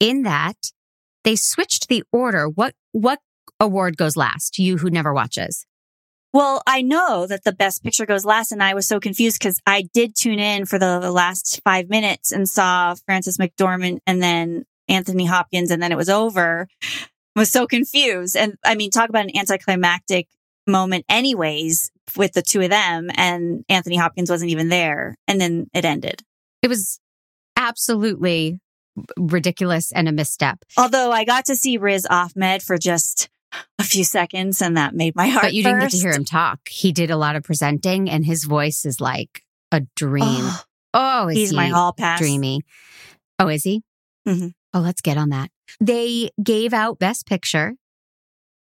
in 0.00 0.22
that 0.22 0.72
they 1.24 1.36
switched 1.36 1.88
the 1.88 2.04
order. 2.12 2.48
What, 2.48 2.74
what 2.92 3.18
award 3.58 3.96
goes 3.96 4.16
last? 4.16 4.58
You 4.58 4.78
who 4.78 4.90
never 4.90 5.12
watches. 5.12 5.66
Well, 6.34 6.62
I 6.66 6.82
know 6.82 7.28
that 7.28 7.44
the 7.44 7.52
best 7.52 7.84
picture 7.84 8.06
goes 8.06 8.24
last, 8.24 8.50
and 8.50 8.60
I 8.60 8.74
was 8.74 8.88
so 8.88 8.98
confused 8.98 9.38
because 9.38 9.60
I 9.66 9.82
did 9.94 10.16
tune 10.16 10.40
in 10.40 10.66
for 10.66 10.80
the, 10.80 10.98
last 11.12 11.60
five 11.64 11.88
minutes 11.88 12.32
and 12.32 12.48
saw 12.48 12.96
Frances 13.06 13.38
McDormand 13.38 14.00
and 14.04 14.20
then 14.20 14.64
Anthony 14.88 15.26
Hopkins, 15.26 15.70
and 15.70 15.80
then 15.80 15.92
it 15.92 15.96
was 15.96 16.08
over. 16.08 16.66
I 16.82 17.40
was 17.40 17.52
so 17.52 17.68
confused. 17.68 18.36
And 18.36 18.56
I 18.64 18.74
mean, 18.74 18.90
talk 18.90 19.08
about 19.08 19.26
an 19.26 19.36
anticlimactic 19.36 20.26
moment, 20.66 21.04
anyways, 21.08 21.90
with 22.16 22.32
the 22.32 22.42
two 22.42 22.60
of 22.62 22.70
them, 22.70 23.10
and 23.14 23.64
Anthony 23.68 23.96
Hopkins 23.96 24.30
wasn't 24.30 24.50
even 24.50 24.68
there, 24.68 25.16
and 25.28 25.40
then 25.40 25.68
it 25.74 25.84
ended. 25.84 26.22
It 26.62 26.68
was 26.68 26.98
absolutely 27.56 28.58
ridiculous 29.18 29.92
and 29.92 30.08
a 30.08 30.12
misstep. 30.12 30.64
Although 30.76 31.10
I 31.10 31.24
got 31.24 31.46
to 31.46 31.56
see 31.56 31.78
Riz 31.78 32.06
Ahmed 32.08 32.62
for 32.62 32.78
just 32.78 33.28
a 33.78 33.84
few 33.84 34.04
seconds, 34.04 34.60
and 34.62 34.76
that 34.76 34.94
made 34.94 35.14
my 35.16 35.28
heart. 35.28 35.44
but 35.44 35.54
you 35.54 35.62
didn't 35.62 35.80
get 35.80 35.90
to 35.90 35.96
hear 35.98 36.12
him 36.12 36.24
talk. 36.24 36.60
He 36.68 36.92
did 36.92 37.10
a 37.10 37.16
lot 37.16 37.36
of 37.36 37.42
presenting, 37.42 38.08
and 38.10 38.24
his 38.24 38.44
voice 38.44 38.84
is 38.84 39.00
like 39.00 39.42
a 39.72 39.80
dream. 39.96 40.24
Oh, 40.28 40.62
Oh, 40.96 41.28
is 41.28 41.36
he's 41.36 41.50
he 41.50 41.56
my 41.56 41.66
hall 41.68 41.92
pass. 41.92 42.20
dreamy? 42.20 42.60
Oh, 43.40 43.48
is 43.48 43.64
he? 43.64 43.82
Mm-hmm. 44.28 44.48
Oh, 44.74 44.78
let's 44.80 45.00
get 45.00 45.16
on 45.16 45.30
that. 45.30 45.50
They 45.80 46.30
gave 46.40 46.72
out 46.72 47.00
Best 47.00 47.26
Picture 47.26 47.74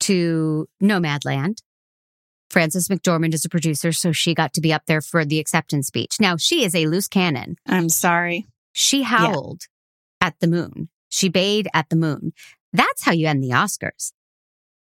to 0.02 0.70
Nomadland. 0.82 1.58
Frances 2.52 2.90
McDormand 2.90 3.34
is 3.34 3.46
a 3.46 3.50
producer, 3.50 3.92
so 3.94 4.12
she 4.12 4.34
got 4.34 4.54
to 4.54 4.62
be 4.62 4.74
up 4.74 4.86
there 4.86 5.02
for 5.02 5.24
the 5.24 5.40
acceptance 5.40 5.88
speech. 5.88 6.18
Now, 6.20 6.36
she 6.36 6.66
is 6.66 6.76
a 6.76 6.86
loose 6.86 7.08
cannon. 7.08 7.56
I'm 7.66 7.90
sorry. 7.90 8.46
She 8.74 9.04
howled 9.04 9.64
at 10.20 10.40
the 10.40 10.48
moon. 10.48 10.90
She 11.10 11.30
bayed 11.30 11.68
at 11.74 11.90
the 11.90 11.96
moon. 11.96 12.34
That's 12.74 13.04
how 13.04 13.14
you 13.14 13.28
end 13.28 13.44
the 13.44 13.50
Oscars, 13.50 14.12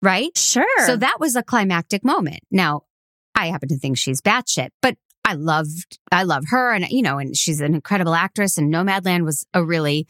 right? 0.01 0.36
Sure. 0.38 0.86
So 0.86 0.97
that 0.97 1.17
was 1.20 1.36
a 1.36 1.43
climactic 1.43 2.03
moment. 2.03 2.39
Now, 2.51 2.84
I 3.36 3.47
happen 3.47 3.70
to 3.70 3.78
think 3.78 3.97
she's 3.97 4.22
batshit, 4.22 4.70
but 4.82 4.97
I 5.24 5.34
loved, 5.34 5.99
I 6.11 6.24
love 6.24 6.45
her 6.49 6.74
and, 6.74 6.88
you 6.89 7.03
know, 7.03 7.20
and 7.20 7.38
she's 7.38 7.61
an 7.61 7.76
incredible 7.76 8.15
actress 8.15 8.57
and 8.57 8.74
Nomadland 8.74 9.26
was 9.26 9.45
a 9.53 9.63
really 9.63 10.07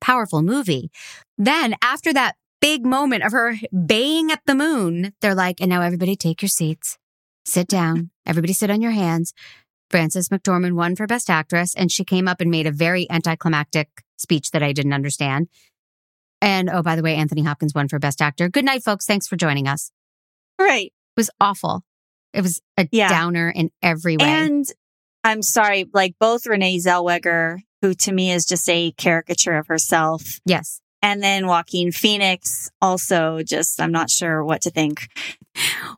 powerful 0.00 0.42
movie. 0.42 0.90
Then 1.36 1.74
after 1.82 2.12
that 2.12 2.36
big 2.60 2.84
moment 2.84 3.24
of 3.24 3.32
her 3.32 3.54
baying 3.86 4.30
at 4.30 4.40
the 4.46 4.54
moon. 4.54 5.12
They're 5.20 5.34
like, 5.34 5.60
and 5.60 5.70
now 5.70 5.82
everybody 5.82 6.16
take 6.16 6.42
your 6.42 6.48
seats, 6.48 6.98
sit 7.44 7.68
down, 7.68 8.10
everybody 8.26 8.52
sit 8.52 8.70
on 8.70 8.80
your 8.80 8.92
hands. 8.92 9.32
Frances 9.90 10.28
McDormand 10.28 10.74
won 10.74 10.94
for 10.94 11.06
Best 11.06 11.28
Actress, 11.28 11.74
and 11.74 11.90
she 11.90 12.04
came 12.04 12.28
up 12.28 12.40
and 12.40 12.50
made 12.50 12.66
a 12.66 12.72
very 12.72 13.10
anticlimactic 13.10 13.88
speech 14.18 14.52
that 14.52 14.62
I 14.62 14.72
didn't 14.72 14.92
understand. 14.92 15.48
And 16.40 16.70
oh, 16.70 16.82
by 16.82 16.96
the 16.96 17.02
way, 17.02 17.16
Anthony 17.16 17.42
Hopkins 17.42 17.74
won 17.74 17.88
for 17.88 17.98
Best 17.98 18.22
Actor. 18.22 18.48
Good 18.50 18.64
night, 18.64 18.84
folks. 18.84 19.04
Thanks 19.04 19.26
for 19.26 19.36
joining 19.36 19.66
us. 19.66 19.90
Right. 20.60 20.86
It 20.86 21.20
was 21.20 21.30
awful. 21.40 21.82
It 22.32 22.42
was 22.42 22.60
a 22.76 22.86
Yeah. 22.92 23.08
downer 23.08 23.50
in 23.50 23.70
every 23.82 24.16
way. 24.16 24.26
And 24.26 24.64
I'm 25.24 25.42
sorry, 25.42 25.86
like 25.92 26.14
both 26.20 26.46
Renee 26.46 26.78
Zellweger, 26.78 27.58
who 27.82 27.92
to 27.94 28.12
me 28.12 28.30
is 28.30 28.44
just 28.46 28.68
a 28.68 28.92
caricature 28.92 29.56
of 29.58 29.66
herself, 29.66 30.38
yes. 30.46 30.80
And 31.02 31.22
then 31.22 31.46
Joaquin 31.46 31.92
Phoenix, 31.92 32.70
also 32.82 33.42
just, 33.42 33.80
I'm 33.80 33.92
not 33.92 34.10
sure 34.10 34.44
what 34.44 34.62
to 34.62 34.70
think. 34.70 35.08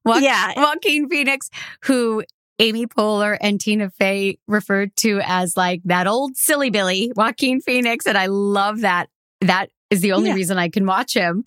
Wa- 0.04 0.18
Yeah. 0.18 0.52
Joaquin 0.56 1.08
Phoenix, 1.08 1.48
who 1.84 2.22
Amy 2.58 2.86
Poehler 2.86 3.36
and 3.40 3.60
Tina 3.60 3.90
Fey 3.90 4.38
referred 4.46 4.94
to 4.96 5.20
as 5.24 5.56
like 5.56 5.80
that 5.84 6.06
old 6.06 6.36
silly 6.36 6.70
Billy, 6.70 7.12
Joaquin 7.16 7.60
Phoenix. 7.60 8.06
And 8.06 8.16
I 8.16 8.26
love 8.26 8.80
that. 8.82 9.08
That 9.40 9.70
is 9.90 10.00
the 10.00 10.12
only 10.12 10.28
Yeah. 10.30 10.36
reason 10.36 10.58
I 10.58 10.68
can 10.68 10.86
watch 10.86 11.14
him. 11.14 11.44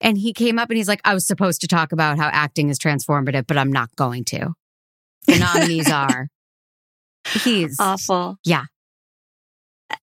And 0.00 0.16
he 0.18 0.32
came 0.32 0.58
up 0.58 0.70
and 0.70 0.76
he's 0.76 0.88
like, 0.88 1.00
I 1.04 1.14
was 1.14 1.26
supposed 1.26 1.60
to 1.62 1.66
talk 1.66 1.92
about 1.92 2.18
how 2.18 2.28
acting 2.28 2.68
is 2.70 2.78
transformative, 2.78 3.46
but 3.46 3.56
I'm 3.58 3.72
not 3.72 3.94
going 3.96 4.24
to. 4.26 4.54
The 5.26 5.38
nominees 5.38 5.90
are. 5.92 6.28
He's 7.44 7.76
Awful. 7.80 8.38
Yeah. 8.44 8.64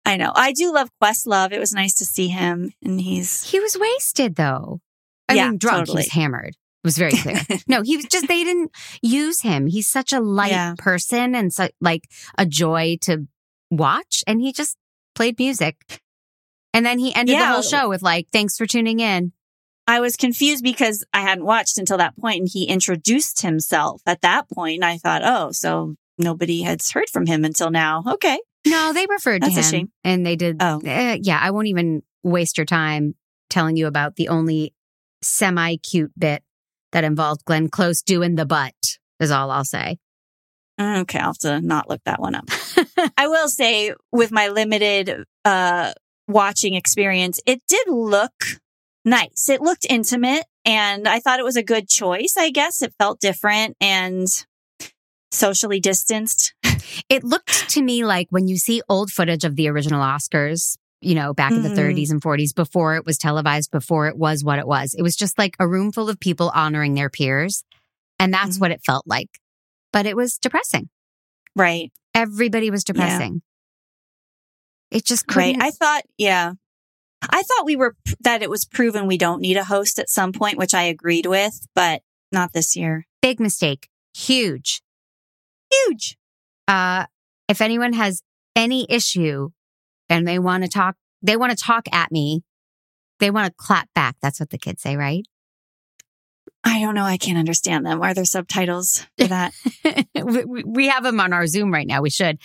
I 0.04 0.16
know. 0.16 0.32
I 0.34 0.52
do 0.52 0.72
love 0.72 0.88
Questlove. 1.02 1.52
It 1.52 1.58
was 1.58 1.72
nice 1.72 1.94
to 1.96 2.04
see 2.04 2.28
him, 2.28 2.72
and 2.82 3.00
he's 3.00 3.42
he 3.50 3.60
was 3.60 3.76
wasted 3.78 4.36
though. 4.36 4.80
I 5.28 5.34
Yeah, 5.34 5.50
mean, 5.50 5.58
drunk. 5.58 5.80
totally. 5.80 6.02
He 6.02 6.06
was 6.06 6.12
hammered. 6.12 6.54
It 6.54 6.86
was 6.86 6.96
very 6.96 7.12
clear. 7.12 7.40
no, 7.68 7.82
he 7.82 7.96
was 7.96 8.06
just, 8.06 8.28
they 8.28 8.44
didn't 8.44 8.70
use 9.02 9.42
him. 9.42 9.66
He's 9.66 9.88
such 9.88 10.12
a 10.12 10.20
light 10.20 10.52
Yeah. 10.52 10.74
person 10.78 11.34
and 11.34 11.52
so, 11.52 11.68
like 11.82 12.04
a 12.38 12.46
joy 12.46 12.96
to 13.02 13.26
watch. 13.70 14.24
And 14.26 14.40
he 14.40 14.52
just 14.52 14.76
played 15.14 15.38
music. 15.38 15.76
And 16.72 16.86
then 16.86 16.98
he 16.98 17.14
ended 17.14 17.38
the 17.38 17.44
whole 17.46 17.62
show 17.62 17.88
with 17.90 18.00
like, 18.00 18.28
thanks 18.32 18.56
for 18.56 18.64
tuning 18.64 19.00
in. 19.00 19.32
I 19.86 20.00
was 20.00 20.16
confused 20.16 20.62
because 20.62 21.04
I 21.12 21.20
hadn't 21.20 21.44
watched 21.44 21.76
until 21.78 21.98
that 21.98 22.16
point 22.16 22.40
and 22.40 22.48
he 22.50 22.64
introduced 22.64 23.40
himself 23.42 24.00
at 24.06 24.20
that 24.22 24.48
point. 24.48 24.76
And 24.76 24.84
I 24.84 24.96
thought, 24.98 25.22
oh, 25.24 25.50
so 25.52 25.96
nobody 26.16 26.62
has 26.62 26.90
heard 26.92 27.10
from 27.12 27.26
him 27.26 27.44
until 27.44 27.70
now. 27.70 28.02
Okay. 28.06 28.38
No, 28.66 28.92
they 28.92 29.06
referred 29.08 29.42
That's 29.42 29.54
to 29.54 29.60
a 29.60 29.62
him 29.62 29.70
shame. 29.70 29.92
and 30.04 30.26
they 30.26 30.36
did. 30.36 30.56
Oh. 30.60 30.80
Uh, 30.84 31.16
yeah, 31.20 31.38
I 31.40 31.50
won't 31.50 31.68
even 31.68 32.02
waste 32.22 32.58
your 32.58 32.66
time 32.66 33.14
telling 33.50 33.76
you 33.76 33.86
about 33.86 34.16
the 34.16 34.28
only 34.28 34.74
semi 35.22 35.76
cute 35.76 36.12
bit 36.18 36.42
that 36.92 37.04
involved 37.04 37.44
Glenn 37.44 37.68
Close 37.68 38.02
doing 38.02 38.34
the 38.34 38.46
butt 38.46 38.98
is 39.20 39.30
all 39.30 39.50
I'll 39.50 39.64
say. 39.64 39.98
Okay. 40.80 41.18
I'll 41.18 41.26
have 41.28 41.38
to 41.38 41.60
not 41.60 41.88
look 41.88 42.00
that 42.04 42.20
one 42.20 42.34
up. 42.34 42.48
I 43.16 43.26
will 43.28 43.48
say 43.48 43.94
with 44.12 44.30
my 44.30 44.48
limited, 44.48 45.24
uh, 45.44 45.92
watching 46.28 46.74
experience, 46.74 47.40
it 47.46 47.62
did 47.68 47.88
look 47.88 48.32
nice. 49.04 49.48
It 49.48 49.60
looked 49.60 49.86
intimate 49.88 50.44
and 50.64 51.08
I 51.08 51.20
thought 51.20 51.40
it 51.40 51.44
was 51.44 51.56
a 51.56 51.62
good 51.62 51.88
choice. 51.88 52.34
I 52.36 52.50
guess 52.50 52.82
it 52.82 52.94
felt 52.98 53.20
different 53.20 53.76
and 53.80 54.26
socially 55.30 55.80
distanced. 55.80 56.54
It 57.10 57.22
looked 57.24 57.70
to 57.70 57.82
me 57.82 58.04
like 58.04 58.28
when 58.30 58.48
you 58.48 58.56
see 58.56 58.82
old 58.88 59.10
footage 59.10 59.44
of 59.44 59.56
the 59.56 59.68
original 59.68 60.00
Oscars, 60.02 60.76
you 61.00 61.14
know, 61.14 61.32
back 61.34 61.52
in 61.52 61.62
the 61.62 61.68
Mhm. 61.68 61.76
30s 61.76 62.10
and 62.10 62.20
40s, 62.20 62.52
before 62.54 62.96
it 62.96 63.04
was 63.06 63.18
televised, 63.18 63.70
before 63.70 64.08
it 64.08 64.16
was 64.16 64.42
what 64.42 64.58
it 64.58 64.66
was, 64.66 64.94
it 64.94 65.02
was 65.02 65.14
just 65.16 65.38
like 65.38 65.54
a 65.60 65.68
room 65.68 65.92
full 65.92 66.08
of 66.08 66.18
people 66.18 66.50
honoring 66.54 66.94
their 66.94 67.08
peers. 67.10 67.64
And 68.18 68.32
that's 68.32 68.56
Mhm. 68.56 68.60
what 68.62 68.70
it 68.72 68.80
felt 68.84 69.06
like. 69.06 69.28
But 69.92 70.06
it 70.06 70.16
was 70.16 70.38
depressing. 70.38 70.88
Right. 71.54 71.92
Everybody 72.14 72.70
was 72.70 72.84
depressing. 72.84 73.42
It 74.90 75.04
just 75.04 75.24
Right. 75.34 75.54
couldn't. 75.54 75.62
I 75.62 75.70
thought, 75.70 76.02
yeah. 76.16 76.52
I 77.22 77.42
thought 77.42 77.64
we 77.66 77.76
were, 77.76 77.96
that 78.20 78.42
it 78.42 78.50
was 78.50 78.64
proven 78.64 79.06
we 79.06 79.18
don't 79.18 79.40
need 79.42 79.56
a 79.56 79.64
host 79.64 79.98
at 79.98 80.08
some 80.10 80.32
point, 80.32 80.56
which 80.58 80.74
I 80.74 80.82
agreed 80.84 81.26
with, 81.26 81.66
but 81.74 82.02
not 82.32 82.52
this 82.52 82.76
year. 82.76 83.06
big 83.20 83.40
mistake. 83.40 83.88
Huge. 84.16 84.80
Huge. 85.70 86.16
Uh, 86.66 87.06
if 87.48 87.60
anyone 87.60 87.92
has 87.94 88.22
any 88.54 88.86
issue 88.88 89.50
and 90.08 90.26
they 90.26 90.38
want 90.38 90.64
to 90.64 90.70
talk, 90.70 90.96
they 91.22 91.36
want 91.36 91.56
to 91.56 91.64
talk 91.64 91.86
at 91.92 92.12
me, 92.12 92.42
they 93.20 93.30
want 93.30 93.46
to 93.46 93.54
clap 93.56 93.88
back. 93.94 94.16
That's 94.22 94.40
what 94.40 94.50
the 94.50 94.58
kids 94.58 94.82
say, 94.82 94.96
right? 94.96 95.24
I 96.64 96.80
don't 96.80 96.94
know. 96.94 97.04
I 97.04 97.16
can't 97.16 97.38
understand 97.38 97.86
them. 97.86 98.02
Are 98.02 98.14
there 98.14 98.24
subtitles 98.24 99.06
for 99.18 99.28
that? 99.28 99.54
we, 100.64 100.88
have 100.88 101.04
them 101.04 101.20
on 101.20 101.32
our 101.32 101.46
Zoom 101.46 101.72
right 101.72 101.86
now. 101.86 102.02
We 102.02 102.10
should. 102.10 102.38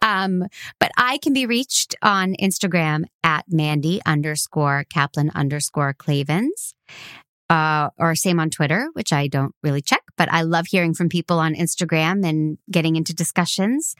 Um, 0.00 0.44
but 0.78 0.90
I 0.96 1.18
can 1.18 1.32
be 1.32 1.44
reached 1.44 1.96
on 2.00 2.34
Instagram 2.40 3.04
at 3.24 3.44
Mandy 3.48 4.00
underscore 4.06 4.84
Kaplan 4.92 5.30
underscore 5.34 5.92
Clavens. 5.92 6.74
Uh, 7.50 7.88
or 7.98 8.14
same 8.14 8.38
on 8.38 8.50
Twitter, 8.50 8.88
which 8.92 9.12
I 9.12 9.26
don't 9.26 9.54
really 9.62 9.80
check, 9.80 10.02
but 10.18 10.30
I 10.30 10.42
love 10.42 10.66
hearing 10.66 10.92
from 10.92 11.08
people 11.08 11.38
on 11.38 11.54
Instagram 11.54 12.28
and 12.28 12.58
getting 12.70 12.96
into 12.96 13.14
discussions. 13.14 13.94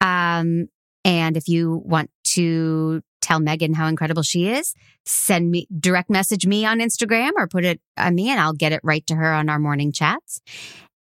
Um, 0.00 0.68
and 1.04 1.36
if 1.36 1.48
you 1.48 1.82
want 1.84 2.10
to 2.34 3.02
tell 3.20 3.38
Megan 3.40 3.74
how 3.74 3.86
incredible 3.88 4.22
she 4.22 4.48
is, 4.48 4.72
send 5.04 5.50
me 5.50 5.66
direct 5.78 6.08
message 6.10 6.46
me 6.46 6.64
on 6.64 6.78
Instagram 6.78 7.32
or 7.36 7.46
put 7.48 7.64
it 7.64 7.80
on 7.98 8.14
me 8.14 8.30
and 8.30 8.40
I'll 8.40 8.52
get 8.54 8.72
it 8.72 8.80
right 8.82 9.06
to 9.08 9.14
her 9.16 9.32
on 9.34 9.48
our 9.48 9.58
morning 9.58 9.92
chats. 9.92 10.40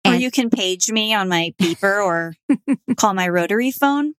or 0.04 0.12
And- 0.12 0.22
you 0.22 0.30
can 0.30 0.50
page 0.50 0.90
me 0.90 1.14
on 1.14 1.28
my 1.28 1.54
beeper 1.60 2.04
or 2.04 2.34
call 2.96 3.14
my 3.14 3.28
rotary 3.28 3.70
phone. 3.70 4.14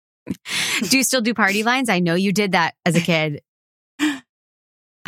do 0.91 0.97
you 0.99 1.03
still 1.05 1.21
do 1.23 1.35
party 1.35 1.63
lines? 1.63 1.89
I 1.89 2.01
know 2.01 2.15
you 2.15 2.33
did 2.33 2.53
that 2.53 2.75
as 2.85 2.95
a 2.97 3.01
kid. 3.01 3.41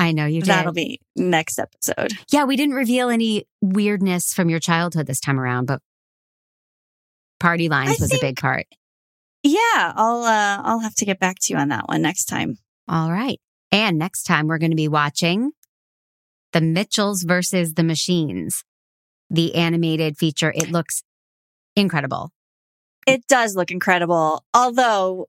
I 0.01 0.13
know 0.13 0.25
you 0.25 0.41
did. 0.41 0.49
That'll 0.49 0.73
be 0.73 0.99
next 1.15 1.59
episode. 1.59 2.13
yeah, 2.31 2.45
we 2.45 2.57
didn't 2.57 2.75
reveal 2.75 3.11
any 3.11 3.47
weirdness 3.61 4.33
from 4.33 4.49
your 4.49 4.59
childhood 4.59 5.07
this 5.07 5.21
time 5.21 5.39
around, 5.39 5.67
but 5.67 5.83
party 7.39 7.69
lines 7.69 8.01
I 8.01 8.05
was 8.05 8.15
a 8.15 8.19
big 8.19 8.41
part. 8.41 8.67
Yeah. 9.43 9.59
I'll, 9.75 10.23
uh, 10.23 10.63
I'll 10.65 10.79
have 10.79 10.95
to 10.97 11.05
get 11.05 11.21
back 11.21 11.37
to 11.43 11.53
you 11.53 11.59
on 11.59 11.69
that 11.69 11.87
one 11.87 12.01
next 12.01 12.25
time. 12.25 12.57
All 12.89 13.11
right. 13.13 13.39
And 13.73 13.99
next 13.99 14.23
time 14.23 14.49
we're 14.49 14.59
going 14.59 14.71
to 14.71 14.77
be 14.77 14.89
watching 14.89 15.53
The 16.53 16.63
Mitchells 16.63 17.23
versus 17.23 17.75
the 17.75 17.85
Machines, 17.85 18.65
the 19.29 19.55
animated 19.55 20.17
feature. 20.17 20.53
It 20.57 20.71
looks 20.71 21.03
incredible. 21.77 22.31
It 23.07 23.27
does 23.29 23.55
look 23.55 23.71
incredible. 23.71 24.45
Although 24.55 25.27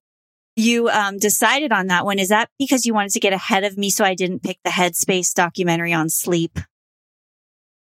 you 0.56 0.90
um, 0.90 1.18
decided 1.18 1.72
on 1.72 1.88
that 1.88 2.06
one, 2.06 2.20
is 2.20 2.30
that 2.30 2.50
because 2.60 2.86
you 2.86 2.94
wanted 2.94 3.12
to 3.12 3.20
get 3.20 3.34
ahead 3.34 3.64
of 3.64 3.78
me 3.78 3.90
so 3.90 4.04
I 4.04 4.16
didn't 4.16 4.44
pick 4.44 4.60
the 4.64 4.72
Headspace 4.72 5.34
documentary 5.34 5.94
on 5.94 6.10
sleep? 6.10 6.60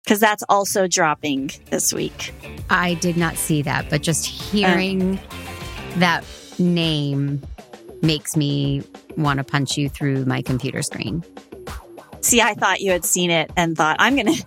Because 0.03 0.19
that's 0.19 0.43
also 0.49 0.87
dropping 0.87 1.51
this 1.69 1.93
week. 1.93 2.33
I 2.69 2.95
did 2.95 3.17
not 3.17 3.35
see 3.35 3.61
that, 3.61 3.89
but 3.89 4.01
just 4.01 4.25
hearing 4.25 5.19
that 5.97 6.23
name 6.57 7.41
makes 8.01 8.35
me 8.35 8.81
want 9.17 9.37
to 9.37 9.43
punch 9.43 9.77
you 9.77 9.89
through 9.89 10.25
my 10.25 10.41
computer 10.41 10.81
screen. 10.81 11.23
See, 12.21 12.41
I 12.41 12.53
thought 12.53 12.81
you 12.81 12.91
had 12.91 13.05
seen 13.05 13.29
it 13.29 13.51
and 13.55 13.77
thought, 13.77 13.97
I'm 13.99 14.15
going 14.15 14.33
to, 14.33 14.45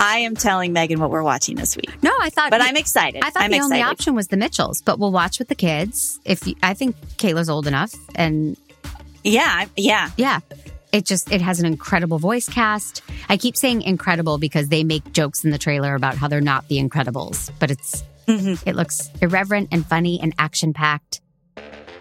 I 0.00 0.18
am 0.18 0.34
telling 0.36 0.72
Megan 0.72 1.00
what 1.00 1.10
we're 1.10 1.22
watching 1.22 1.56
this 1.56 1.76
week. 1.76 1.90
No, 2.02 2.12
I 2.20 2.30
thought 2.30 2.50
But 2.50 2.60
I'm 2.62 2.76
excited. 2.76 3.22
I 3.24 3.30
thought 3.30 3.42
I'm 3.42 3.50
the 3.50 3.56
excited. 3.58 3.74
only 3.74 3.82
option 3.82 4.14
was 4.14 4.28
the 4.28 4.36
Mitchells, 4.36 4.82
but 4.82 4.98
we'll 4.98 5.12
watch 5.12 5.38
with 5.38 5.48
the 5.48 5.54
kids. 5.54 6.20
If 6.24 6.46
you, 6.46 6.54
I 6.62 6.74
think 6.74 6.96
Kayla's 7.16 7.48
old 7.50 7.66
enough, 7.66 7.94
and 8.14 8.56
Yeah. 9.22 9.66
Yeah. 9.76 10.10
yeah, 10.16 10.40
it 10.92 11.04
just 11.06 11.30
it 11.32 11.40
has 11.40 11.60
an 11.60 11.66
incredible 11.66 12.18
voice 12.18 12.48
cast. 12.48 13.02
I 13.28 13.36
keep 13.36 13.56
saying 13.56 13.82
incredible 13.82 14.38
because 14.38 14.68
they 14.68 14.84
make 14.84 15.12
jokes 15.12 15.44
in 15.44 15.50
the 15.50 15.58
trailer 15.58 15.94
about 15.94 16.16
how 16.16 16.28
they're 16.28 16.40
not 16.40 16.68
the 16.68 16.76
Incredibles, 16.78 17.50
but 17.58 17.70
it's 17.70 18.04
Mhm. 18.28 18.62
it 18.66 18.74
looks 18.76 19.10
irreverent 19.20 19.68
and 19.72 19.84
funny 19.86 20.18
and 20.22 20.34
action 20.38 20.72
packed, 20.72 21.20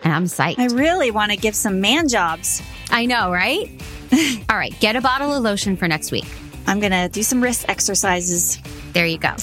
and 0.03 0.13
I'm 0.13 0.25
psyched. 0.25 0.59
I 0.59 0.67
really 0.67 1.11
want 1.11 1.31
to 1.31 1.37
give 1.37 1.55
some 1.55 1.81
man 1.81 2.07
jobs. 2.07 2.61
I 2.91 3.05
know, 3.05 3.31
right? 3.31 3.69
All 4.49 4.55
right, 4.57 4.77
get 4.79 4.95
a 4.95 5.01
bottle 5.01 5.33
of 5.33 5.43
lotion 5.43 5.75
for 5.75 5.87
next 5.87 6.11
week. 6.11 6.27
I'm 6.67 6.79
going 6.79 6.91
to 6.91 7.09
do 7.09 7.23
some 7.23 7.41
wrist 7.41 7.65
exercises. 7.67 8.57
There 8.93 9.05
you 9.05 9.17
go. 9.17 9.35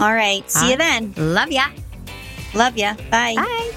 All 0.00 0.14
right. 0.14 0.48
See 0.50 0.66
uh, 0.66 0.70
you 0.70 0.76
then. 0.76 1.14
Love 1.16 1.50
ya. 1.50 1.66
Love 2.54 2.76
ya. 2.76 2.94
Bye. 3.10 3.34
Bye. 3.36 3.72